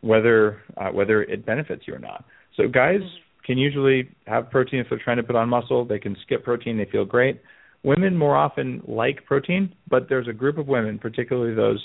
whether 0.00 0.62
uh, 0.76 0.88
whether 0.88 1.22
it 1.22 1.46
benefits 1.46 1.84
you 1.86 1.94
or 1.94 1.98
not. 1.98 2.24
So 2.56 2.68
guys 2.68 3.00
can 3.44 3.56
usually 3.58 4.10
have 4.26 4.50
protein 4.50 4.80
if 4.80 4.88
they're 4.90 5.00
trying 5.02 5.16
to 5.18 5.22
put 5.22 5.36
on 5.36 5.48
muscle. 5.48 5.84
They 5.84 5.98
can 5.98 6.16
skip 6.22 6.44
protein; 6.44 6.76
they 6.76 6.90
feel 6.90 7.04
great. 7.04 7.40
Women 7.82 8.16
more 8.16 8.36
often 8.36 8.82
like 8.86 9.24
protein, 9.26 9.72
but 9.88 10.08
there's 10.08 10.28
a 10.28 10.32
group 10.32 10.58
of 10.58 10.66
women, 10.66 10.98
particularly 10.98 11.54
those 11.54 11.82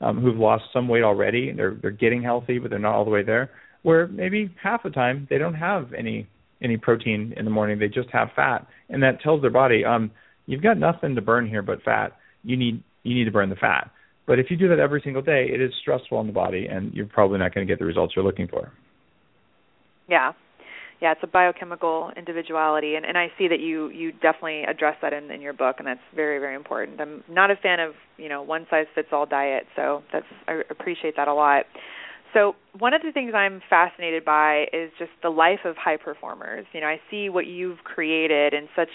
um, 0.00 0.20
who've 0.20 0.36
lost 0.36 0.64
some 0.72 0.88
weight 0.88 1.04
already. 1.04 1.52
They're 1.52 1.76
they're 1.80 1.90
getting 1.90 2.22
healthy, 2.22 2.58
but 2.58 2.70
they're 2.70 2.78
not 2.78 2.94
all 2.94 3.04
the 3.04 3.10
way 3.10 3.22
there. 3.22 3.50
Where 3.82 4.08
maybe 4.08 4.54
half 4.62 4.82
the 4.82 4.90
time 4.90 5.26
they 5.30 5.38
don't 5.38 5.54
have 5.54 5.92
any 5.96 6.26
any 6.60 6.76
protein 6.76 7.32
in 7.36 7.44
the 7.44 7.50
morning; 7.50 7.78
they 7.78 7.88
just 7.88 8.10
have 8.12 8.28
fat, 8.34 8.66
and 8.88 9.02
that 9.02 9.20
tells 9.20 9.40
their 9.40 9.50
body, 9.50 9.84
um, 9.84 10.10
you've 10.48 10.62
got 10.62 10.78
nothing 10.78 11.14
to 11.14 11.22
burn 11.22 11.46
here 11.46 11.62
but 11.62 11.82
fat. 11.82 12.16
You 12.42 12.56
need 12.56 12.82
you 13.04 13.14
need 13.14 13.26
to 13.26 13.30
burn 13.30 13.50
the 13.50 13.56
fat. 13.56 13.90
But 14.26 14.38
if 14.38 14.50
you 14.50 14.56
do 14.56 14.68
that 14.68 14.80
every 14.80 15.00
single 15.04 15.22
day, 15.22 15.46
it 15.52 15.60
is 15.60 15.72
stressful 15.80 16.18
on 16.18 16.26
the 16.26 16.32
body, 16.32 16.66
and 16.66 16.92
you're 16.92 17.06
probably 17.06 17.38
not 17.38 17.54
going 17.54 17.66
to 17.66 17.70
get 17.70 17.78
the 17.78 17.86
results 17.86 18.14
you're 18.16 18.24
looking 18.24 18.48
for. 18.48 18.72
Yeah, 20.08 20.32
yeah, 21.00 21.12
it's 21.12 21.20
a 21.22 21.28
biochemical 21.28 22.10
individuality, 22.16 22.96
and, 22.96 23.06
and 23.06 23.16
I 23.16 23.28
see 23.38 23.46
that 23.48 23.60
you 23.60 23.88
you 23.90 24.10
definitely 24.10 24.64
address 24.64 24.96
that 25.02 25.12
in, 25.12 25.30
in 25.30 25.40
your 25.40 25.52
book, 25.52 25.76
and 25.78 25.86
that's 25.86 26.00
very 26.14 26.40
very 26.40 26.56
important. 26.56 27.00
I'm 27.00 27.22
not 27.28 27.50
a 27.50 27.56
fan 27.56 27.78
of 27.78 27.92
you 28.16 28.28
know 28.28 28.42
one 28.42 28.66
size 28.68 28.86
fits 28.94 29.08
all 29.12 29.26
diet, 29.26 29.66
so 29.76 30.02
that's 30.12 30.26
I 30.48 30.62
appreciate 30.70 31.14
that 31.16 31.28
a 31.28 31.34
lot. 31.34 31.66
So 32.34 32.56
one 32.78 32.92
of 32.92 33.02
the 33.02 33.12
things 33.12 33.32
I'm 33.34 33.62
fascinated 33.70 34.24
by 34.24 34.64
is 34.72 34.90
just 34.98 35.12
the 35.22 35.30
life 35.30 35.60
of 35.64 35.76
high 35.76 35.96
performers. 35.96 36.66
You 36.72 36.80
know, 36.80 36.86
I 36.86 37.00
see 37.10 37.28
what 37.28 37.46
you've 37.46 37.78
created 37.84 38.52
in 38.52 38.68
such 38.76 38.90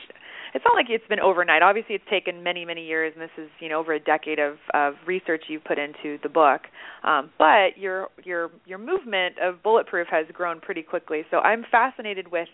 it's 0.54 0.64
not 0.66 0.76
like 0.76 0.88
it's 0.90 1.08
been 1.08 1.20
overnight. 1.20 1.62
Obviously, 1.62 1.96
it's 1.96 2.06
taken 2.10 2.44
many, 2.44 2.66
many 2.66 2.86
years, 2.86 3.14
and 3.16 3.22
this 3.22 3.32
is 3.38 3.50
you 3.60 3.70
know 3.70 3.80
over 3.80 3.94
a 3.94 4.00
decade 4.00 4.40
of 4.40 4.58
of 4.74 4.94
research 5.06 5.44
you've 5.48 5.64
put 5.64 5.80
into 5.80 6.18
the 6.24 6.30
book. 6.30 6.62
Um, 7.04 7.32
but 7.38 7.78
your 7.78 8.08
your 8.24 8.52
your 8.66 8.78
movement 8.78 9.36
of 9.42 9.64
bulletproof 9.64 10.08
has 10.12 10.26
grown 10.34 10.60
pretty 10.60 10.84
quickly. 10.84 11.24
So 11.32 11.38
I'm 11.38 11.66
fascinated 11.72 12.32
with 12.32 12.48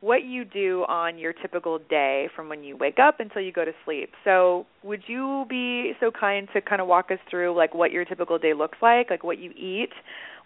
what 0.00 0.24
you 0.24 0.44
do 0.44 0.84
on 0.88 1.18
your 1.18 1.32
typical 1.32 1.78
day 1.78 2.28
from 2.34 2.48
when 2.48 2.64
you 2.64 2.76
wake 2.76 2.98
up 2.98 3.20
until 3.20 3.42
you 3.42 3.52
go 3.52 3.64
to 3.64 3.72
sleep. 3.84 4.10
So, 4.24 4.66
would 4.82 5.02
you 5.06 5.44
be 5.48 5.92
so 6.00 6.10
kind 6.10 6.48
to 6.54 6.60
kind 6.60 6.80
of 6.80 6.88
walk 6.88 7.10
us 7.10 7.18
through 7.28 7.56
like 7.56 7.74
what 7.74 7.90
your 7.90 8.04
typical 8.04 8.38
day 8.38 8.54
looks 8.54 8.78
like, 8.80 9.10
like 9.10 9.22
what 9.22 9.38
you 9.38 9.50
eat? 9.50 9.90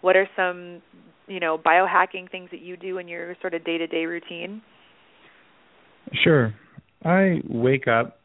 What 0.01 0.15
are 0.17 0.27
some, 0.35 0.81
you 1.27 1.39
know, 1.39 1.57
biohacking 1.57 2.29
things 2.29 2.49
that 2.51 2.61
you 2.61 2.75
do 2.75 2.97
in 2.97 3.07
your 3.07 3.35
sort 3.41 3.53
of 3.53 3.63
day-to-day 3.63 4.05
routine? 4.05 4.61
Sure. 6.23 6.53
I 7.05 7.41
wake 7.47 7.87
up 7.87 8.19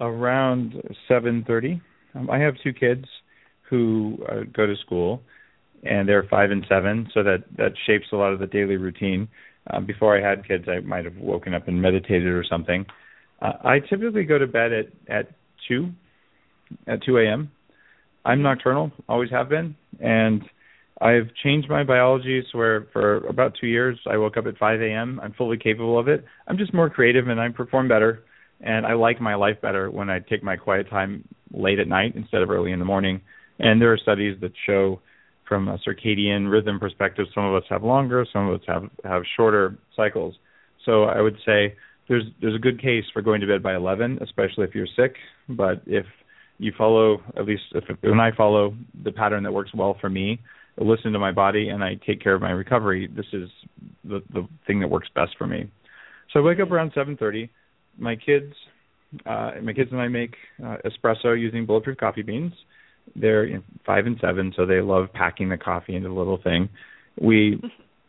around 0.00 0.74
7:30. 1.08 1.80
Um, 2.14 2.30
I 2.30 2.38
have 2.38 2.54
two 2.62 2.72
kids 2.72 3.06
who 3.68 4.18
uh, 4.30 4.40
go 4.52 4.66
to 4.66 4.76
school, 4.76 5.22
and 5.82 6.08
they're 6.08 6.24
five 6.24 6.50
and 6.50 6.64
seven, 6.68 7.08
so 7.14 7.22
that 7.22 7.44
that 7.56 7.72
shapes 7.86 8.06
a 8.12 8.16
lot 8.16 8.32
of 8.32 8.38
the 8.38 8.46
daily 8.46 8.76
routine. 8.76 9.28
Uh, 9.70 9.80
before 9.80 10.16
I 10.16 10.26
had 10.26 10.46
kids, 10.46 10.64
I 10.68 10.80
might 10.80 11.04
have 11.04 11.16
woken 11.16 11.54
up 11.54 11.68
and 11.68 11.80
meditated 11.80 12.28
or 12.28 12.44
something. 12.44 12.86
Uh, 13.40 13.52
I 13.64 13.80
typically 13.80 14.24
go 14.24 14.38
to 14.38 14.46
bed 14.46 14.72
at 14.72 14.86
at 15.08 15.30
two 15.66 15.90
at 16.86 17.02
2 17.02 17.18
a.m. 17.18 17.50
I'm 18.24 18.42
nocturnal, 18.42 18.92
always 19.08 19.30
have 19.30 19.48
been, 19.48 19.74
and 20.00 20.42
I've 21.00 21.32
changed 21.42 21.68
my 21.68 21.84
biology 21.84 22.44
so 22.50 22.58
where 22.58 22.86
for 22.92 23.26
about 23.26 23.54
two 23.60 23.68
years 23.68 23.98
I 24.10 24.16
woke 24.16 24.36
up 24.36 24.46
at 24.46 24.58
5 24.58 24.80
a.m. 24.82 25.20
I'm 25.22 25.32
fully 25.32 25.56
capable 25.56 25.98
of 25.98 26.08
it. 26.08 26.24
I'm 26.46 26.58
just 26.58 26.74
more 26.74 26.90
creative 26.90 27.28
and 27.28 27.40
I 27.40 27.48
perform 27.50 27.88
better, 27.88 28.24
and 28.60 28.86
I 28.86 28.94
like 28.94 29.20
my 29.20 29.34
life 29.34 29.60
better 29.60 29.90
when 29.90 30.10
I 30.10 30.18
take 30.18 30.42
my 30.42 30.56
quiet 30.56 30.90
time 30.90 31.24
late 31.52 31.78
at 31.78 31.88
night 31.88 32.14
instead 32.16 32.42
of 32.42 32.50
early 32.50 32.72
in 32.72 32.78
the 32.78 32.84
morning. 32.84 33.20
And 33.58 33.80
there 33.80 33.92
are 33.92 33.98
studies 33.98 34.36
that 34.40 34.52
show, 34.66 35.00
from 35.48 35.68
a 35.68 35.78
circadian 35.78 36.50
rhythm 36.50 36.78
perspective, 36.78 37.26
some 37.34 37.44
of 37.44 37.54
us 37.54 37.64
have 37.70 37.82
longer, 37.82 38.26
some 38.32 38.48
of 38.48 38.60
us 38.60 38.66
have 38.66 38.82
have 39.04 39.22
shorter 39.36 39.78
cycles. 39.96 40.34
So 40.84 41.04
I 41.04 41.20
would 41.20 41.36
say 41.46 41.74
there's 42.08 42.24
there's 42.40 42.54
a 42.54 42.58
good 42.58 42.80
case 42.80 43.04
for 43.12 43.22
going 43.22 43.40
to 43.40 43.46
bed 43.46 43.62
by 43.62 43.74
11, 43.74 44.18
especially 44.22 44.64
if 44.64 44.74
you're 44.74 44.86
sick. 44.96 45.14
But 45.48 45.82
if 45.86 46.06
you 46.58 46.72
follow 46.76 47.22
at 47.36 47.46
least 47.46 47.62
if 47.74 47.84
when 48.00 48.20
I 48.20 48.30
follow 48.36 48.74
the 49.04 49.12
pattern 49.12 49.42
that 49.44 49.52
works 49.52 49.70
well 49.74 49.96
for 50.00 50.10
me, 50.10 50.40
listen 50.76 51.12
to 51.12 51.18
my 51.18 51.32
body 51.32 51.68
and 51.68 51.82
I 51.82 51.98
take 52.06 52.20
care 52.20 52.34
of 52.34 52.42
my 52.42 52.50
recovery, 52.50 53.08
this 53.14 53.26
is 53.32 53.48
the 54.04 54.20
the 54.32 54.46
thing 54.66 54.80
that 54.80 54.88
works 54.88 55.08
best 55.14 55.32
for 55.38 55.46
me. 55.46 55.70
So 56.32 56.40
I 56.40 56.42
wake 56.42 56.60
up 56.60 56.70
around 56.70 56.92
7:30. 56.92 57.48
My 57.98 58.16
kids 58.16 58.54
Uh, 59.24 59.52
my 59.62 59.72
kids 59.72 59.90
and 59.90 60.00
I 60.00 60.08
make 60.08 60.34
uh, 60.62 60.76
espresso 60.84 61.38
using 61.38 61.64
bulletproof 61.64 61.96
coffee 61.96 62.22
beans. 62.22 62.52
They're 63.16 63.46
you 63.46 63.54
know, 63.54 63.62
five 63.86 64.06
and 64.06 64.18
seven, 64.20 64.52
so 64.54 64.66
they 64.66 64.80
love 64.82 65.06
packing 65.14 65.48
the 65.48 65.56
coffee 65.56 65.96
into 65.96 66.08
the 66.08 66.14
little 66.14 66.36
thing. 66.42 66.68
We 67.20 67.60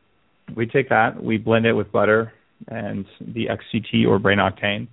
we 0.57 0.65
take 0.65 0.89
that, 0.89 1.23
we 1.23 1.37
blend 1.37 1.65
it 1.65 1.73
with 1.73 1.91
butter 1.91 2.33
and 2.67 3.05
the 3.21 3.47
XCT 3.47 4.05
or 4.07 4.19
brain 4.19 4.39
octane, 4.39 4.87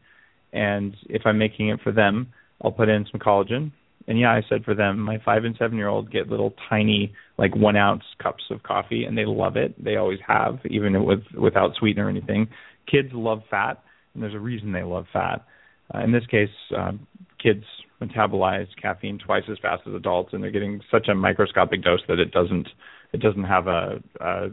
and 0.52 0.94
if 1.08 1.22
I'm 1.24 1.38
making 1.38 1.70
it 1.70 1.80
for 1.82 1.90
them, 1.92 2.32
I'll 2.62 2.70
put 2.70 2.88
in 2.88 3.04
some 3.10 3.20
collagen. 3.20 3.72
And 4.08 4.20
yeah, 4.20 4.30
I 4.30 4.42
said 4.48 4.64
for 4.64 4.74
them, 4.74 5.00
my 5.00 5.18
five 5.24 5.44
and 5.44 5.56
seven 5.58 5.76
year 5.76 5.88
old 5.88 6.12
get 6.12 6.28
little 6.28 6.54
tiny, 6.68 7.12
like 7.38 7.56
one 7.56 7.74
ounce 7.74 8.04
cups 8.22 8.44
of 8.50 8.62
coffee, 8.62 9.04
and 9.04 9.18
they 9.18 9.24
love 9.26 9.56
it. 9.56 9.74
They 9.82 9.96
always 9.96 10.20
have, 10.26 10.60
even 10.70 11.04
with 11.04 11.24
without 11.36 11.74
sweetener 11.74 12.06
or 12.06 12.10
anything. 12.10 12.46
Kids 12.88 13.08
love 13.12 13.42
fat, 13.50 13.82
and 14.16 14.22
there's 14.22 14.34
a 14.34 14.40
reason 14.40 14.72
they 14.72 14.82
love 14.82 15.06
fat. 15.12 15.44
Uh, 15.94 16.00
in 16.00 16.10
this 16.10 16.26
case, 16.26 16.50
um, 16.76 17.06
kids 17.40 17.62
metabolize 18.02 18.66
caffeine 18.80 19.18
twice 19.18 19.44
as 19.50 19.58
fast 19.60 19.82
as 19.86 19.94
adults, 19.94 20.30
and 20.32 20.42
they're 20.42 20.50
getting 20.50 20.80
such 20.90 21.08
a 21.08 21.14
microscopic 21.14 21.82
dose 21.82 22.00
that 22.08 22.18
it 22.18 22.32
doesn't 22.32 22.68
it 23.12 23.20
doesn't 23.20 23.44
have 23.44 23.68
a, 23.68 24.02
a 24.20 24.48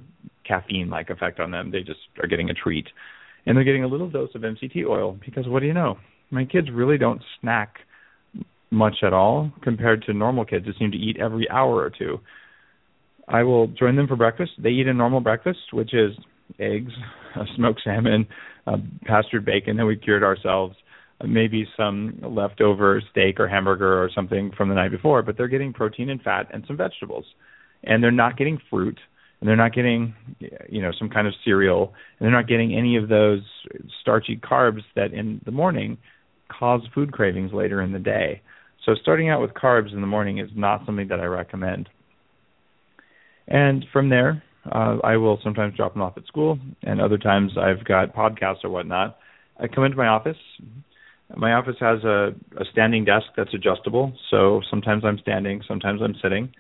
caffeine 0.47 0.89
like 0.89 1.09
effect 1.09 1.39
on 1.39 1.51
them. 1.51 1.71
They 1.71 1.79
just 1.79 1.99
are 2.21 2.27
getting 2.27 2.49
a 2.49 2.53
treat, 2.53 2.87
and 3.45 3.57
they're 3.57 3.63
getting 3.63 3.83
a 3.83 3.87
little 3.87 4.09
dose 4.09 4.29
of 4.35 4.41
MCT 4.41 4.85
oil 4.87 5.17
because 5.25 5.47
what 5.47 5.61
do 5.61 5.65
you 5.65 5.73
know? 5.73 5.97
My 6.29 6.45
kids 6.45 6.67
really 6.71 6.97
don't 6.97 7.21
snack 7.41 7.77
much 8.69 8.97
at 9.03 9.13
all 9.13 9.51
compared 9.61 10.03
to 10.03 10.13
normal 10.13 10.45
kids 10.45 10.65
who 10.65 10.73
seem 10.77 10.91
to 10.91 10.97
eat 10.97 11.17
every 11.17 11.49
hour 11.49 11.75
or 11.75 11.89
two. 11.89 12.19
I 13.27 13.43
will 13.43 13.67
join 13.67 13.95
them 13.95 14.07
for 14.07 14.15
breakfast. 14.15 14.51
They 14.57 14.69
eat 14.69 14.87
a 14.87 14.93
normal 14.93 15.21
breakfast, 15.21 15.71
which 15.71 15.93
is 15.93 16.11
eggs, 16.59 16.91
smoked 17.55 17.81
salmon, 17.83 18.27
uh, 18.67 18.77
pastured 19.03 19.45
bacon 19.45 19.77
that 19.77 19.85
we 19.85 19.95
cured 19.95 20.23
ourselves, 20.23 20.75
maybe 21.23 21.67
some 21.77 22.19
leftover 22.21 23.01
steak 23.11 23.39
or 23.39 23.47
hamburger 23.47 24.01
or 24.01 24.09
something 24.13 24.51
from 24.55 24.69
the 24.69 24.75
night 24.75 24.91
before, 24.91 25.21
but 25.21 25.37
they're 25.37 25.47
getting 25.47 25.73
protein 25.73 26.09
and 26.09 26.21
fat 26.21 26.47
and 26.53 26.63
some 26.67 26.77
vegetables. 26.77 27.25
And 27.83 28.03
they're 28.03 28.11
not 28.11 28.37
getting 28.37 28.59
fruit 28.69 28.97
and 29.43 29.49
they're 29.49 29.57
not 29.57 29.73
getting 29.73 30.15
you 30.69 30.81
know 30.81 30.91
some 30.97 31.09
kind 31.09 31.27
of 31.27 31.33
cereal 31.43 31.93
and 32.17 32.25
they're 32.25 32.31
not 32.31 32.47
getting 32.47 32.73
any 32.73 32.95
of 32.95 33.09
those 33.09 33.41
starchy 33.99 34.37
carbs 34.37 34.81
that 34.95 35.11
in 35.13 35.41
the 35.43 35.51
morning 35.51 35.97
cause 36.47 36.81
food 36.95 37.11
cravings 37.11 37.51
later 37.51 37.81
in 37.81 37.91
the 37.91 37.99
day. 37.99 38.41
So 38.85 38.95
starting 39.01 39.29
out 39.29 39.41
with 39.41 39.51
carbs 39.51 39.91
in 39.91 39.99
the 39.99 40.07
morning 40.07 40.39
is 40.39 40.49
not 40.55 40.85
something 40.85 41.09
that 41.09 41.19
I 41.19 41.25
recommend. 41.25 41.89
And 43.47 43.85
from 43.91 44.09
there, 44.09 44.41
uh, 44.71 44.97
I 45.03 45.17
will 45.17 45.39
sometimes 45.43 45.75
drop 45.75 45.93
them 45.93 46.01
off 46.01 46.17
at 46.17 46.25
school, 46.25 46.59
and 46.83 47.01
other 47.01 47.17
times 47.17 47.51
I've 47.57 47.83
got 47.85 48.15
podcasts 48.15 48.63
or 48.63 48.69
whatnot. 48.69 49.17
I 49.59 49.67
come 49.67 49.83
into 49.83 49.97
my 49.97 50.07
office, 50.07 50.37
my 51.35 51.53
office 51.53 51.75
has 51.79 52.03
a, 52.03 52.33
a 52.57 52.65
standing 52.71 53.05
desk 53.05 53.25
that's 53.35 53.53
adjustable, 53.53 54.13
so 54.29 54.61
sometimes 54.69 55.03
I'm 55.03 55.17
standing, 55.19 55.61
sometimes 55.67 56.01
I'm 56.01 56.15
sitting. 56.21 56.53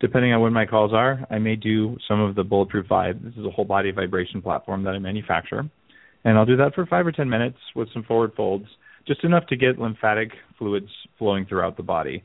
Depending 0.00 0.32
on 0.32 0.40
when 0.40 0.52
my 0.52 0.66
calls 0.66 0.92
are, 0.92 1.26
I 1.30 1.38
may 1.38 1.56
do 1.56 1.96
some 2.08 2.20
of 2.20 2.34
the 2.34 2.44
Bulletproof 2.44 2.86
Vibe. 2.86 3.22
This 3.22 3.34
is 3.34 3.46
a 3.46 3.50
whole 3.50 3.64
body 3.64 3.90
vibration 3.90 4.42
platform 4.42 4.84
that 4.84 4.90
I 4.90 4.98
manufacture. 4.98 5.68
And 6.24 6.38
I'll 6.38 6.46
do 6.46 6.56
that 6.56 6.74
for 6.74 6.86
five 6.86 7.06
or 7.06 7.12
ten 7.12 7.28
minutes 7.28 7.58
with 7.74 7.88
some 7.92 8.02
forward 8.04 8.32
folds, 8.36 8.66
just 9.06 9.24
enough 9.24 9.46
to 9.46 9.56
get 9.56 9.78
lymphatic 9.78 10.30
fluids 10.58 10.90
flowing 11.18 11.46
throughout 11.46 11.76
the 11.76 11.82
body. 11.82 12.22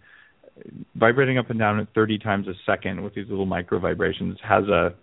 Vibrating 0.96 1.38
up 1.38 1.50
and 1.50 1.60
down 1.60 1.80
at 1.80 1.88
30 1.94 2.20
times 2.20 2.48
a 2.48 2.54
second 2.66 3.04
with 3.04 3.14
these 3.14 3.28
little 3.30 3.46
micro 3.46 3.80
vibrations 3.80 4.38
has 4.44 4.64
a 4.66 4.94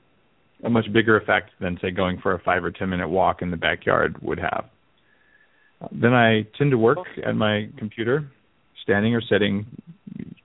a 0.64 0.70
much 0.70 0.90
bigger 0.92 1.16
effect 1.16 1.50
than 1.60 1.78
say 1.80 1.90
going 1.90 2.18
for 2.22 2.34
a 2.34 2.38
five 2.40 2.64
or 2.64 2.70
ten 2.70 2.88
minute 2.88 3.08
walk 3.08 3.42
in 3.42 3.50
the 3.50 3.56
backyard 3.56 4.16
would 4.22 4.38
have. 4.38 4.66
Then 5.92 6.14
I 6.14 6.46
tend 6.56 6.70
to 6.70 6.78
work 6.78 6.98
at 7.24 7.34
my 7.34 7.68
computer, 7.76 8.26
standing 8.82 9.14
or 9.14 9.20
sitting. 9.20 9.66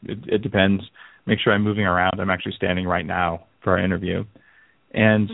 It, 0.04 0.20
it 0.28 0.42
depends. 0.42 0.84
Make 1.26 1.40
sure 1.40 1.54
I'm 1.54 1.64
moving 1.64 1.86
around. 1.86 2.20
I'm 2.20 2.30
actually 2.30 2.56
standing 2.58 2.86
right 2.86 3.06
now 3.06 3.46
for 3.64 3.78
our 3.78 3.84
interview, 3.84 4.26
and 4.94 5.30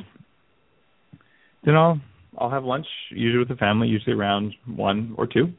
then 1.64 1.76
I'll 1.76 2.00
I'll 2.38 2.52
have 2.52 2.64
lunch 2.64 2.88
usually 3.10 3.40
with 3.40 3.50
the 3.50 3.56
family, 3.56 3.88
usually 3.88 4.16
around 4.16 4.54
one 4.68 5.16
or 5.18 5.26
two, 5.26 5.54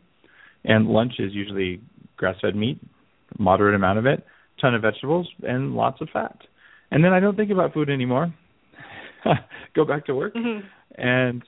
and 0.65 0.87
lunch 0.87 1.15
is 1.19 1.33
usually 1.33 1.81
grass-fed 2.17 2.55
meat, 2.55 2.79
moderate 3.39 3.75
amount 3.75 3.99
of 3.99 4.07
it, 4.07 4.25
ton 4.61 4.75
of 4.75 4.83
vegetables, 4.83 5.29
and 5.43 5.75
lots 5.75 6.01
of 6.01 6.09
fat. 6.13 6.37
And 6.91 7.03
then 7.03 7.13
I 7.13 7.21
don't 7.21 7.37
think 7.37 7.51
about 7.51 7.73
food 7.73 7.91
anymore. 7.91 8.33
Go 9.75 9.85
back 9.85 10.07
to 10.07 10.15
work, 10.15 10.35
mm-hmm. 10.35 10.67
and 10.97 11.43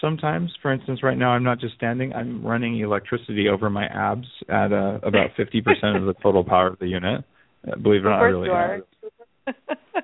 sometimes, 0.00 0.52
for 0.62 0.72
instance, 0.72 1.02
right 1.02 1.18
now 1.18 1.30
I'm 1.30 1.44
not 1.44 1.60
just 1.60 1.74
standing; 1.74 2.12
I'm 2.12 2.44
running 2.44 2.78
electricity 2.78 3.48
over 3.48 3.70
my 3.70 3.86
abs 3.86 4.28
at 4.48 4.72
uh, 4.72 4.98
about 5.02 5.30
50% 5.38 5.96
of 5.96 6.06
the 6.06 6.14
total 6.22 6.44
power 6.44 6.68
of 6.68 6.78
the 6.78 6.88
unit. 6.88 7.24
Uh, 7.66 7.76
believe 7.76 8.04
it 8.04 8.08
or 8.08 8.10
not, 8.10 8.20
I 8.20 8.24
really 8.24 8.82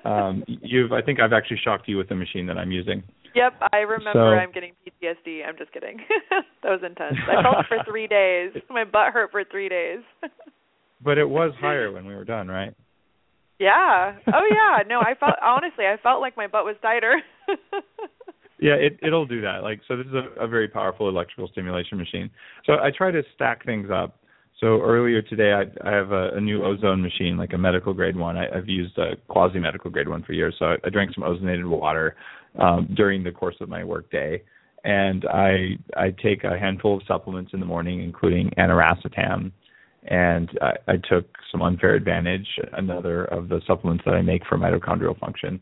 um, 0.05 0.43
you've, 0.47 0.91
I 0.91 1.01
think 1.01 1.19
I've 1.19 1.33
actually 1.33 1.59
shocked 1.63 1.87
you 1.87 1.97
with 1.97 2.09
the 2.09 2.15
machine 2.15 2.45
that 2.47 2.57
I'm 2.57 2.71
using. 2.71 3.03
Yep, 3.35 3.53
I 3.71 3.77
remember. 3.77 4.11
So, 4.13 4.19
I'm 4.19 4.51
getting 4.51 4.73
PTSD. 4.85 5.45
I'm 5.47 5.57
just 5.57 5.71
kidding. 5.71 5.99
that 6.29 6.69
was 6.69 6.81
intense. 6.83 7.17
I 7.27 7.41
felt 7.43 7.57
it 7.59 7.65
for 7.67 7.77
three 7.89 8.07
days. 8.07 8.51
My 8.69 8.83
butt 8.83 9.13
hurt 9.13 9.31
for 9.31 9.43
three 9.43 9.69
days. 9.69 9.99
but 11.03 11.17
it 11.17 11.29
was 11.29 11.53
higher 11.59 11.91
when 11.91 12.05
we 12.05 12.15
were 12.15 12.25
done, 12.25 12.47
right? 12.47 12.73
Yeah. 13.59 14.17
Oh 14.27 14.47
yeah. 14.51 14.83
No, 14.87 14.99
I 14.99 15.13
felt 15.19 15.35
honestly, 15.43 15.85
I 15.85 15.97
felt 16.01 16.21
like 16.21 16.37
my 16.37 16.47
butt 16.47 16.65
was 16.65 16.75
tighter. 16.81 17.21
yeah, 18.59 18.73
it 18.73 18.99
it'll 19.01 19.25
do 19.25 19.41
that. 19.41 19.63
Like 19.63 19.81
so, 19.87 19.97
this 19.97 20.07
is 20.07 20.13
a, 20.13 20.43
a 20.43 20.47
very 20.47 20.67
powerful 20.67 21.09
electrical 21.09 21.47
stimulation 21.47 21.97
machine. 21.97 22.29
So 22.65 22.73
I 22.73 22.91
try 22.95 23.11
to 23.11 23.23
stack 23.35 23.65
things 23.65 23.89
up. 23.93 24.19
So 24.59 24.81
earlier 24.81 25.21
today, 25.21 25.53
I, 25.53 25.87
I 25.87 25.93
have 25.93 26.11
a, 26.11 26.29
a 26.33 26.41
new 26.41 26.63
ozone 26.65 27.01
machine, 27.01 27.37
like 27.37 27.53
a 27.53 27.59
medical 27.59 27.93
grade 27.93 28.15
one. 28.15 28.37
I, 28.37 28.47
I've 28.57 28.67
used 28.67 28.97
a 28.97 29.11
quasi 29.27 29.59
medical 29.59 29.91
grade 29.91 30.09
one 30.09 30.23
for 30.23 30.33
years. 30.33 30.55
So 30.57 30.65
I, 30.65 30.75
I 30.83 30.89
drank 30.89 31.13
some 31.13 31.23
ozonated 31.23 31.67
water 31.69 32.15
um, 32.59 32.91
during 32.95 33.23
the 33.23 33.31
course 33.31 33.55
of 33.61 33.69
my 33.69 33.83
work 33.83 34.09
day, 34.11 34.43
and 34.83 35.25
I 35.25 35.77
I 35.95 36.11
take 36.23 36.43
a 36.43 36.57
handful 36.57 36.97
of 36.97 37.03
supplements 37.07 37.51
in 37.53 37.59
the 37.59 37.65
morning, 37.65 38.03
including 38.03 38.51
aniracetam, 38.57 39.51
and 40.07 40.49
I, 40.61 40.93
I 40.93 40.95
took 41.09 41.25
some 41.51 41.61
unfair 41.61 41.95
advantage, 41.95 42.47
another 42.73 43.25
of 43.25 43.49
the 43.49 43.61
supplements 43.67 44.03
that 44.05 44.13
I 44.13 44.21
make 44.21 44.43
for 44.47 44.57
mitochondrial 44.57 45.17
function. 45.19 45.59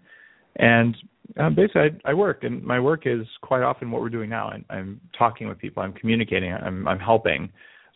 And 0.57 0.95
um, 1.37 1.55
basically, 1.55 1.81
I, 1.81 2.11
I 2.11 2.13
work, 2.13 2.43
and 2.43 2.63
my 2.63 2.79
work 2.79 3.03
is 3.05 3.25
quite 3.41 3.63
often 3.63 3.91
what 3.91 4.01
we're 4.01 4.09
doing 4.09 4.29
now. 4.29 4.49
I'm, 4.49 4.65
I'm 4.69 5.01
talking 5.17 5.47
with 5.47 5.57
people, 5.57 5.83
I'm 5.83 5.93
communicating, 5.93 6.53
I'm, 6.53 6.87
I'm 6.87 6.99
helping. 6.99 7.49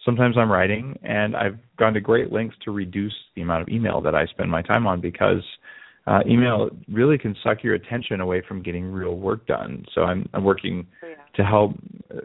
Sometimes 0.06 0.38
I'm 0.38 0.52
writing, 0.52 0.98
and 1.04 1.36
I've 1.36 1.58
gone 1.78 1.94
to 1.94 2.02
great 2.02 2.32
lengths 2.32 2.58
to 2.66 2.72
reduce 2.72 3.16
the 3.36 3.42
amount 3.42 3.62
of 3.62 3.70
email 3.70 4.02
that 4.02 4.16
I 4.16 4.26
spend 4.28 4.50
my 4.50 4.62
time 4.62 4.88
on 4.88 5.02
because 5.02 5.44
uh, 6.08 6.22
email 6.28 6.70
really 6.92 7.18
can 7.18 7.36
suck 7.44 7.64
your 7.64 7.76
attention 7.76 8.20
away 8.20 8.42
from 8.48 8.64
getting 8.64 8.86
real 8.86 9.16
work 9.16 9.46
done. 9.46 9.86
So 9.94 10.04
I'm, 10.04 10.28
I'm 10.34 10.44
working 10.44 10.88
yeah. 11.04 11.16
to 11.36 11.44
help 11.44 11.74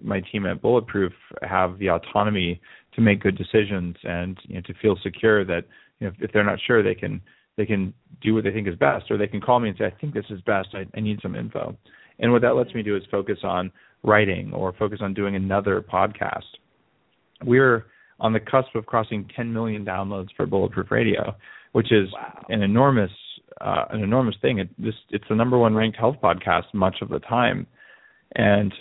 my 0.02 0.22
team 0.32 0.46
at 0.46 0.62
Bulletproof 0.62 1.12
have 1.42 1.78
the 1.78 1.90
autonomy 1.90 2.60
to 2.94 3.00
make 3.00 3.22
good 3.22 3.36
decisions 3.36 3.96
and 4.04 4.38
you 4.44 4.56
know, 4.56 4.60
to 4.62 4.74
feel 4.74 4.96
secure 5.02 5.44
that 5.44 5.64
you 6.00 6.06
know, 6.06 6.12
if, 6.16 6.24
if 6.24 6.32
they're 6.32 6.44
not 6.44 6.58
sure, 6.66 6.82
they 6.82 6.94
can 6.94 7.20
they 7.56 7.66
can 7.66 7.94
do 8.20 8.34
what 8.34 8.44
they 8.44 8.50
think 8.50 8.66
is 8.66 8.74
best, 8.76 9.10
or 9.10 9.16
they 9.16 9.26
can 9.26 9.40
call 9.40 9.60
me 9.60 9.68
and 9.68 9.78
say, 9.78 9.84
"I 9.86 10.00
think 10.00 10.14
this 10.14 10.24
is 10.30 10.40
best. 10.42 10.68
I, 10.74 10.86
I 10.96 11.00
need 11.00 11.20
some 11.22 11.34
info." 11.34 11.76
And 12.18 12.32
what 12.32 12.42
that 12.42 12.54
lets 12.54 12.74
me 12.74 12.82
do 12.82 12.96
is 12.96 13.02
focus 13.10 13.38
on 13.42 13.72
writing 14.02 14.52
or 14.52 14.72
focus 14.72 15.00
on 15.02 15.14
doing 15.14 15.34
another 15.34 15.80
podcast. 15.80 16.42
We're 17.44 17.86
on 18.20 18.32
the 18.32 18.40
cusp 18.40 18.74
of 18.76 18.86
crossing 18.86 19.28
10 19.34 19.52
million 19.52 19.84
downloads 19.84 20.28
for 20.36 20.46
Bulletproof 20.46 20.90
Radio, 20.90 21.34
which 21.72 21.90
is 21.90 22.12
wow. 22.12 22.44
an 22.48 22.62
enormous 22.62 23.10
uh, 23.60 23.84
an 23.90 24.02
enormous 24.02 24.36
thing. 24.42 24.58
It, 24.58 24.68
this, 24.78 24.94
it's 25.10 25.24
the 25.28 25.34
number 25.34 25.58
one 25.58 25.74
ranked 25.74 25.96
health 25.96 26.16
podcast 26.22 26.72
much 26.72 26.96
of 27.02 27.08
the 27.08 27.20
time, 27.20 27.66
and 28.34 28.72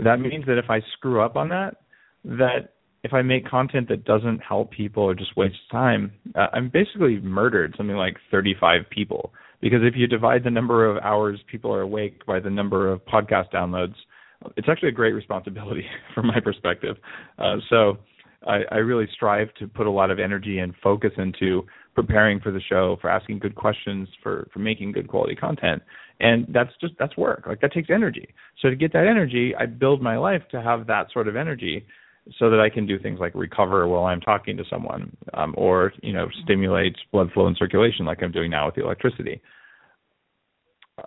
that 0.00 0.18
means 0.18 0.46
that 0.46 0.58
if 0.58 0.70
I 0.70 0.80
screw 0.96 1.22
up 1.22 1.36
on 1.36 1.50
that, 1.50 1.76
that 2.24 2.73
if 3.04 3.12
I 3.12 3.20
make 3.20 3.46
content 3.46 3.88
that 3.90 4.04
doesn't 4.04 4.38
help 4.38 4.70
people 4.70 5.02
or 5.02 5.14
just 5.14 5.36
wastes 5.36 5.58
time, 5.70 6.10
uh, 6.34 6.46
I'm 6.54 6.70
basically 6.70 7.20
murdered 7.20 7.74
something 7.76 7.96
like 7.96 8.16
35 8.30 8.88
people. 8.90 9.32
Because 9.60 9.80
if 9.82 9.94
you 9.94 10.06
divide 10.06 10.42
the 10.42 10.50
number 10.50 10.86
of 10.86 11.02
hours 11.04 11.38
people 11.46 11.72
are 11.72 11.82
awake 11.82 12.24
by 12.26 12.40
the 12.40 12.50
number 12.50 12.90
of 12.90 13.04
podcast 13.04 13.52
downloads, 13.52 13.94
it's 14.56 14.68
actually 14.70 14.88
a 14.88 14.92
great 14.92 15.12
responsibility 15.12 15.84
from 16.14 16.26
my 16.26 16.40
perspective. 16.40 16.96
Uh, 17.38 17.56
so 17.68 17.98
I, 18.46 18.60
I 18.70 18.76
really 18.76 19.08
strive 19.14 19.52
to 19.58 19.68
put 19.68 19.86
a 19.86 19.90
lot 19.90 20.10
of 20.10 20.18
energy 20.18 20.58
and 20.58 20.74
focus 20.82 21.12
into 21.18 21.66
preparing 21.94 22.40
for 22.40 22.52
the 22.52 22.60
show, 22.60 22.96
for 23.00 23.10
asking 23.10 23.38
good 23.38 23.54
questions, 23.54 24.08
for 24.22 24.48
for 24.52 24.58
making 24.58 24.92
good 24.92 25.08
quality 25.08 25.34
content. 25.34 25.82
And 26.20 26.46
that's 26.48 26.70
just 26.80 26.94
that's 26.98 27.16
work. 27.16 27.44
Like 27.46 27.60
that 27.60 27.72
takes 27.72 27.90
energy. 27.90 28.28
So 28.60 28.70
to 28.70 28.76
get 28.76 28.92
that 28.94 29.06
energy, 29.06 29.54
I 29.58 29.66
build 29.66 30.02
my 30.02 30.16
life 30.16 30.42
to 30.50 30.62
have 30.62 30.86
that 30.86 31.12
sort 31.12 31.28
of 31.28 31.36
energy 31.36 31.86
so 32.38 32.50
that 32.50 32.60
I 32.60 32.70
can 32.70 32.86
do 32.86 32.98
things 32.98 33.20
like 33.20 33.34
recover 33.34 33.86
while 33.86 34.04
I'm 34.04 34.20
talking 34.20 34.56
to 34.56 34.64
someone, 34.70 35.14
um, 35.34 35.54
or 35.56 35.92
you 36.02 36.12
know, 36.12 36.28
stimulate 36.42 36.96
blood 37.12 37.30
flow 37.32 37.46
and 37.46 37.56
circulation 37.56 38.06
like 38.06 38.22
I'm 38.22 38.32
doing 38.32 38.50
now 38.50 38.66
with 38.66 38.76
the 38.76 38.84
electricity. 38.84 39.40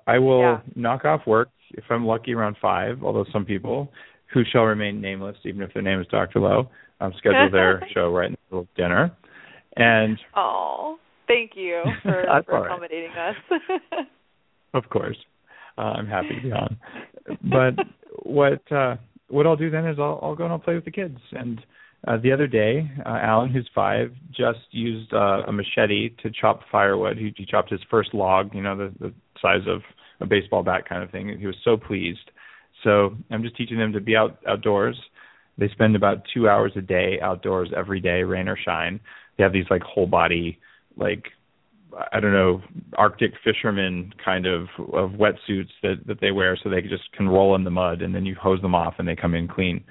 I 0.05 0.19
will 0.19 0.41
yeah. 0.41 0.59
knock 0.75 1.05
off 1.05 1.21
work 1.25 1.49
if 1.71 1.83
I'm 1.89 2.05
lucky 2.05 2.33
around 2.33 2.57
five, 2.61 3.03
although 3.03 3.25
some 3.31 3.45
people 3.45 3.91
who 4.33 4.43
shall 4.51 4.63
remain 4.63 5.01
nameless, 5.01 5.37
even 5.45 5.61
if 5.61 5.73
their 5.73 5.81
name 5.81 5.99
is 5.99 6.07
Dr. 6.07 6.39
Lo, 6.39 6.69
um, 6.99 7.13
scheduled 7.17 7.53
their 7.53 7.81
show 7.93 8.11
right 8.11 8.27
in 8.27 8.33
the 8.33 8.37
middle 8.49 8.61
of 8.61 8.75
dinner. 8.75 9.15
And 9.75 10.19
oh, 10.35 10.97
thank 11.27 11.51
you 11.55 11.83
for, 12.03 12.25
for 12.45 12.65
accommodating 12.65 13.11
right. 13.15 13.35
us. 13.51 14.05
of 14.73 14.89
course, 14.89 15.17
uh, 15.77 15.81
I'm 15.81 16.07
happy 16.07 16.35
to 16.35 16.41
be 16.41 16.51
on. 16.51 16.77
But 17.43 17.85
what 18.23 18.61
uh, 18.71 18.95
what 19.29 19.45
I'll 19.45 19.55
do 19.55 19.69
then 19.69 19.85
is 19.85 19.97
I'll, 19.99 20.19
I'll 20.21 20.35
go 20.35 20.43
and 20.43 20.53
I'll 20.53 20.59
play 20.59 20.75
with 20.75 20.85
the 20.85 20.91
kids. 20.91 21.17
And 21.31 21.59
uh, 22.07 22.17
the 22.17 22.31
other 22.31 22.47
day, 22.47 22.89
uh, 23.05 23.19
Alan, 23.21 23.51
who's 23.51 23.69
five, 23.73 24.13
just 24.29 24.59
used 24.71 25.13
uh, 25.13 25.43
a 25.47 25.51
machete 25.51 26.09
to 26.23 26.31
chop 26.31 26.61
firewood. 26.71 27.17
He, 27.17 27.33
he 27.35 27.45
chopped 27.45 27.71
his 27.71 27.81
first 27.89 28.13
log, 28.13 28.53
you 28.53 28.61
know, 28.61 28.77
the, 28.77 28.93
the 28.99 29.13
size 29.41 29.67
of 29.67 29.81
a 30.21 30.25
baseball 30.25 30.63
bat 30.63 30.87
kind 30.87 31.03
of 31.03 31.11
thing. 31.11 31.37
He 31.39 31.47
was 31.47 31.55
so 31.63 31.77
pleased. 31.77 32.31
So 32.83 33.15
I'm 33.31 33.43
just 33.43 33.57
teaching 33.57 33.77
them 33.77 33.93
to 33.93 34.01
be 34.01 34.15
out 34.15 34.39
outdoors. 34.47 34.97
They 35.57 35.69
spend 35.69 35.95
about 35.95 36.23
two 36.33 36.47
hours 36.47 36.71
a 36.75 36.81
day 36.81 37.19
outdoors 37.21 37.69
every 37.75 37.99
day, 37.99 38.21
rain 38.21 38.47
or 38.47 38.57
shine. 38.57 38.99
They 39.37 39.43
have 39.43 39.53
these 39.53 39.65
like 39.69 39.81
whole 39.81 40.05
body, 40.05 40.59
like 40.95 41.23
I 42.11 42.19
don't 42.19 42.33
know, 42.33 42.61
Arctic 42.97 43.31
fishermen 43.43 44.13
kind 44.23 44.45
of 44.45 44.67
of 44.93 45.11
wetsuits 45.11 45.71
that 45.81 45.95
that 46.05 46.21
they 46.21 46.31
wear, 46.31 46.57
so 46.61 46.69
they 46.69 46.81
just 46.81 47.11
can 47.15 47.27
roll 47.27 47.55
in 47.55 47.63
the 47.63 47.71
mud, 47.71 48.01
and 48.01 48.13
then 48.13 48.25
you 48.25 48.35
hose 48.35 48.61
them 48.61 48.75
off, 48.75 48.95
and 48.99 49.07
they 49.07 49.15
come 49.15 49.33
in 49.33 49.47
clean. 49.47 49.83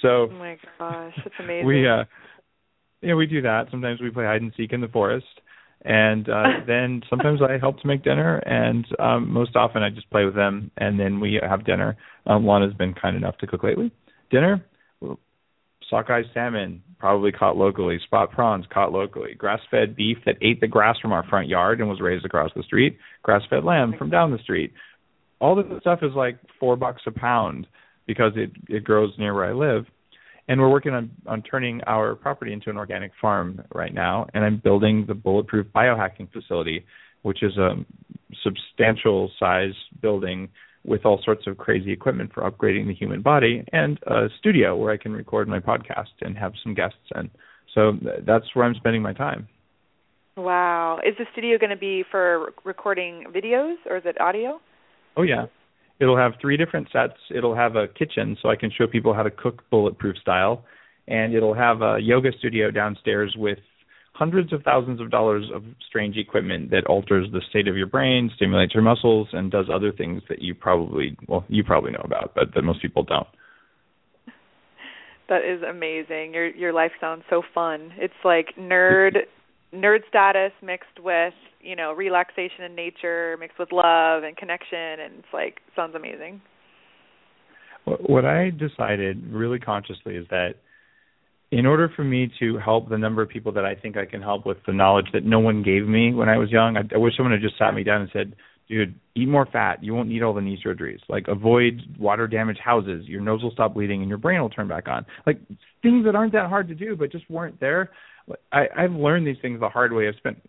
So, 0.00 0.08
oh 0.08 0.30
my 0.30 0.58
gosh, 0.78 1.14
that's 1.16 1.34
amazing. 1.38 1.66
We 1.66 1.88
uh, 1.88 2.04
yeah, 3.02 3.14
we 3.14 3.26
do 3.26 3.42
that. 3.42 3.66
Sometimes 3.70 4.00
we 4.00 4.10
play 4.10 4.24
hide 4.24 4.42
and 4.42 4.52
seek 4.56 4.72
in 4.72 4.80
the 4.80 4.88
forest, 4.88 5.26
and 5.82 6.28
uh 6.28 6.44
then 6.66 7.02
sometimes 7.10 7.40
I 7.42 7.58
help 7.58 7.80
to 7.80 7.88
make 7.88 8.04
dinner, 8.04 8.38
and 8.38 8.86
um 8.98 9.32
most 9.32 9.56
often 9.56 9.82
I 9.82 9.90
just 9.90 10.10
play 10.10 10.24
with 10.24 10.34
them, 10.34 10.70
and 10.76 11.00
then 11.00 11.20
we 11.20 11.40
have 11.42 11.64
dinner. 11.64 11.96
Um, 12.26 12.46
Lana's 12.46 12.74
been 12.74 12.94
kind 12.94 13.16
enough 13.16 13.38
to 13.38 13.46
cook 13.46 13.64
lately. 13.64 13.90
Dinner, 14.30 14.64
sockeye 15.90 16.22
salmon, 16.32 16.82
probably 16.98 17.32
caught 17.32 17.56
locally, 17.56 17.98
spot 18.04 18.30
prawns 18.30 18.64
caught 18.72 18.92
locally, 18.92 19.34
grass-fed 19.34 19.96
beef 19.96 20.18
that 20.24 20.36
ate 20.40 20.60
the 20.60 20.66
grass 20.66 20.96
from 21.00 21.12
our 21.12 21.26
front 21.28 21.48
yard 21.48 21.80
and 21.80 21.88
was 21.88 22.00
raised 22.00 22.24
across 22.24 22.50
the 22.54 22.62
street, 22.62 22.96
grass-fed 23.22 23.64
lamb 23.64 23.94
from 23.98 24.10
down 24.10 24.30
the 24.30 24.38
street. 24.38 24.72
All 25.40 25.56
this 25.56 25.66
stuff 25.80 26.00
is 26.02 26.12
like 26.14 26.38
four 26.58 26.76
bucks 26.76 27.02
a 27.06 27.10
pound 27.10 27.66
because 28.06 28.32
it 28.36 28.50
it 28.68 28.84
grows 28.84 29.12
near 29.18 29.34
where 29.34 29.46
I 29.46 29.52
live. 29.52 29.86
And 30.48 30.60
we're 30.60 30.70
working 30.70 30.92
on 30.92 31.10
on 31.26 31.42
turning 31.42 31.80
our 31.86 32.14
property 32.14 32.52
into 32.52 32.70
an 32.70 32.76
organic 32.76 33.12
farm 33.20 33.62
right 33.74 33.94
now. 33.94 34.26
And 34.34 34.44
i'm 34.44 34.60
building 34.62 35.04
the 35.06 35.14
bulletproof 35.14 35.66
biohacking 35.74 36.30
facility 36.32 36.84
which 37.22 37.42
is 37.42 37.56
a 37.56 37.74
substantial 38.42 39.30
size 39.38 39.74
building 40.00 40.48
with 40.84 41.04
all 41.04 41.20
sorts 41.24 41.46
of 41.46 41.58
crazy 41.58 41.92
equipment 41.92 42.32
for 42.32 42.48
upgrading 42.48 42.86
the 42.86 42.94
human 42.94 43.22
body 43.22 43.64
and 43.72 43.98
a 44.06 44.28
studio 44.38 44.76
where 44.76 44.92
i 44.92 44.96
can 44.96 45.12
record 45.12 45.48
my 45.48 45.60
podcast 45.60 46.14
and 46.20 46.36
have 46.36 46.52
some 46.62 46.74
guests 46.74 46.96
and 47.14 47.30
so 47.74 47.92
that's 48.26 48.46
where 48.54 48.64
i'm 48.64 48.74
spending 48.74 49.02
my 49.02 49.12
time. 49.12 49.48
Wow. 50.36 51.00
Is 51.06 51.14
the 51.18 51.26
studio 51.32 51.58
going 51.58 51.70
to 51.70 51.76
be 51.76 52.04
for 52.10 52.52
recording 52.64 53.24
videos 53.34 53.76
or 53.86 53.96
is 53.98 54.02
it 54.06 54.20
audio? 54.20 54.60
Oh 55.16 55.22
yeah. 55.22 55.46
It'll 56.00 56.16
have 56.16 56.32
three 56.40 56.56
different 56.56 56.88
sets. 56.90 57.18
It'll 57.34 57.54
have 57.54 57.76
a 57.76 57.86
kitchen 57.86 58.36
so 58.40 58.48
I 58.48 58.56
can 58.56 58.70
show 58.70 58.86
people 58.86 59.12
how 59.12 59.22
to 59.22 59.30
cook 59.30 59.62
bulletproof 59.70 60.16
style, 60.16 60.64
and 61.06 61.34
it'll 61.34 61.54
have 61.54 61.82
a 61.82 61.98
yoga 62.00 62.30
studio 62.38 62.70
downstairs 62.70 63.34
with 63.36 63.58
hundreds 64.20 64.52
of 64.52 64.62
thousands 64.62 65.00
of 65.00 65.10
dollars 65.10 65.46
of 65.52 65.64
strange 65.88 66.18
equipment 66.18 66.70
that 66.70 66.84
alters 66.86 67.26
the 67.32 67.40
state 67.48 67.66
of 67.66 67.74
your 67.74 67.86
brain, 67.86 68.30
stimulates 68.36 68.74
your 68.74 68.82
muscles, 68.82 69.28
and 69.32 69.50
does 69.50 69.64
other 69.72 69.90
things 69.90 70.22
that 70.28 70.42
you 70.42 70.54
probably 70.54 71.16
well 71.26 71.42
you 71.48 71.64
probably 71.64 71.90
know 71.90 72.02
about, 72.04 72.32
but 72.34 72.54
that 72.54 72.62
most 72.62 72.82
people 72.82 73.02
don't. 73.02 73.26
That 75.30 75.40
is 75.42 75.62
amazing. 75.62 76.34
Your 76.34 76.48
your 76.48 76.72
life 76.74 76.92
sounds 77.00 77.22
so 77.30 77.42
fun. 77.54 77.92
It's 77.96 78.12
like 78.22 78.48
nerd 78.58 79.16
nerd 79.74 80.00
status 80.06 80.52
mixed 80.62 81.00
with 81.02 81.32
you 81.62 81.74
know 81.74 81.92
relaxation 81.92 82.64
in 82.66 82.74
nature 82.74 83.36
mixed 83.40 83.58
with 83.58 83.72
love 83.72 84.22
and 84.24 84.36
connection 84.36 85.00
and 85.00 85.14
it's 85.18 85.32
like 85.32 85.60
sounds 85.76 85.94
amazing 85.94 86.40
what 87.84 88.24
i 88.24 88.50
decided 88.50 89.24
really 89.32 89.60
consciously 89.60 90.16
is 90.16 90.26
that 90.28 90.54
in 91.50 91.66
order 91.66 91.90
for 91.94 92.04
me 92.04 92.30
to 92.38 92.58
help 92.58 92.88
the 92.88 92.98
number 92.98 93.22
of 93.22 93.28
people 93.28 93.52
that 93.52 93.64
i 93.64 93.74
think 93.74 93.96
i 93.96 94.04
can 94.04 94.22
help 94.22 94.46
with 94.46 94.58
the 94.66 94.72
knowledge 94.72 95.06
that 95.12 95.24
no 95.24 95.38
one 95.38 95.62
gave 95.62 95.86
me 95.86 96.12
when 96.14 96.28
i 96.28 96.36
was 96.36 96.50
young 96.50 96.76
i, 96.76 96.82
I 96.94 96.98
wish 96.98 97.16
someone 97.16 97.32
had 97.32 97.42
just 97.42 97.58
sat 97.58 97.74
me 97.74 97.82
down 97.82 98.02
and 98.02 98.10
said 98.12 98.34
dude 98.68 98.94
eat 99.16 99.28
more 99.28 99.46
fat 99.46 99.82
you 99.82 99.94
won't 99.94 100.08
need 100.08 100.22
all 100.22 100.34
the 100.34 100.40
knee 100.40 100.60
surgeries 100.64 101.00
like 101.08 101.26
avoid 101.28 101.80
water 101.98 102.26
damaged 102.26 102.60
houses 102.60 103.06
your 103.06 103.20
nose 103.20 103.42
will 103.42 103.50
stop 103.50 103.74
bleeding 103.74 104.00
and 104.00 104.08
your 104.08 104.18
brain 104.18 104.40
will 104.40 104.50
turn 104.50 104.68
back 104.68 104.88
on 104.88 105.04
like 105.26 105.38
things 105.82 106.04
that 106.04 106.14
aren't 106.14 106.32
that 106.32 106.48
hard 106.48 106.68
to 106.68 106.74
do 106.74 106.96
but 106.96 107.10
just 107.10 107.28
weren't 107.30 107.58
there 107.60 107.90
I, 108.52 108.66
I've 108.76 108.92
learned 108.92 109.26
these 109.26 109.36
things 109.42 109.60
the 109.60 109.68
hard 109.68 109.92
way. 109.92 110.08
I've 110.08 110.16
spent 110.16 110.40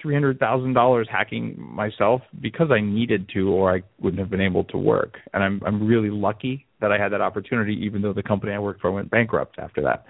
three 0.00 0.14
hundred 0.14 0.38
thousand 0.38 0.74
dollars 0.74 1.08
hacking 1.10 1.56
myself 1.58 2.22
because 2.40 2.68
I 2.70 2.80
needed 2.80 3.28
to, 3.34 3.50
or 3.50 3.74
I 3.74 3.82
wouldn't 4.00 4.20
have 4.20 4.30
been 4.30 4.40
able 4.40 4.64
to 4.64 4.78
work. 4.78 5.18
And 5.32 5.42
I'm 5.42 5.60
I'm 5.66 5.86
really 5.86 6.10
lucky 6.10 6.66
that 6.80 6.92
I 6.92 6.98
had 6.98 7.12
that 7.12 7.20
opportunity, 7.20 7.74
even 7.84 8.02
though 8.02 8.12
the 8.12 8.22
company 8.22 8.52
I 8.52 8.58
worked 8.58 8.80
for 8.80 8.90
went 8.90 9.10
bankrupt 9.10 9.58
after 9.58 9.82
that. 9.82 10.04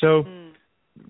So 0.00 0.24
mm. 0.24 0.52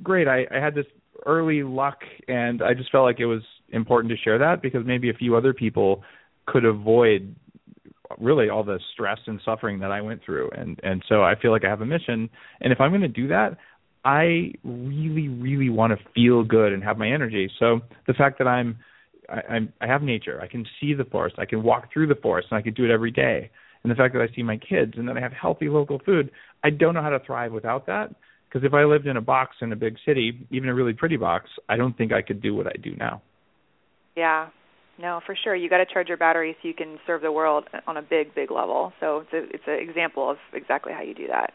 great. 0.03 0.28
I, 0.28 0.47
I 0.55 0.59
had 0.61 0.74
this 0.74 0.87
early 1.26 1.62
luck, 1.62 1.99
and 2.28 2.62
I 2.62 2.74
just 2.74 2.91
felt 2.91 3.05
like 3.05 3.20
it 3.20 3.26
was 3.26 3.43
important 3.70 4.11
to 4.11 4.16
share 4.16 4.39
that 4.39 4.62
because 4.62 4.82
maybe 4.85 5.11
a 5.11 5.14
few 5.14 5.37
other 5.37 5.53
people 5.53 6.03
could 6.47 6.64
avoid 6.64 7.35
really 8.18 8.49
all 8.49 8.62
the 8.62 8.78
stress 8.93 9.18
and 9.26 9.41
suffering 9.45 9.80
that 9.80 9.91
I 9.91 10.01
went 10.01 10.22
through 10.24 10.51
and 10.51 10.78
and 10.85 11.03
so 11.09 11.24
I 11.24 11.35
feel 11.41 11.51
like 11.51 11.64
I 11.64 11.68
have 11.68 11.80
a 11.80 11.87
mission 11.87 12.28
and 12.61 12.72
if 12.72 12.80
I'm 12.80 12.91
going 12.91 13.01
to 13.01 13.09
do 13.09 13.26
that 13.28 13.57
I 14.05 14.53
really, 14.64 15.28
really 15.28 15.70
want 15.70 15.99
to 15.99 16.09
feel 16.14 16.45
good 16.45 16.72
and 16.72 16.85
have 16.85 16.99
my 16.99 17.11
energy. 17.11 17.51
So 17.59 17.80
the 18.07 18.12
fact 18.12 18.39
that 18.39 18.47
I'm, 18.47 18.78
I, 19.30 19.55
I'm, 19.55 19.72
I 19.80 19.87
have 19.87 20.03
nature, 20.03 20.41
I 20.43 20.47
can 20.47 20.66
see 20.80 20.93
the 20.93 21.05
forest, 21.05 21.37
I 21.39 21.47
can 21.47 21.62
walk 21.62 21.91
through 21.93 22.09
the 22.09 22.14
forest, 22.14 22.49
and 22.51 22.59
I 22.59 22.62
can 22.62 22.74
do 22.74 22.85
it 22.85 22.91
every 22.91 23.11
day. 23.11 23.51
And 23.82 23.91
the 23.91 23.95
fact 23.95 24.14
that 24.14 24.22
I 24.22 24.35
see 24.35 24.43
my 24.43 24.59
kids 24.59 24.95
and 24.97 25.09
that 25.09 25.16
I 25.16 25.20
have 25.20 25.32
healthy 25.32 25.68
local 25.68 26.01
food, 26.05 26.30
I 26.62 26.70
don't 26.70 26.95
know 26.95 27.03
how 27.03 27.11
to 27.11 27.20
thrive 27.20 27.53
without 27.53 27.87
that. 27.87 28.14
Because 28.55 28.65
if 28.65 28.73
I 28.73 28.85
lived 28.85 29.09
in 29.09 29.17
a 29.17 29.21
box 29.21 29.57
in 29.63 29.73
a 29.73 29.77
big 29.77 29.97
city, 30.07 30.47
even 30.53 30.69
a 30.69 30.75
really 30.75 30.93
pretty 30.93 31.17
box, 31.17 31.51
I 31.69 31.77
don't 31.77 31.99
think 31.99 32.13
I 32.13 32.23
could 32.23 32.41
do 32.41 32.55
what 32.55 32.69
I 32.69 32.77
do 32.81 32.95
now. 32.95 33.21
Yeah, 34.17 34.51
no, 34.97 35.21
for 35.27 35.37
sure. 35.43 35.57
You 35.57 35.69
got 35.69 35.79
to 35.79 35.87
charge 35.87 36.07
your 36.07 36.17
battery 36.17 36.57
so 36.63 36.69
you 36.69 36.75
can 36.75 37.01
serve 37.05 37.23
the 37.23 37.33
world 37.33 37.65
on 37.89 37.97
a 37.97 38.03
big, 38.03 38.33
big 38.33 38.53
level. 38.53 38.93
So 39.01 39.25
it's 39.27 39.33
a, 39.33 39.55
it's 39.55 39.65
an 39.67 39.89
example 39.89 40.31
of 40.31 40.37
exactly 40.53 40.93
how 40.93 41.03
you 41.03 41.15
do 41.15 41.27
that. 41.27 41.53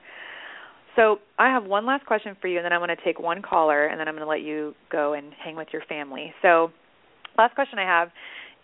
So 0.97 1.19
I 1.37 1.49
have 1.49 1.63
one 1.63 1.85
last 1.85 2.05
question 2.05 2.35
for 2.41 2.49
you, 2.49 2.57
and 2.57 2.65
then 2.65 2.73
I'm 2.73 2.81
going 2.81 2.89
to 2.89 3.01
take 3.01 3.17
one 3.17 3.41
caller, 3.41 3.85
and 3.85 3.97
then 3.97 4.09
I'm 4.09 4.15
going 4.15 4.25
to 4.25 4.29
let 4.29 4.41
you 4.41 4.75
go 4.91 5.13
and 5.13 5.31
hang 5.41 5.55
with 5.55 5.69
your 5.71 5.83
family. 5.87 6.33
So, 6.41 6.71
last 7.37 7.55
question 7.55 7.79
I 7.79 7.83
have 7.85 8.09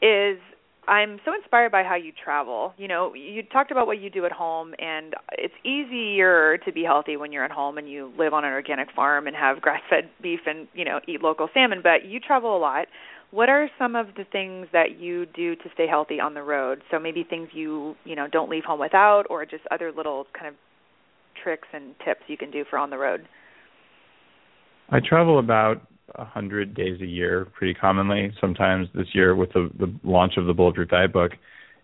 is 0.02 0.40
I'm 0.88 1.20
so 1.26 1.34
inspired 1.34 1.72
by 1.72 1.84
how 1.84 1.96
you 1.96 2.12
travel. 2.12 2.74
You 2.78 2.88
know, 2.88 3.14
you 3.14 3.44
talked 3.44 3.72
about 3.72 3.88
what 3.88 4.00
you 4.00 4.10
do 4.10 4.26
at 4.26 4.32
home, 4.32 4.74
and 4.78 5.14
it's 5.32 5.54
easier 5.64 6.58
to 6.66 6.72
be 6.72 6.84
healthy 6.84 7.18
when 7.18 7.32
you're 7.32 7.44
at 7.44 7.52
home 7.52 7.78
and 7.78 7.90
you 7.90 8.12
live 8.18 8.34
on 8.34 8.46
an 8.46 8.52
organic 8.52 8.92
farm 8.92 9.28
and 9.28 9.36
have 9.36 9.62
grass-fed 9.62 10.10
beef 10.22 10.42
and 10.46 10.68
you 10.74 10.86
know 10.86 11.00
eat 11.08 11.22
local 11.22 11.50
salmon. 11.54 11.82
But 11.82 12.06
you 12.06 12.20
travel 12.20 12.56
a 12.56 12.60
lot. 12.60 12.88
What 13.32 13.50
are 13.50 13.70
some 13.80 13.96
of 13.96 14.08
the 14.16 14.24
things 14.32 14.68
that 14.72 15.00
you 15.00 15.26
do 15.26 15.56
to 15.56 15.64
stay 15.74 15.88
healthy 15.88 16.20
on 16.20 16.36
the 16.36 16.44
road? 16.44 16.84
So 16.92 17.00
maybe 17.00 17.24
things 17.24 17.50
you 17.54 17.96
you 18.04 18.16
know 18.16 18.28
don't 18.32 18.50
leave 18.50 18.64
home 18.66 18.80
without, 18.80 19.24
or 19.30 19.46
just 19.46 19.64
other 19.72 19.92
little 19.92 20.28
kind 20.34 20.48
of 20.48 20.56
tricks 21.42 21.68
and 21.74 21.96
tips 22.06 22.22
you 22.28 22.38
can 22.38 22.52
do 22.52 22.64
for 22.70 22.78
on 22.78 22.90
the 22.90 22.98
road? 22.98 23.28
I 24.90 25.00
travel 25.00 25.40
about 25.40 25.82
a 26.14 26.26
hundred 26.26 26.76
days 26.76 27.02
a 27.02 27.06
year, 27.06 27.48
pretty 27.58 27.74
commonly. 27.74 28.32
Sometimes 28.40 28.88
this 28.94 29.08
year, 29.14 29.36
with 29.36 29.52
the, 29.54 29.70
the 29.80 29.94
launch 30.04 30.34
of 30.38 30.46
the 30.46 30.54
Bulletproof 30.54 30.90
Diet 30.90 31.12
book, 31.12 31.32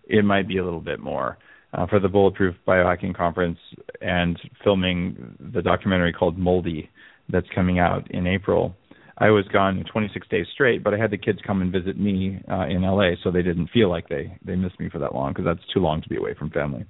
it 0.07 0.23
might 0.23 0.47
be 0.47 0.57
a 0.57 0.63
little 0.63 0.81
bit 0.81 0.99
more. 0.99 1.37
Uh, 1.73 1.87
for 1.87 1.99
the 1.99 2.09
Bulletproof 2.09 2.55
Biohacking 2.67 3.15
Conference 3.15 3.57
and 4.01 4.37
filming 4.63 5.37
the 5.53 5.61
documentary 5.61 6.11
called 6.11 6.37
Moldy 6.37 6.89
that's 7.29 7.47
coming 7.55 7.79
out 7.79 8.11
in 8.11 8.27
April, 8.27 8.75
I 9.17 9.29
was 9.29 9.47
gone 9.53 9.85
26 9.91 10.27
days 10.27 10.47
straight, 10.53 10.83
but 10.83 10.93
I 10.93 10.97
had 10.97 11.11
the 11.11 11.17
kids 11.17 11.39
come 11.45 11.61
and 11.61 11.71
visit 11.71 11.97
me 11.97 12.41
uh, 12.51 12.65
in 12.67 12.81
LA, 12.81 13.11
so 13.23 13.31
they 13.31 13.43
didn't 13.43 13.69
feel 13.69 13.89
like 13.89 14.09
they 14.09 14.35
they 14.43 14.55
missed 14.55 14.79
me 14.79 14.89
for 14.89 14.99
that 14.99 15.13
long 15.13 15.31
because 15.31 15.45
that's 15.45 15.73
too 15.73 15.79
long 15.79 16.01
to 16.01 16.09
be 16.09 16.17
away 16.17 16.33
from 16.33 16.49
family. 16.49 16.85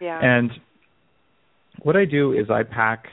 Yeah. 0.00 0.18
And 0.20 0.50
what 1.82 1.96
I 1.96 2.04
do 2.04 2.32
is 2.32 2.50
I 2.50 2.62
pack 2.62 3.06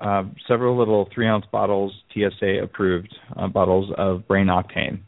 uh, 0.00 0.24
several 0.46 0.78
little 0.78 1.08
three 1.14 1.26
ounce 1.26 1.44
bottles, 1.50 1.92
TSA 2.12 2.60
approved 2.62 3.14
uh, 3.36 3.48
bottles 3.48 3.92
of 3.96 4.26
brain 4.26 4.46
octane, 4.46 5.00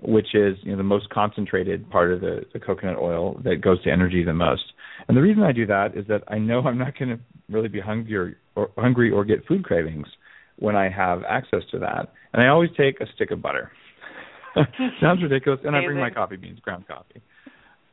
which 0.00 0.34
is 0.34 0.56
you 0.62 0.72
know 0.72 0.76
the 0.76 0.82
most 0.82 1.08
concentrated 1.10 1.88
part 1.90 2.12
of 2.12 2.20
the, 2.20 2.42
the 2.52 2.60
coconut 2.60 2.98
oil 2.98 3.40
that 3.44 3.60
goes 3.60 3.82
to 3.84 3.90
energy 3.90 4.24
the 4.24 4.32
most. 4.32 4.62
And 5.08 5.16
the 5.16 5.22
reason 5.22 5.42
I 5.42 5.52
do 5.52 5.66
that 5.66 5.96
is 5.96 6.06
that 6.08 6.22
I 6.28 6.38
know 6.38 6.60
I'm 6.60 6.78
not 6.78 6.98
going 6.98 7.10
to 7.10 7.20
really 7.50 7.68
be 7.68 7.80
hungry 7.80 8.36
or, 8.56 8.70
or 8.76 8.82
hungry 8.82 9.10
or 9.10 9.24
get 9.24 9.46
food 9.46 9.64
cravings 9.64 10.06
when 10.58 10.76
I 10.76 10.88
have 10.88 11.22
access 11.28 11.62
to 11.72 11.78
that. 11.80 12.12
And 12.32 12.42
I 12.42 12.48
always 12.48 12.70
take 12.76 13.00
a 13.00 13.06
stick 13.14 13.30
of 13.30 13.42
butter. 13.42 13.72
Sounds 15.00 15.22
ridiculous, 15.22 15.60
and 15.64 15.74
I 15.74 15.84
bring 15.84 15.98
my 15.98 16.10
coffee 16.10 16.36
beans, 16.36 16.60
ground 16.60 16.86
coffee. 16.86 17.22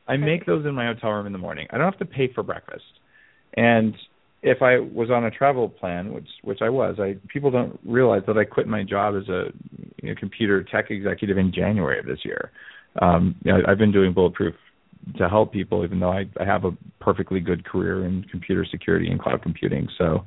I 0.06 0.16
make 0.16 0.44
those 0.44 0.66
in 0.66 0.74
my 0.74 0.86
hotel 0.86 1.10
room 1.10 1.26
in 1.26 1.32
the 1.32 1.38
morning. 1.38 1.66
I 1.70 1.78
don't 1.78 1.90
have 1.90 1.98
to 2.00 2.04
pay 2.04 2.32
for 2.34 2.42
breakfast 2.42 2.84
And 3.54 3.94
if 4.42 4.62
I 4.62 4.78
was 4.78 5.10
on 5.10 5.24
a 5.24 5.30
travel 5.30 5.68
plan, 5.68 6.12
which 6.12 6.28
which 6.42 6.60
I 6.62 6.68
was, 6.68 6.96
I 6.98 7.16
people 7.28 7.50
don't 7.50 7.78
realize 7.84 8.22
that 8.26 8.38
I 8.38 8.44
quit 8.44 8.66
my 8.66 8.82
job 8.82 9.14
as 9.20 9.28
a 9.28 9.46
you 10.02 10.08
know, 10.08 10.14
computer 10.18 10.62
tech 10.62 10.90
executive 10.90 11.36
in 11.36 11.52
January 11.52 11.98
of 11.98 12.06
this 12.06 12.20
year. 12.24 12.50
Um, 13.00 13.36
you 13.44 13.52
know, 13.52 13.60
I've 13.68 13.78
been 13.78 13.92
doing 13.92 14.12
bulletproof 14.12 14.54
to 15.18 15.28
help 15.28 15.52
people, 15.52 15.84
even 15.84 16.00
though 16.00 16.10
I, 16.10 16.24
I 16.38 16.44
have 16.44 16.64
a 16.64 16.72
perfectly 17.00 17.40
good 17.40 17.64
career 17.64 18.06
in 18.06 18.24
computer 18.30 18.66
security 18.70 19.10
and 19.10 19.20
cloud 19.20 19.42
computing. 19.42 19.88
So 19.98 20.24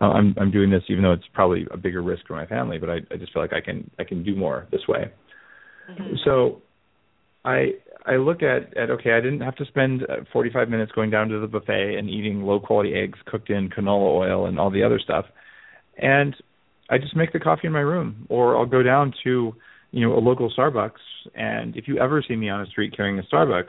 uh, 0.00 0.06
I'm 0.06 0.34
I'm 0.38 0.50
doing 0.50 0.70
this 0.70 0.82
even 0.88 1.02
though 1.02 1.12
it's 1.12 1.24
probably 1.32 1.66
a 1.70 1.76
bigger 1.76 2.02
risk 2.02 2.26
for 2.26 2.34
my 2.34 2.46
family, 2.46 2.78
but 2.78 2.90
I, 2.90 2.96
I 3.10 3.16
just 3.16 3.32
feel 3.32 3.42
like 3.42 3.54
I 3.54 3.60
can 3.60 3.90
I 3.98 4.04
can 4.04 4.22
do 4.22 4.36
more 4.36 4.66
this 4.70 4.86
way. 4.88 5.10
Mm-hmm. 5.90 6.14
So 6.24 6.62
I 7.44 7.72
I 8.06 8.16
look 8.16 8.42
at 8.42 8.76
at 8.76 8.90
okay, 8.90 9.12
I 9.12 9.20
didn't 9.20 9.40
have 9.40 9.56
to 9.56 9.64
spend 9.66 10.02
uh, 10.04 10.24
45 10.32 10.68
minutes 10.68 10.92
going 10.92 11.10
down 11.10 11.28
to 11.28 11.40
the 11.40 11.46
buffet 11.46 11.96
and 11.98 12.08
eating 12.08 12.42
low 12.42 12.60
quality 12.60 12.94
eggs 12.94 13.18
cooked 13.26 13.50
in 13.50 13.70
canola 13.70 14.14
oil 14.14 14.46
and 14.46 14.58
all 14.58 14.70
the 14.70 14.82
other 14.82 14.98
stuff, 14.98 15.26
and 15.98 16.34
I 16.90 16.98
just 16.98 17.16
make 17.16 17.32
the 17.32 17.40
coffee 17.40 17.66
in 17.66 17.72
my 17.72 17.80
room, 17.80 18.26
or 18.28 18.56
I'll 18.56 18.66
go 18.66 18.82
down 18.82 19.12
to 19.24 19.54
you 19.90 20.06
know 20.06 20.16
a 20.16 20.20
local 20.20 20.52
Starbucks, 20.56 21.00
and 21.34 21.76
if 21.76 21.88
you 21.88 21.98
ever 21.98 22.22
see 22.26 22.36
me 22.36 22.48
on 22.48 22.60
a 22.60 22.66
street 22.66 22.94
carrying 22.96 23.18
a 23.18 23.22
Starbucks 23.22 23.64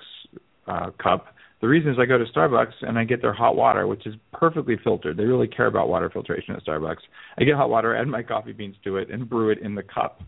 uh, 0.68 0.92
cup, 1.02 1.28
the 1.62 1.68
reason 1.68 1.92
is 1.92 1.98
I 2.00 2.06
go 2.06 2.18
to 2.18 2.26
Starbucks 2.26 2.74
and 2.82 2.98
I 3.00 3.06
get 3.06 3.22
their 3.22 3.34
hot 3.34 3.56
water, 3.56 3.88
which 3.88 4.06
is 4.06 4.16
perfectly 4.34 4.76
filtered. 4.84 5.18
They 5.18 5.24
really 5.24 5.48
care 5.48 5.68
about 5.68 5.88
water 5.88 6.10
filtration 6.10 6.56
at 6.56 6.66
Starbucks. 6.66 7.02
I 7.38 7.44
get 7.44 7.56
hot 7.56 7.70
water, 7.70 7.96
add 7.96 8.08
my 8.08 8.24
coffee 8.24 8.52
beans 8.52 8.76
to 8.84 8.98
it, 8.98 9.10
and 9.10 9.30
brew 9.30 9.50
it 9.50 9.60
in 9.60 9.76
the 9.76 9.84
cup 9.84 10.22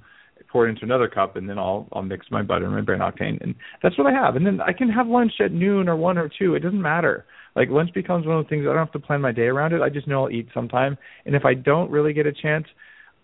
pour 0.50 0.68
it 0.68 0.70
into 0.70 0.84
another 0.84 1.08
cup, 1.08 1.36
and 1.36 1.50
then 1.50 1.58
I'll 1.58 1.88
I'll 1.92 2.02
mix 2.02 2.28
my 2.32 2.42
butter 2.42 2.66
and 2.66 2.76
my 2.76 2.82
brain 2.82 3.00
octane, 3.00 3.42
and 3.42 3.56
that's 3.82 3.98
what 3.98 4.08
I 4.08 4.12
have. 4.12 4.36
And 4.36 4.46
then 4.46 4.62
I 4.62 4.74
can 4.74 4.90
have 4.90 5.08
lunch 5.08 5.34
at 5.44 5.52
noon 5.52 5.90
or 5.90 5.96
one 5.96 6.18
or 6.18 6.30
two. 6.30 6.56
It 6.56 6.60
doesn't 6.60 6.82
matter. 6.82 7.26
Like 7.56 7.70
lunch 7.70 7.94
becomes 7.94 8.26
one 8.26 8.38
of 8.38 8.46
the 8.46 8.50
things 8.50 8.64
I 8.64 8.74
don't 8.74 8.78
have 8.78 8.92
to 8.92 9.00
plan 9.00 9.22
my 9.22 9.32
day 9.32 9.48
around 9.48 9.74
it. 9.74 9.82
I 9.82 9.90
just 9.90 10.08
know 10.08 10.26
I'll 10.26 10.32
eat 10.32 10.48
sometime, 10.54 10.98
and 11.26 11.36
if 11.36 11.46
I 11.46 11.54
don't 11.54 11.90
really 11.90 12.14
get 12.14 12.26
a 12.26 12.34
chance, 12.34 12.66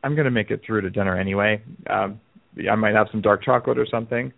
I'm 0.03 0.15
gonna 0.15 0.31
make 0.31 0.51
it 0.51 0.61
through 0.65 0.81
to 0.81 0.89
dinner 0.89 1.17
anyway. 1.17 1.61
Um, 1.89 2.19
I 2.69 2.75
might 2.75 2.95
have 2.95 3.07
some 3.11 3.21
dark 3.21 3.43
chocolate 3.43 3.77
or 3.77 3.87
something. 3.89 4.31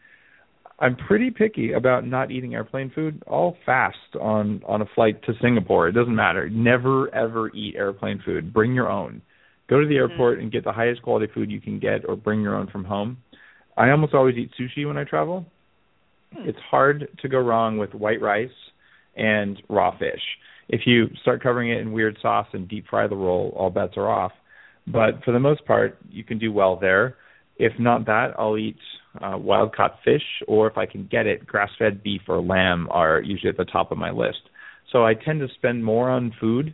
I'm 0.79 0.95
pretty 0.95 1.31
picky 1.31 1.71
about 1.71 2.05
not 2.05 2.31
eating 2.31 2.53
airplane 2.53 2.91
food. 2.93 3.23
I'll 3.29 3.55
fast 3.65 3.97
on 4.19 4.61
on 4.67 4.81
a 4.81 4.85
flight 4.93 5.23
to 5.23 5.33
Singapore. 5.41 5.87
It 5.87 5.93
doesn't 5.93 6.15
matter. 6.15 6.49
Never 6.49 7.13
ever 7.15 7.49
eat 7.55 7.75
airplane 7.77 8.21
food. 8.25 8.53
Bring 8.53 8.73
your 8.73 8.91
own. 8.91 9.21
Go 9.69 9.79
to 9.79 9.87
the 9.87 9.95
mm-hmm. 9.95 10.11
airport 10.11 10.39
and 10.39 10.51
get 10.51 10.63
the 10.63 10.71
highest 10.71 11.01
quality 11.01 11.31
food 11.33 11.51
you 11.51 11.61
can 11.61 11.79
get, 11.79 12.07
or 12.07 12.15
bring 12.15 12.41
your 12.41 12.55
own 12.55 12.67
from 12.67 12.85
home. 12.85 13.17
I 13.77 13.89
almost 13.89 14.13
always 14.13 14.35
eat 14.35 14.51
sushi 14.59 14.87
when 14.87 14.97
I 14.97 15.03
travel. 15.03 15.45
Hmm. 16.33 16.47
It's 16.47 16.59
hard 16.69 17.07
to 17.21 17.29
go 17.29 17.39
wrong 17.39 17.77
with 17.77 17.93
white 17.93 18.21
rice 18.21 18.49
and 19.15 19.61
raw 19.69 19.97
fish. 19.97 20.21
If 20.67 20.81
you 20.85 21.07
start 21.21 21.43
covering 21.43 21.71
it 21.71 21.79
in 21.79 21.91
weird 21.91 22.17
sauce 22.21 22.47
and 22.53 22.67
deep 22.67 22.85
fry 22.89 23.07
the 23.07 23.15
roll, 23.15 23.53
all 23.55 23.69
bets 23.69 23.93
are 23.97 24.09
off. 24.09 24.31
But 24.87 25.23
for 25.23 25.31
the 25.31 25.39
most 25.39 25.65
part, 25.65 25.97
you 26.09 26.23
can 26.23 26.37
do 26.37 26.51
well 26.51 26.77
there. 26.79 27.17
If 27.57 27.73
not 27.79 28.05
that, 28.05 28.33
I'll 28.37 28.57
eat 28.57 28.77
uh, 29.21 29.37
wild 29.37 29.75
caught 29.75 29.99
fish, 30.03 30.23
or 30.47 30.67
if 30.67 30.77
I 30.77 30.85
can 30.85 31.07
get 31.09 31.25
it, 31.25 31.45
grass 31.45 31.69
fed 31.79 32.03
beef 32.03 32.21
or 32.27 32.41
lamb 32.41 32.87
are 32.91 33.21
usually 33.21 33.49
at 33.49 33.57
the 33.57 33.65
top 33.65 33.91
of 33.91 33.97
my 33.97 34.11
list. 34.11 34.41
So 34.91 35.05
I 35.05 35.13
tend 35.13 35.39
to 35.39 35.47
spend 35.55 35.83
more 35.83 36.09
on 36.09 36.33
food 36.39 36.73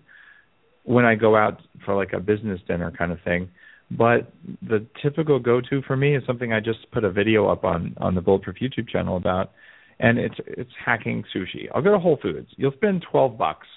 when 0.83 1.05
I 1.05 1.15
go 1.15 1.35
out 1.35 1.59
for 1.85 1.95
like 1.95 2.13
a 2.13 2.19
business 2.19 2.59
dinner 2.67 2.91
kind 2.91 3.11
of 3.11 3.19
thing. 3.23 3.49
But 3.89 4.31
the 4.61 4.85
typical 5.01 5.37
go-to 5.39 5.81
for 5.81 5.97
me 5.97 6.15
is 6.15 6.23
something 6.25 6.53
I 6.53 6.61
just 6.61 6.89
put 6.91 7.03
a 7.03 7.11
video 7.11 7.47
up 7.47 7.65
on 7.65 7.93
on 7.97 8.15
the 8.15 8.21
Bulletproof 8.21 8.57
YouTube 8.61 8.87
channel 8.87 9.17
about, 9.17 9.51
and 9.99 10.17
it's 10.17 10.35
it's 10.47 10.71
hacking 10.83 11.25
sushi. 11.35 11.67
I'll 11.75 11.81
go 11.81 11.91
to 11.91 11.99
Whole 11.99 12.17
Foods. 12.21 12.47
You'll 12.55 12.71
spend 12.71 13.05
twelve 13.11 13.37
bucks 13.37 13.67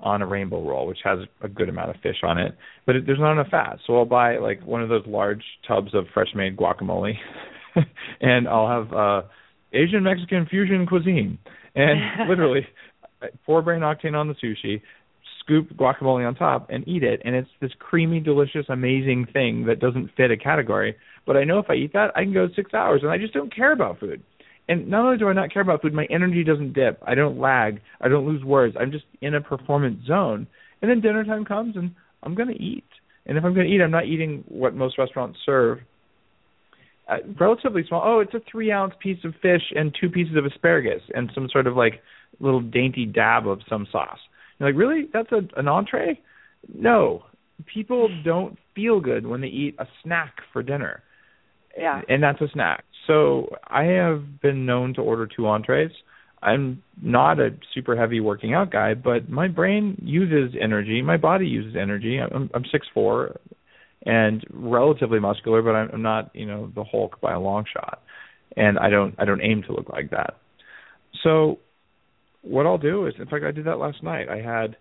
on 0.00 0.22
a 0.22 0.26
rainbow 0.26 0.66
roll, 0.66 0.86
which 0.86 1.00
has 1.04 1.18
a 1.42 1.48
good 1.48 1.68
amount 1.68 1.90
of 1.90 1.96
fish 2.02 2.18
on 2.22 2.38
it, 2.38 2.56
but 2.86 2.96
it, 2.96 3.06
there's 3.06 3.18
not 3.18 3.32
enough 3.32 3.48
fat. 3.48 3.78
So 3.86 3.96
I'll 3.96 4.04
buy 4.04 4.38
like 4.38 4.64
one 4.64 4.82
of 4.82 4.88
those 4.88 5.04
large 5.06 5.42
tubs 5.66 5.94
of 5.94 6.06
fresh 6.14 6.28
made 6.34 6.56
guacamole, 6.56 7.14
and 8.20 8.48
I'll 8.48 8.68
have 8.68 8.92
uh 8.92 9.22
Asian 9.74 10.02
Mexican 10.02 10.46
fusion 10.46 10.86
cuisine, 10.86 11.38
and 11.74 12.00
literally 12.28 12.66
four 13.44 13.62
brain 13.62 13.80
octane 13.80 14.14
on 14.14 14.28
the 14.28 14.34
sushi, 14.34 14.80
scoop 15.48 15.74
guacamole 15.76 16.26
on 16.26 16.34
top 16.34 16.68
and 16.68 16.86
eat 16.86 17.02
it 17.02 17.22
and 17.24 17.34
it's 17.34 17.48
this 17.60 17.70
creamy 17.78 18.20
delicious 18.20 18.66
amazing 18.68 19.26
thing 19.32 19.64
that 19.64 19.80
doesn't 19.80 20.10
fit 20.16 20.30
a 20.30 20.36
category. 20.36 20.94
But 21.26 21.36
i 21.36 21.44
know 21.44 21.58
if 21.58 21.70
i 21.70 21.74
eat 21.74 21.92
that 21.94 22.12
i 22.14 22.22
can 22.22 22.32
go 22.32 22.48
six 22.54 22.74
hours 22.74 23.00
and 23.02 23.10
i 23.10 23.18
just 23.18 23.32
don't 23.32 23.54
care 23.54 23.72
about 23.72 23.98
food. 23.98 24.22
And 24.68 24.88
not 24.88 25.06
only 25.06 25.18
do 25.18 25.28
i 25.28 25.32
not 25.32 25.52
care 25.52 25.62
about 25.62 25.82
food 25.82 25.94
my 25.94 26.06
energy 26.10 26.44
doesn't 26.44 26.74
dip. 26.74 27.02
I 27.06 27.14
don't 27.14 27.38
lag. 27.38 27.80
I 28.00 28.08
don't 28.08 28.26
lose 28.26 28.44
words. 28.44 28.76
I'm 28.78 28.92
just 28.92 29.04
in 29.22 29.34
a 29.34 29.40
performance 29.40 30.06
zone. 30.06 30.46
And 30.82 30.90
then 30.90 31.00
dinner 31.00 31.24
time 31.24 31.44
comes 31.44 31.76
and 31.76 31.94
i'm 32.22 32.34
going 32.34 32.48
to 32.48 32.62
eat. 32.62 32.84
And 33.26 33.38
if 33.38 33.44
i'm 33.44 33.54
going 33.54 33.66
to 33.66 33.72
eat 33.72 33.80
i'm 33.80 33.90
not 33.90 34.06
eating 34.06 34.44
what 34.48 34.74
most 34.74 34.98
restaurants 34.98 35.38
serve. 35.46 35.80
Uh, 37.08 37.16
relatively 37.40 37.82
small. 37.88 38.02
Oh 38.04 38.20
it's 38.20 38.34
a 38.34 38.40
three 38.50 38.70
ounce 38.70 38.92
piece 39.00 39.24
of 39.24 39.34
fish 39.40 39.62
and 39.74 39.96
two 39.98 40.10
pieces 40.10 40.36
of 40.36 40.44
asparagus 40.44 41.02
and 41.14 41.30
some 41.34 41.48
sort 41.50 41.66
of 41.66 41.74
like 41.74 42.02
little 42.38 42.60
dainty 42.60 43.06
dab 43.06 43.48
of 43.48 43.60
some 43.66 43.86
sauce 43.90 44.18
you're 44.58 44.70
like, 44.70 44.78
really? 44.78 45.08
That's 45.12 45.30
a, 45.32 45.40
an 45.58 45.68
entree? 45.68 46.20
No. 46.72 47.24
People 47.72 48.08
don't 48.24 48.58
feel 48.74 49.00
good 49.00 49.26
when 49.26 49.40
they 49.40 49.48
eat 49.48 49.76
a 49.78 49.86
snack 50.02 50.34
for 50.52 50.62
dinner. 50.62 51.02
Yeah. 51.76 52.02
And 52.08 52.22
that's 52.22 52.40
a 52.40 52.48
snack. 52.52 52.84
So 53.06 53.48
I 53.66 53.84
have 53.84 54.40
been 54.40 54.66
known 54.66 54.94
to 54.94 55.00
order 55.00 55.26
two 55.26 55.46
entrees. 55.46 55.90
I'm 56.40 56.82
not 57.02 57.40
a 57.40 57.50
super 57.74 57.96
heavy 57.96 58.20
working 58.20 58.54
out 58.54 58.70
guy, 58.70 58.94
but 58.94 59.28
my 59.28 59.48
brain 59.48 60.00
uses 60.04 60.56
energy. 60.60 61.02
My 61.02 61.16
body 61.16 61.46
uses 61.46 61.74
energy. 61.74 62.18
I'm, 62.18 62.48
I'm 62.54 62.64
six 62.70 62.86
four, 62.94 63.40
and 64.06 64.44
relatively 64.52 65.18
muscular, 65.18 65.62
but 65.62 65.70
I'm, 65.70 65.90
I'm 65.94 66.02
not, 66.02 66.30
you 66.34 66.46
know, 66.46 66.70
the 66.74 66.84
Hulk 66.84 67.20
by 67.20 67.32
a 67.32 67.40
long 67.40 67.64
shot. 67.72 68.02
And 68.56 68.78
I 68.78 68.88
don't, 68.88 69.14
I 69.18 69.24
don't 69.24 69.40
aim 69.42 69.62
to 69.66 69.72
look 69.72 69.88
like 69.88 70.10
that. 70.10 70.36
So 71.24 71.58
what 72.42 72.66
I'll 72.66 72.78
do 72.78 73.06
is, 73.06 73.14
in 73.18 73.26
fact, 73.26 73.44
I 73.44 73.50
did 73.50 73.66
that 73.66 73.78
last 73.78 74.02
night. 74.02 74.28
I 74.28 74.40
had 74.40 74.76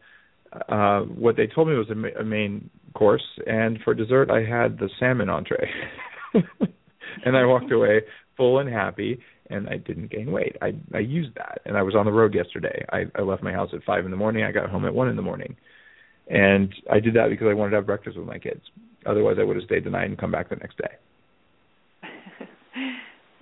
uh 0.70 1.02
what 1.02 1.36
they 1.36 1.46
told 1.46 1.68
me 1.68 1.76
was 1.76 1.90
a, 1.90 1.96
ma- 1.96 2.20
a 2.20 2.24
main 2.24 2.70
course, 2.94 3.24
and 3.46 3.80
for 3.84 3.94
dessert 3.94 4.32
I 4.32 4.40
had 4.40 4.80
the 4.80 4.90
salmon 5.00 5.30
entree, 5.30 5.70
and 7.26 7.36
I 7.36 7.46
walked 7.46 7.72
away 7.72 8.02
full 8.38 8.60
and 8.60 8.70
happy, 8.70 9.20
and 9.50 9.68
I 9.68 9.78
didn't 9.78 10.12
gain 10.12 10.32
weight. 10.32 10.56
I 10.62 10.74
I 10.94 11.00
used 11.00 11.36
that, 11.36 11.62
and 11.66 11.78
I 11.78 11.84
was 11.84 11.96
on 11.96 12.06
the 12.06 12.12
road 12.12 12.34
yesterday. 12.34 12.86
I, 12.92 13.06
I 13.16 13.22
left 13.22 13.44
my 13.44 13.52
house 13.52 13.70
at 13.74 13.84
five 13.84 14.06
in 14.06 14.12
the 14.12 14.18
morning. 14.18 14.44
I 14.44 14.52
got 14.52 14.70
home 14.70 14.86
at 14.86 14.94
one 14.94 15.10
in 15.10 15.16
the 15.16 15.22
morning, 15.22 15.56
and 16.28 16.74
I 16.92 17.00
did 17.00 17.16
that 17.16 17.30
because 17.30 17.48
I 17.50 17.54
wanted 17.54 17.72
to 17.72 17.78
have 17.78 17.86
breakfast 17.86 18.18
with 18.18 18.28
my 18.28 18.40
kids. 18.40 18.62
Otherwise, 19.06 19.38
I 19.40 19.44
would 19.44 19.56
have 19.56 19.66
stayed 19.66 19.84
the 19.84 19.90
night 19.90 20.10
and 20.10 20.18
come 20.18 20.32
back 20.32 20.50
the 20.50 20.56
next 20.56 20.78
day. 20.78 20.92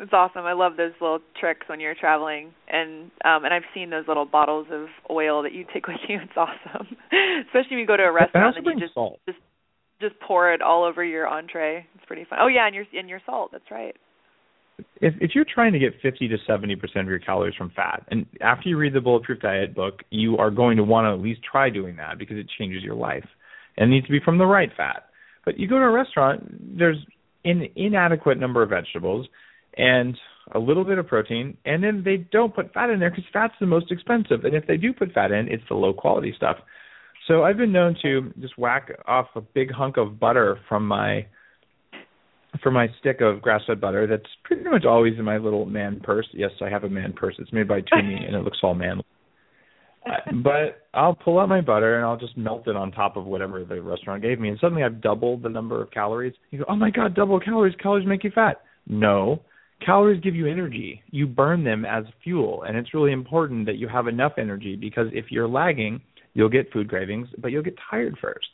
It's 0.06 0.14
awesome. 0.14 0.46
I 0.46 0.54
love 0.54 0.78
those 0.78 0.92
little 1.02 1.18
tricks 1.40 1.68
when 1.68 1.80
you're 1.80 1.96
traveling, 1.96 2.54
and 2.68 3.10
um 3.26 3.44
and 3.44 3.52
I've 3.52 3.66
seen 3.74 3.90
those 3.90 4.08
little 4.08 4.26
bottles 4.26 4.68
of 4.72 4.86
oil 5.10 5.42
that 5.42 5.52
you 5.52 5.66
take 5.74 5.88
with 5.88 5.98
you. 6.08 6.20
It's 6.22 6.38
awesome, 6.38 6.96
especially 7.48 7.72
when 7.72 7.80
you 7.80 7.88
go 7.88 7.98
to 7.98 8.04
a 8.04 8.12
restaurant 8.12 8.56
and 8.56 8.66
you 8.68 8.80
just 8.80 8.94
salt. 8.94 9.20
just 9.26 9.40
just 10.00 10.14
pour 10.20 10.54
it 10.54 10.62
all 10.62 10.84
over 10.84 11.04
your 11.04 11.28
entree. 11.28 11.88
It's 11.96 12.06
pretty 12.06 12.24
fun. 12.30 12.38
Oh 12.40 12.48
yeah, 12.48 12.68
and 12.68 12.76
your 12.76 12.86
and 12.94 13.10
your 13.10 13.20
salt. 13.26 13.50
That's 13.52 13.72
right. 13.72 13.96
If 15.02 15.16
if 15.22 15.32
you're 15.34 15.46
trying 15.52 15.74
to 15.74 15.80
get 15.80 15.94
50 16.04 16.28
to 16.28 16.38
70 16.46 16.76
percent 16.76 17.08
of 17.08 17.10
your 17.10 17.18
calories 17.18 17.56
from 17.56 17.72
fat, 17.76 18.06
and 18.12 18.28
after 18.42 18.70
you 18.70 18.78
read 18.78 18.94
the 18.94 19.02
Bulletproof 19.02 19.40
Diet 19.40 19.74
book, 19.74 20.04
you 20.12 20.38
are 20.38 20.52
going 20.52 20.78
to 20.78 20.84
want 20.84 21.06
to 21.06 21.14
at 21.14 21.20
least 21.20 21.42
try 21.50 21.72
doing 21.72 21.96
that 21.96 22.20
because 22.20 22.38
it 22.38 22.46
changes 22.60 22.84
your 22.84 22.96
life, 22.96 23.26
and 23.76 23.92
it 23.92 23.96
needs 23.96 24.06
to 24.06 24.12
be 24.12 24.20
from 24.24 24.38
the 24.38 24.46
right 24.46 24.70
fat. 24.78 25.06
But 25.46 25.58
you 25.58 25.68
go 25.68 25.80
to 25.80 25.86
a 25.86 25.92
restaurant, 25.92 26.78
there's 26.78 26.98
an 27.44 27.70
inadequate 27.76 28.40
number 28.40 28.62
of 28.62 28.70
vegetables 28.70 29.28
and 29.78 30.18
a 30.54 30.60
little 30.60 30.84
bit 30.84 30.98
of 30.98 31.08
protein, 31.08 31.58
and 31.66 31.84
then 31.84 32.04
they 32.06 32.18
don't 32.18 32.54
put 32.54 32.74
fat 32.74 32.90
in 32.90 33.00
there 33.00 33.10
because 33.10 33.26
fat's 33.34 33.56
the 33.60 33.66
most 33.66 33.92
expensive. 33.92 34.44
And 34.44 34.56
if 34.56 34.68
they 34.68 34.78
do 34.78 34.94
put 34.94 35.12
fat 35.12 35.32
in, 35.32 35.48
it's 35.48 35.64
the 35.70 35.76
low 35.76 35.94
quality 35.94 36.34
stuff. 36.36 36.58
So 37.28 37.44
I've 37.44 37.58
been 37.58 37.72
known 37.72 37.96
to 38.04 38.32
just 38.40 38.58
whack 38.58 38.92
off 39.08 39.28
a 39.36 39.42
big 39.42 39.72
hunk 39.72 39.98
of 39.98 40.20
butter 40.20 40.60
from 40.70 40.88
my 40.88 41.26
from 42.64 42.74
my 42.74 42.88
stick 43.00 43.20
of 43.20 43.42
grass-fed 43.42 43.82
butter. 43.82 44.08
That's 44.08 44.30
pretty 44.44 44.64
much 44.64 44.86
always 44.86 45.16
in 45.18 45.26
my 45.26 45.38
little 45.38 45.66
man 45.66 46.00
purse. 46.02 46.28
Yes, 46.34 46.52
I 46.62 46.70
have 46.70 46.86
a 46.86 46.90
man 46.90 47.12
purse. 47.14 47.36
It's 47.40 47.52
made 47.52 47.68
by 47.68 47.82
Tumi, 47.94 48.26
and 48.26 48.36
it 48.36 48.44
looks 48.44 48.60
all 48.64 48.76
manly. 48.76 49.04
Uh, 50.06 50.32
but 50.44 50.88
I'll 50.94 51.16
pull 51.16 51.40
out 51.40 51.50
my 51.50 51.62
butter 51.62 51.98
and 51.98 52.06
I'll 52.06 52.18
just 52.18 52.38
melt 52.38 52.68
it 52.68 52.76
on 52.76 52.92
top 52.92 53.18
of 53.18 53.26
whatever 53.26 53.66
the 53.66 53.82
restaurant 53.82 54.22
gave 54.22 54.40
me, 54.40 54.50
and 54.50 54.60
suddenly 54.60 54.84
I've 54.84 55.02
doubled 55.02 55.42
the 55.42 55.50
number 55.50 55.82
of 55.82 55.90
calories. 55.92 56.34
You 56.52 56.60
go, 56.60 56.66
oh 56.70 56.76
my 56.76 56.92
god, 56.92 57.16
double 57.16 57.40
calories! 57.40 57.76
Calories 57.82 58.08
make 58.08 58.24
you 58.24 58.32
fat. 58.34 58.62
No, 58.88 59.42
calories 59.84 60.22
give 60.22 60.36
you 60.36 60.48
energy. 60.48 61.02
You 61.12 61.28
burn 61.28 61.64
them 61.64 61.86
as 61.86 62.06
fuel, 62.24 62.64
and 62.64 62.78
it's 62.78 62.94
really 62.94 63.12
important 63.12 63.66
that 63.66 63.78
you 63.78 63.88
have 63.88 64.08
enough 64.08 64.34
energy 64.38 64.76
because 64.76 65.08
if 65.14 65.26
you're 65.30 65.48
lagging, 65.48 66.02
you'll 66.34 66.50
get 66.50 66.72
food 66.72 66.90
cravings, 66.90 67.28
but 67.38 67.52
you'll 67.52 67.64
get 67.64 67.78
tired 67.90 68.18
first. 68.22 68.48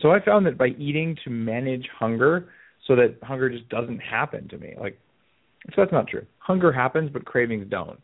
So 0.00 0.10
I 0.10 0.24
found 0.24 0.46
that 0.46 0.58
by 0.58 0.68
eating 0.78 1.16
to 1.24 1.30
manage 1.30 1.86
hunger 1.98 2.48
so 2.86 2.96
that 2.96 3.16
hunger 3.22 3.48
just 3.48 3.68
doesn't 3.68 3.98
happen 3.98 4.48
to 4.48 4.58
me. 4.58 4.74
Like 4.78 4.98
so 5.68 5.74
that's 5.78 5.92
not 5.92 6.08
true. 6.08 6.26
Hunger 6.38 6.72
happens 6.72 7.10
but 7.12 7.24
cravings 7.24 7.66
don't. 7.70 8.00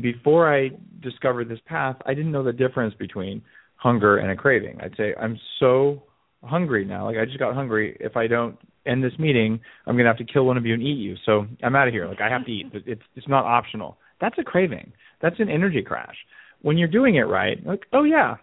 Before 0.00 0.52
I 0.52 0.70
discovered 1.02 1.48
this 1.48 1.60
path, 1.66 1.96
I 2.06 2.14
didn't 2.14 2.32
know 2.32 2.42
the 2.42 2.52
difference 2.52 2.94
between 2.94 3.42
hunger 3.76 4.18
and 4.18 4.30
a 4.30 4.36
craving. 4.36 4.78
I'd 4.82 4.96
say 4.96 5.14
I'm 5.20 5.38
so 5.58 6.02
hungry 6.42 6.84
now. 6.84 7.06
Like 7.06 7.16
I 7.16 7.24
just 7.24 7.38
got 7.38 7.54
hungry. 7.54 7.96
If 8.00 8.16
I 8.16 8.26
don't 8.26 8.58
end 8.86 9.04
this 9.04 9.18
meeting, 9.18 9.60
I'm 9.86 9.96
gonna 9.96 10.08
have 10.08 10.18
to 10.18 10.24
kill 10.24 10.46
one 10.46 10.56
of 10.56 10.66
you 10.66 10.74
and 10.74 10.82
eat 10.82 10.98
you. 10.98 11.16
So 11.26 11.46
I'm 11.62 11.76
out 11.76 11.88
of 11.88 11.94
here. 11.94 12.06
Like 12.06 12.20
I 12.20 12.28
have 12.28 12.44
to 12.46 12.52
eat. 12.52 12.66
It's 12.72 13.02
it's 13.16 13.28
not 13.28 13.44
optional. 13.44 13.98
That's 14.20 14.38
a 14.38 14.44
craving. 14.44 14.92
That's 15.20 15.38
an 15.40 15.48
energy 15.48 15.82
crash. 15.82 16.16
When 16.62 16.76
you're 16.76 16.88
doing 16.88 17.16
it 17.16 17.22
right, 17.22 17.64
like 17.66 17.86
oh 17.92 18.04
yeah, 18.04 18.36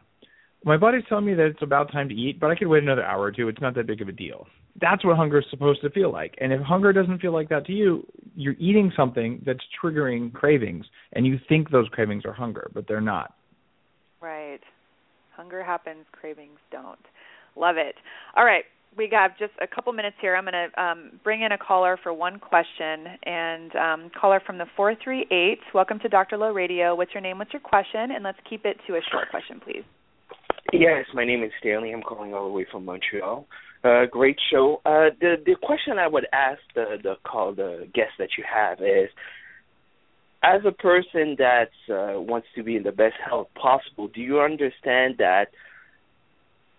my 0.64 0.78
body's 0.78 1.04
telling 1.08 1.26
me 1.26 1.34
that 1.36 1.46
it's 1.46 1.62
about 1.62 1.92
time 1.92 2.10
to 2.10 2.16
eat, 2.16 2.40
but 2.40 2.50
I 2.50 2.56
could 2.56 2.68
wait 2.68 2.84
another 2.84 3.04
hour 3.04 3.22
or 3.22 3.32
two. 3.32 3.48
It's 3.48 3.62
not 3.62 3.76
that 3.76 3.88
big 3.88 4.02
of 4.02 4.08
a 4.08 4.12
deal. 4.12 4.48
That's 4.80 5.04
what 5.04 5.16
hunger 5.16 5.40
is 5.40 5.46
supposed 5.50 5.82
to 5.82 5.90
feel 5.90 6.12
like. 6.12 6.36
And 6.40 6.54
if 6.54 6.62
hunger 6.62 6.94
doesn't 6.94 7.20
feel 7.20 7.34
like 7.34 7.50
that 7.50 7.66
to 7.66 7.72
you, 7.72 8.06
you're 8.36 8.56
eating 8.60 8.92
something 8.96 9.42
that's 9.46 9.64
triggering 9.82 10.32
cravings, 10.34 10.86
and 11.14 11.26
you 11.26 11.40
think 11.50 11.72
those 11.72 11.88
cravings 11.90 12.26
are 12.26 12.34
hunger, 12.34 12.70
but 12.74 12.88
they're 12.88 13.02
not. 13.02 13.34
Right. 14.22 14.60
Hunger 15.36 15.64
happens, 15.64 16.06
cravings 16.12 16.60
don't. 16.72 17.00
Love 17.56 17.78
it. 17.78 17.96
All 18.36 18.46
right, 18.46 18.66
we 18.98 19.08
got 19.08 19.38
just 19.38 19.54
a 19.62 19.68
couple 19.68 19.94
minutes 19.94 20.18
here. 20.20 20.36
I'm 20.36 20.46
going 20.46 20.54
to 20.54 20.82
um, 20.82 21.20
bring 21.24 21.44
in 21.44 21.52
a 21.52 21.58
caller 21.58 22.00
for 22.02 22.12
one 22.12 22.40
question, 22.40 23.06
and 23.24 23.76
um, 23.76 24.12
caller 24.20 24.42
from 24.46 24.58
the 24.58 24.66
438. 24.76 25.60
Welcome 25.74 26.00
to 26.00 26.10
Dr. 26.10 26.38
Lo 26.38 26.52
Radio. 26.52 26.96
What's 26.96 27.14
your 27.14 27.22
name? 27.22 27.38
What's 27.38 27.54
your 27.54 27.62
question? 27.62 28.12
And 28.12 28.24
let's 28.24 28.40
keep 28.50 28.66
it 28.66 28.78
to 28.88 28.96
a 28.96 29.02
short 29.12 29.30
question, 29.30 29.62
please. 29.64 29.84
Yes, 30.74 31.06
my 31.14 31.24
name 31.24 31.44
is 31.44 31.52
Stanley. 31.60 31.94
I'm 31.94 32.02
calling 32.02 32.34
all 32.34 32.48
the 32.48 32.54
way 32.54 32.66
from 32.70 32.86
Montreal. 32.86 33.48
Uh, 33.84 34.06
great 34.12 34.38
show. 34.52 34.82
Uh, 34.86 35.14
the 35.22 35.36
the 35.46 35.56
question 35.62 35.98
I 35.98 36.08
would 36.08 36.26
ask 36.34 36.60
the 36.76 36.98
the 37.02 37.16
call 37.24 37.54
the 37.54 37.88
guest 37.94 38.12
that 38.18 38.30
you 38.38 38.44
have 38.52 38.82
is, 38.82 39.10
as 40.44 40.62
a 40.66 40.72
person 40.72 41.38
that 41.38 41.70
uh, 41.90 42.20
wants 42.20 42.48
to 42.56 42.64
be 42.64 42.76
in 42.76 42.84
the 42.84 42.92
best 42.92 43.16
health 43.24 43.48
possible, 43.56 44.08
do 44.08 44.20
you 44.20 44.42
understand 44.42 45.16
that 45.20 45.48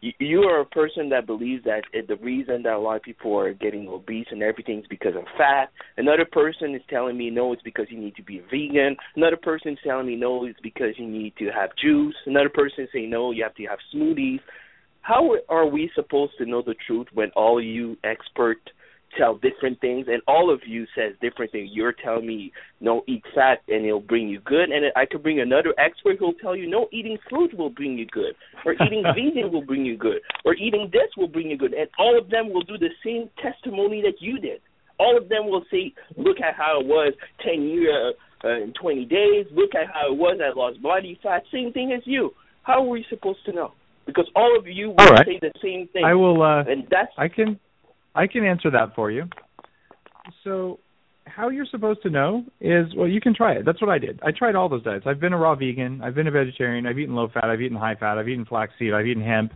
you 0.01 0.43
are 0.43 0.61
a 0.61 0.65
person 0.65 1.09
that 1.09 1.27
believes 1.27 1.65
that 1.65 1.83
the 2.07 2.17
reason 2.17 2.63
that 2.63 2.75
a 2.75 2.79
lot 2.79 2.97
of 2.97 3.03
people 3.03 3.37
are 3.37 3.53
getting 3.53 3.89
obese 3.89 4.27
and 4.31 4.43
everything 4.43 4.79
is 4.79 4.87
because 4.89 5.17
of 5.17 5.25
fat. 5.37 5.71
Another 5.97 6.25
person 6.25 6.75
is 6.75 6.83
telling 6.89 7.19
me 7.19 7.31
no, 7.31 7.53
it's 7.53 7.63
because 7.63 7.87
you 7.91 7.99
need 7.99 8.15
to 8.17 8.23
be 8.23 8.41
vegan. 8.51 8.97
Another 9.17 9.37
person 9.37 9.73
is 9.73 9.79
telling 9.85 10.07
me 10.07 10.17
no, 10.17 10.45
it's 10.45 10.61
because 10.61 10.95
you 10.99 11.07
need 11.07 11.35
to 11.39 11.47
have 11.47 11.71
juice. 11.83 12.15
Another 12.27 12.49
person 12.49 12.85
is 12.85 12.91
saying 12.93 13.11
no, 13.11 13.33
you 13.33 13.43
have 13.43 13.55
to 13.57 13.65
have 13.65 13.79
smoothies. 13.95 14.41
How 15.03 15.37
are 15.49 15.67
we 15.67 15.91
supposed 15.95 16.33
to 16.39 16.47
know 16.47 16.63
the 16.63 16.75
truth 16.87 17.07
when 17.15 17.31
all 17.31 17.63
you 17.63 17.97
expert 18.05 18.59
tell 19.17 19.35
different 19.35 19.81
things, 19.81 20.07
and 20.09 20.23
all 20.27 20.53
of 20.53 20.61
you 20.67 20.87
says 20.95 21.15
different 21.21 21.53
things. 21.53 21.71
You're 21.73 21.93
telling 21.93 22.27
me 22.27 22.53
no, 22.81 23.03
eat 23.07 23.23
fat 23.35 23.59
and 23.69 23.85
it'll 23.85 24.01
bring 24.01 24.29
you 24.29 24.41
good, 24.41 24.71
and 24.71 24.87
I 24.97 25.07
could 25.07 25.23
bring 25.23 25.41
another 25.41 25.75
expert 25.79 26.19
who'll 26.19 26.35
tell 26.35 26.57
you 26.57 26.69
no, 26.69 26.89
eating 26.93 27.19
fruit 27.29 27.57
will 27.57 27.71
bring 27.71 27.97
you 27.97 28.07
good, 28.07 28.35
or 28.65 28.73
eating 28.73 29.03
vegan 29.15 29.53
will 29.53 29.65
bring 29.65 29.85
you 29.85 29.97
good, 29.97 30.21
or 30.45 30.55
eating 30.55 30.89
this 30.93 31.09
will 31.17 31.29
bring 31.29 31.51
you 31.51 31.57
good, 31.57 31.75
and 31.75 31.89
all 31.99 32.19
of 32.19 32.31
them 32.31 32.53
will 32.53 32.63
do 32.63 32.79
the 32.79 32.91
same 33.05 33.31
testimony 33.43 34.03
that 34.03 34.21
you 34.21 34.39
did. 34.39 34.61
All 34.99 35.17
of 35.17 35.29
them 35.29 35.47
will 35.47 35.65
say, 35.71 35.93
look 36.17 36.39
at 36.41 36.55
how 36.57 36.81
it 36.81 36.87
was 36.87 37.15
ten 37.45 37.63
years 37.63 38.15
uh, 38.45 38.63
in 38.63 38.73
twenty 38.81 39.05
days. 39.05 39.47
Look 39.53 39.75
at 39.75 39.87
how 39.93 40.13
it 40.13 40.17
was. 40.17 40.41
I 40.43 40.57
lost 40.59 40.83
body 40.83 41.19
fat. 41.23 41.43
Same 41.53 41.73
thing 41.73 41.93
as 41.93 42.03
you. 42.05 42.31
How 42.63 42.83
are 42.83 42.89
we 42.89 43.05
supposed 43.09 43.45
to 43.47 43.53
know? 43.53 43.73
Because 44.07 44.29
all 44.35 44.59
of 44.59 44.67
you 44.67 44.89
will 44.89 44.97
right. 44.97 45.27
say 45.27 45.39
the 45.41 45.53
same 45.63 45.89
thing. 45.93 46.05
I 46.05 46.15
will. 46.15 46.43
Uh, 46.43 46.61
and 46.61 46.85
that's 46.91 47.13
I 47.17 47.29
can 47.29 47.61
I 48.19 48.27
can 48.27 48.45
answer 48.45 48.69
that 48.73 48.97
for 48.97 49.13
you. 49.13 49.27
So, 50.43 50.81
how 51.25 51.51
you're 51.51 51.67
supposed 51.71 52.03
to 52.03 52.11
know 52.11 52.43
is 52.61 52.87
well, 52.97 53.07
you 53.07 53.21
can 53.21 53.33
try 53.33 53.53
it. 53.53 53.65
That's 53.65 53.81
what 53.81 53.91
I 53.91 53.99
did. 53.99 54.19
I 54.25 54.33
tried 54.37 54.57
all 54.57 54.69
those 54.69 54.83
diets. 54.83 55.05
I've 55.07 55.21
been 55.21 55.33
a 55.33 55.39
raw 55.39 55.55
vegan. 55.55 56.01
I've 56.03 56.17
been 56.17 56.27
a 56.27 56.33
vegetarian. 56.33 56.85
I've 56.85 56.99
eaten 56.99 57.15
low 57.15 57.29
fat. 57.33 57.45
I've 57.45 57.61
eaten 57.61 57.77
high 57.77 57.95
fat. 57.95 58.19
I've 58.19 58.29
eaten 58.29 58.45
flaxseed. 58.45 58.93
I've 58.93 59.07
eaten 59.07 59.23
hemp, 59.23 59.53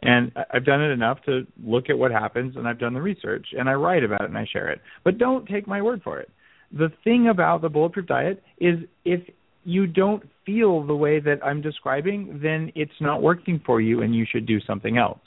and 0.00 0.32
I've 0.54 0.64
done 0.64 0.80
it 0.80 0.90
enough 0.90 1.18
to 1.26 1.42
look 1.62 1.90
at 1.90 1.98
what 1.98 2.10
happens. 2.10 2.56
And 2.56 2.66
I've 2.66 2.78
done 2.78 2.94
the 2.94 3.02
research, 3.02 3.48
and 3.52 3.68
I 3.68 3.74
write 3.74 4.04
about 4.04 4.22
it 4.22 4.30
and 4.30 4.38
I 4.38 4.46
share 4.50 4.70
it. 4.70 4.80
But 5.04 5.18
don't 5.18 5.46
take 5.46 5.66
my 5.66 5.82
word 5.82 6.00
for 6.02 6.18
it. 6.18 6.30
The 6.72 6.90
thing 7.04 7.28
about 7.28 7.60
the 7.60 7.68
bulletproof 7.68 8.06
diet 8.06 8.42
is 8.58 8.78
if 9.04 9.20
you 9.64 9.86
don't 9.86 10.22
feel 10.46 10.86
the 10.86 10.96
way 10.96 11.20
that 11.20 11.44
I'm 11.44 11.60
describing, 11.60 12.40
then 12.42 12.72
it's 12.74 13.00
not 13.00 13.20
working 13.20 13.60
for 13.66 13.82
you, 13.82 14.00
and 14.02 14.14
you 14.14 14.24
should 14.30 14.46
do 14.46 14.60
something 14.60 14.96
else. 14.96 15.20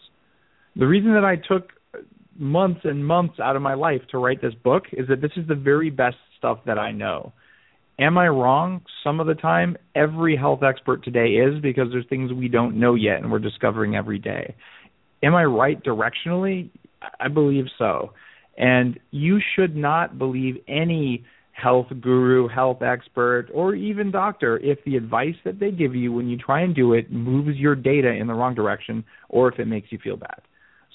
The 0.75 0.87
reason 0.87 1.13
that 1.13 1.25
I 1.25 1.35
took 1.35 1.73
months 2.41 2.81
and 2.83 3.05
months 3.05 3.39
out 3.39 3.55
of 3.55 3.61
my 3.61 3.75
life 3.75 4.01
to 4.09 4.17
write 4.17 4.41
this 4.41 4.53
book 4.63 4.83
is 4.91 5.07
that 5.07 5.21
this 5.21 5.31
is 5.37 5.47
the 5.47 5.55
very 5.55 5.89
best 5.89 6.17
stuff 6.37 6.57
that 6.65 6.79
I 6.79 6.91
know. 6.91 7.31
Am 7.99 8.17
I 8.17 8.27
wrong? 8.27 8.81
Some 9.03 9.19
of 9.19 9.27
the 9.27 9.35
time, 9.35 9.77
every 9.95 10.35
health 10.35 10.63
expert 10.63 11.03
today 11.03 11.35
is 11.35 11.61
because 11.61 11.89
there's 11.91 12.07
things 12.09 12.33
we 12.33 12.47
don't 12.47 12.79
know 12.79 12.95
yet 12.95 13.17
and 13.17 13.31
we're 13.31 13.39
discovering 13.39 13.95
every 13.95 14.17
day. 14.17 14.55
Am 15.21 15.35
I 15.35 15.43
right 15.45 15.81
directionally? 15.83 16.71
I 17.19 17.27
believe 17.27 17.65
so. 17.77 18.13
And 18.57 18.99
you 19.11 19.39
should 19.55 19.75
not 19.75 20.17
believe 20.17 20.55
any 20.67 21.23
health 21.51 21.87
guru, 22.01 22.47
health 22.47 22.81
expert, 22.81 23.49
or 23.53 23.75
even 23.75 24.09
doctor 24.09 24.57
if 24.57 24.83
the 24.83 24.95
advice 24.95 25.35
that 25.45 25.59
they 25.59 25.69
give 25.69 25.93
you 25.93 26.11
when 26.11 26.27
you 26.27 26.37
try 26.37 26.61
and 26.61 26.73
do 26.73 26.93
it 26.93 27.11
moves 27.11 27.55
your 27.57 27.75
data 27.75 28.09
in 28.09 28.25
the 28.25 28.33
wrong 28.33 28.55
direction 28.55 29.03
or 29.29 29.51
if 29.51 29.59
it 29.59 29.65
makes 29.65 29.91
you 29.91 29.99
feel 30.03 30.17
bad. 30.17 30.41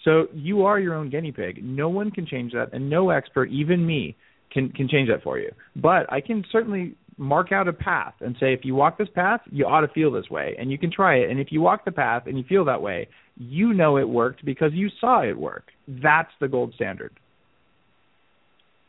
So 0.07 0.29
you 0.33 0.65
are 0.65 0.79
your 0.79 0.95
own 0.95 1.11
guinea 1.11 1.33
pig. 1.33 1.63
No 1.65 1.89
one 1.89 2.13
can 2.13 2.27
change 2.27 2.53
that, 2.53 2.73
and 2.73 2.89
no 2.89 3.11
expert, 3.11 3.51
even 3.51 3.85
me, 3.85 4.17
can 4.53 4.71
can 4.71 4.89
change 4.89 5.09
that 5.09 5.23
for 5.25 5.39
you. 5.39 5.51
But 5.75 6.11
I 6.11 6.21
can 6.21 6.45
certainly 6.51 6.95
mark 7.19 7.51
out 7.51 7.67
a 7.67 7.73
path 7.73 8.15
and 8.21 8.37
say 8.39 8.53
if 8.53 8.61
you 8.63 8.75
walk 8.75 8.99
this 8.99 9.09
path, 9.15 9.41
you 9.51 9.67
ought 9.67 9.81
to 9.81 9.89
feel 9.89 10.13
this 10.13 10.31
way, 10.31 10.55
and 10.59 10.71
you 10.71 10.79
can 10.79 10.93
try 10.93 11.17
it. 11.17 11.31
And 11.31 11.41
if 11.41 11.49
you 11.51 11.61
walk 11.61 11.85
the 11.85 11.91
path 11.91 12.23
and 12.27 12.39
you 12.39 12.45
feel 12.49 12.65
that 12.67 12.81
way, 12.81 13.09
you 13.37 13.73
know 13.73 13.97
it 13.97 14.09
worked 14.09 14.45
because 14.45 14.71
you 14.73 14.91
saw 15.01 15.23
it 15.23 15.37
work. 15.37 15.65
That's 15.89 16.31
the 16.41 16.47
gold 16.47 16.73
standard. 16.75 17.13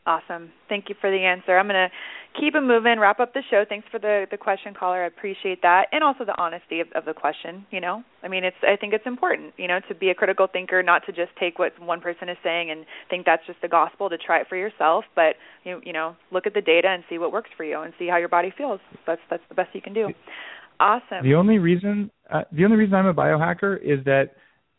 Awesome. 0.06 0.52
Thank 0.68 0.88
you 0.88 0.94
for 1.00 1.10
the 1.10 1.18
answer. 1.18 1.58
I'm 1.58 1.66
going 1.66 1.74
to 1.74 1.94
keep 2.40 2.54
it 2.54 2.62
moving, 2.62 2.98
wrap 2.98 3.20
up 3.20 3.34
the 3.34 3.42
show. 3.50 3.64
Thanks 3.68 3.86
for 3.90 3.98
the 3.98 4.26
the 4.30 4.36
question 4.36 4.74
caller. 4.74 5.04
I 5.04 5.06
appreciate 5.06 5.62
that 5.62 5.86
and 5.92 6.02
also 6.02 6.24
the 6.24 6.38
honesty 6.40 6.80
of, 6.80 6.88
of 6.94 7.04
the 7.04 7.14
question, 7.14 7.66
you 7.70 7.80
know. 7.80 8.02
I 8.22 8.28
mean, 8.28 8.44
it's 8.44 8.56
I 8.62 8.76
think 8.76 8.92
it's 8.92 9.06
important, 9.06 9.54
you 9.56 9.68
know, 9.68 9.80
to 9.88 9.94
be 9.94 10.10
a 10.10 10.14
critical 10.14 10.46
thinker, 10.46 10.82
not 10.82 11.04
to 11.06 11.12
just 11.12 11.30
take 11.38 11.58
what 11.58 11.78
one 11.80 12.00
person 12.00 12.28
is 12.28 12.36
saying 12.42 12.70
and 12.70 12.84
think 13.10 13.26
that's 13.26 13.46
just 13.46 13.60
the 13.62 13.68
gospel 13.68 14.08
to 14.10 14.18
try 14.18 14.40
it 14.40 14.46
for 14.48 14.56
yourself, 14.56 15.04
but 15.14 15.36
you 15.64 15.80
you 15.84 15.92
know, 15.92 16.16
look 16.30 16.46
at 16.46 16.54
the 16.54 16.60
data 16.60 16.88
and 16.88 17.04
see 17.08 17.18
what 17.18 17.32
works 17.32 17.50
for 17.56 17.64
you 17.64 17.80
and 17.80 17.92
see 17.98 18.08
how 18.08 18.16
your 18.16 18.28
body 18.28 18.52
feels. 18.56 18.80
That's 19.06 19.20
that's 19.30 19.42
the 19.48 19.54
best 19.54 19.70
you 19.74 19.82
can 19.82 19.94
do. 19.94 20.08
Awesome. 20.80 21.24
The 21.24 21.34
only 21.34 21.58
reason 21.58 22.10
uh, 22.30 22.42
the 22.52 22.64
only 22.64 22.76
reason 22.76 22.94
I'm 22.94 23.06
a 23.06 23.14
biohacker 23.14 23.82
is 23.82 24.04
that 24.04 24.36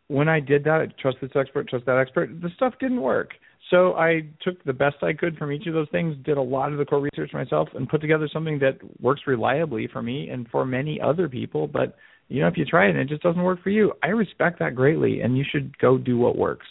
when 0.08 0.28
I 0.28 0.40
did 0.40 0.64
that, 0.64 0.98
trust 0.98 1.18
this 1.22 1.32
expert, 1.36 1.70
trust 1.70 1.86
that 1.86 1.98
expert, 1.98 2.42
the 2.42 2.50
stuff 2.56 2.74
didn't 2.80 3.02
work 3.02 3.32
so 3.70 3.94
I 3.94 4.22
took 4.42 4.64
the 4.64 4.74
best 4.74 4.98
I 5.02 5.14
could 5.14 5.38
from 5.38 5.52
each 5.52 5.68
of 5.68 5.74
those 5.74 5.90
things, 5.92 6.16
did 6.26 6.38
a 6.38 6.42
lot 6.42 6.72
of 6.72 6.78
the 6.78 6.86
core 6.86 7.02
research 7.02 7.32
myself, 7.34 7.70
and 7.76 7.88
put 7.88 8.02
together 8.02 8.28
something 8.32 8.60
that 8.60 8.80
works 9.02 9.22
reliably 9.28 9.88
for 9.92 10.02
me 10.02 10.30
and 10.30 10.48
for 10.50 10.66
many 10.66 11.00
other 11.00 11.30
people. 11.30 11.68
But 11.68 11.96
you 12.30 12.42
know, 12.42 12.48
if 12.48 12.58
you 12.58 12.66
try 12.66 12.88
it 12.88 12.92
and 12.92 13.00
it 13.00 13.10
just 13.10 13.24
doesn't 13.24 13.42
work 13.42 13.62
for 13.64 13.70
you, 13.70 13.94
I 14.04 14.08
respect 14.08 14.60
that 14.60 14.76
greatly, 14.76 15.22
and 15.22 15.38
you 15.38 15.44
should 15.50 15.78
go 15.80 15.98
do 15.98 16.18
what 16.18 16.38
works. 16.38 16.68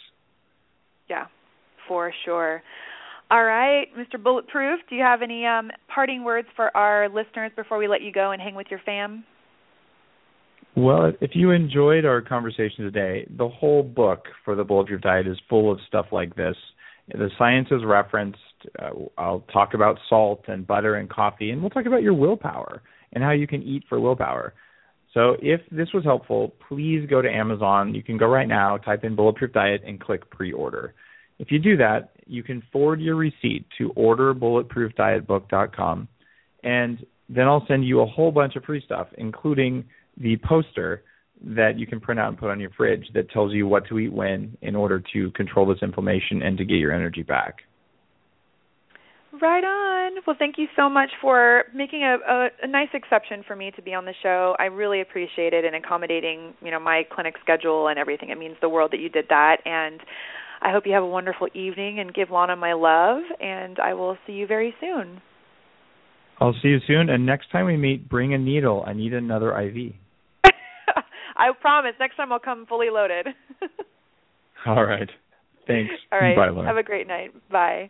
Yeah, 1.09 1.25
for 1.87 2.13
sure. 2.25 2.61
All 3.31 3.43
right, 3.43 3.87
Mr. 3.95 4.21
Bulletproof, 4.21 4.79
do 4.89 4.95
you 4.95 5.03
have 5.03 5.21
any 5.21 5.45
um, 5.45 5.69
parting 5.93 6.23
words 6.23 6.47
for 6.55 6.75
our 6.75 7.07
listeners 7.09 7.51
before 7.55 7.77
we 7.77 7.87
let 7.87 8.01
you 8.01 8.11
go 8.11 8.31
and 8.31 8.41
hang 8.41 8.55
with 8.55 8.67
your 8.71 8.81
fam? 8.85 9.23
Well, 10.75 11.11
if 11.19 11.31
you 11.33 11.51
enjoyed 11.51 12.05
our 12.05 12.21
conversation 12.21 12.85
today, 12.85 13.27
the 13.37 13.47
whole 13.47 13.83
book 13.83 14.23
for 14.45 14.55
the 14.55 14.63
Bulletproof 14.63 15.01
Diet 15.01 15.27
is 15.27 15.37
full 15.49 15.71
of 15.71 15.79
stuff 15.87 16.07
like 16.11 16.35
this. 16.35 16.55
The 17.09 17.29
science 17.37 17.67
is 17.71 17.83
referenced. 17.83 18.39
Uh, 18.77 18.91
I'll 19.17 19.43
talk 19.51 19.73
about 19.73 19.97
salt 20.09 20.43
and 20.47 20.65
butter 20.65 20.95
and 20.95 21.09
coffee, 21.09 21.51
and 21.51 21.61
we'll 21.61 21.69
talk 21.69 21.85
about 21.85 22.03
your 22.03 22.13
willpower 22.13 22.81
and 23.13 23.23
how 23.23 23.31
you 23.31 23.47
can 23.47 23.63
eat 23.63 23.83
for 23.89 23.99
willpower. 23.99 24.53
So 25.13 25.35
if 25.41 25.61
this 25.71 25.89
was 25.93 26.03
helpful, 26.03 26.53
please 26.67 27.07
go 27.09 27.21
to 27.21 27.29
Amazon. 27.29 27.95
You 27.95 28.03
can 28.03 28.17
go 28.17 28.27
right 28.27 28.47
now, 28.47 28.77
type 28.77 29.03
in 29.03 29.15
Bulletproof 29.15 29.53
Diet, 29.53 29.81
and 29.85 29.99
click 29.99 30.29
pre-order. 30.29 30.93
If 31.39 31.51
you 31.51 31.57
do 31.57 31.75
that, 31.77 32.11
you 32.27 32.43
can 32.43 32.61
forward 32.71 33.01
your 33.01 33.15
receipt 33.15 33.65
to 33.79 33.89
orderbulletproofdietbook.com, 33.97 36.07
and 36.63 37.03
then 37.27 37.47
I'll 37.47 37.65
send 37.67 37.87
you 37.87 38.01
a 38.01 38.05
whole 38.05 38.31
bunch 38.31 38.55
of 38.55 38.65
free 38.65 38.83
stuff, 38.85 39.07
including 39.17 39.85
the 40.17 40.37
poster 40.37 41.01
that 41.41 41.79
you 41.79 41.87
can 41.87 41.99
print 41.99 42.19
out 42.19 42.29
and 42.29 42.37
put 42.37 42.49
on 42.49 42.59
your 42.59 42.69
fridge 42.71 43.05
that 43.13 43.29
tells 43.31 43.53
you 43.53 43.67
what 43.67 43.87
to 43.87 43.99
eat 43.99 44.11
when 44.11 44.57
in 44.61 44.75
order 44.75 45.01
to 45.13 45.31
control 45.31 45.65
this 45.65 45.79
inflammation 45.81 46.41
and 46.41 46.57
to 46.57 46.65
get 46.65 46.75
your 46.75 46.93
energy 46.93 47.23
back. 47.23 47.59
Right 49.41 49.63
on. 49.63 50.21
Well, 50.25 50.35
thank 50.37 50.55
you 50.57 50.67
so 50.75 50.89
much 50.89 51.09
for 51.21 51.65
making 51.73 52.03
a, 52.03 52.17
a, 52.27 52.47
a 52.63 52.67
nice 52.67 52.89
exception 52.93 53.43
for 53.47 53.55
me 53.55 53.71
to 53.75 53.81
be 53.81 53.93
on 53.93 54.05
the 54.05 54.13
show. 54.23 54.55
I 54.57 54.65
really 54.65 55.01
appreciate 55.01 55.53
it 55.53 55.65
and 55.65 55.75
accommodating, 55.75 56.55
you 56.61 56.71
know, 56.71 56.79
my 56.79 57.03
clinic 57.11 57.35
schedule 57.41 57.87
and 57.87 57.99
everything. 57.99 58.29
It 58.31 58.39
means 58.39 58.55
the 58.59 58.69
world 58.69 58.91
that 58.91 58.99
you 58.99 59.07
did 59.07 59.25
that. 59.29 59.57
And 59.65 60.01
I 60.61 60.71
hope 60.71 60.87
you 60.87 60.93
have 60.93 61.03
a 61.03 61.07
wonderful 61.07 61.47
evening 61.53 61.99
and 61.99 62.13
give 62.13 62.31
Lana 62.31 62.55
my 62.55 62.73
love. 62.73 63.21
And 63.39 63.77
I 63.79 63.93
will 63.93 64.17
see 64.25 64.33
you 64.33 64.47
very 64.47 64.73
soon. 64.81 65.21
I'll 66.41 66.55
see 66.61 66.69
you 66.69 66.79
soon. 66.87 67.09
And 67.09 67.25
next 67.25 67.51
time 67.51 67.65
we 67.65 67.77
meet, 67.77 68.09
bring 68.09 68.33
a 68.33 68.37
needle. 68.37 68.83
I 68.85 68.93
need 68.93 69.13
another 69.13 69.57
IV. 69.57 69.93
I 71.39 71.51
promise. 71.59 71.93
Next 71.99 72.17
time 72.17 72.31
I'll 72.31 72.39
come 72.39 72.65
fully 72.65 72.89
loaded. 72.91 73.27
All 74.65 74.83
right. 74.83 75.09
Thanks. 75.65 75.93
All 76.11 76.19
right. 76.19 76.35
Bye, 76.35 76.49
Lauren. 76.49 76.67
Have 76.67 76.77
a 76.77 76.83
great 76.83 77.07
night. 77.07 77.31
Bye. 77.49 77.89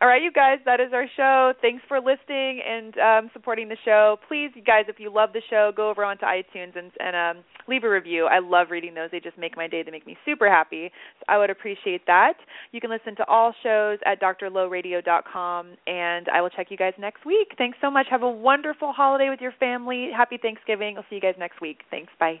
All 0.00 0.06
right, 0.06 0.22
you 0.22 0.30
guys, 0.30 0.58
that 0.64 0.78
is 0.78 0.92
our 0.92 1.06
show. 1.16 1.52
Thanks 1.60 1.82
for 1.88 1.98
listening 1.98 2.60
and 2.64 2.94
um, 2.98 3.30
supporting 3.32 3.68
the 3.68 3.76
show. 3.84 4.16
Please, 4.28 4.50
you 4.54 4.62
guys, 4.62 4.84
if 4.86 5.00
you 5.00 5.12
love 5.12 5.30
the 5.32 5.42
show, 5.50 5.72
go 5.74 5.90
over 5.90 6.04
onto 6.04 6.24
iTunes 6.24 6.76
and, 6.76 6.92
and 7.00 7.38
um, 7.38 7.44
leave 7.66 7.82
a 7.82 7.90
review. 7.90 8.26
I 8.26 8.38
love 8.38 8.68
reading 8.70 8.94
those. 8.94 9.10
They 9.10 9.18
just 9.18 9.36
make 9.36 9.56
my 9.56 9.66
day. 9.66 9.82
They 9.82 9.90
make 9.90 10.06
me 10.06 10.16
super 10.24 10.48
happy. 10.48 10.92
So 11.18 11.24
I 11.28 11.36
would 11.38 11.50
appreciate 11.50 12.06
that. 12.06 12.34
You 12.70 12.80
can 12.80 12.90
listen 12.90 13.16
to 13.16 13.24
all 13.26 13.52
shows 13.64 13.98
at 14.06 14.20
drlowradio.com, 14.20 15.66
and 15.88 16.28
I 16.32 16.42
will 16.42 16.50
check 16.50 16.68
you 16.70 16.76
guys 16.76 16.92
next 16.96 17.26
week. 17.26 17.48
Thanks 17.58 17.78
so 17.80 17.90
much. 17.90 18.06
Have 18.08 18.22
a 18.22 18.30
wonderful 18.30 18.92
holiday 18.92 19.30
with 19.30 19.40
your 19.40 19.52
family. 19.58 20.10
Happy 20.16 20.38
Thanksgiving. 20.40 20.96
I'll 20.96 21.04
see 21.10 21.16
you 21.16 21.20
guys 21.20 21.34
next 21.40 21.60
week. 21.60 21.80
Thanks. 21.90 22.12
Bye. 22.20 22.40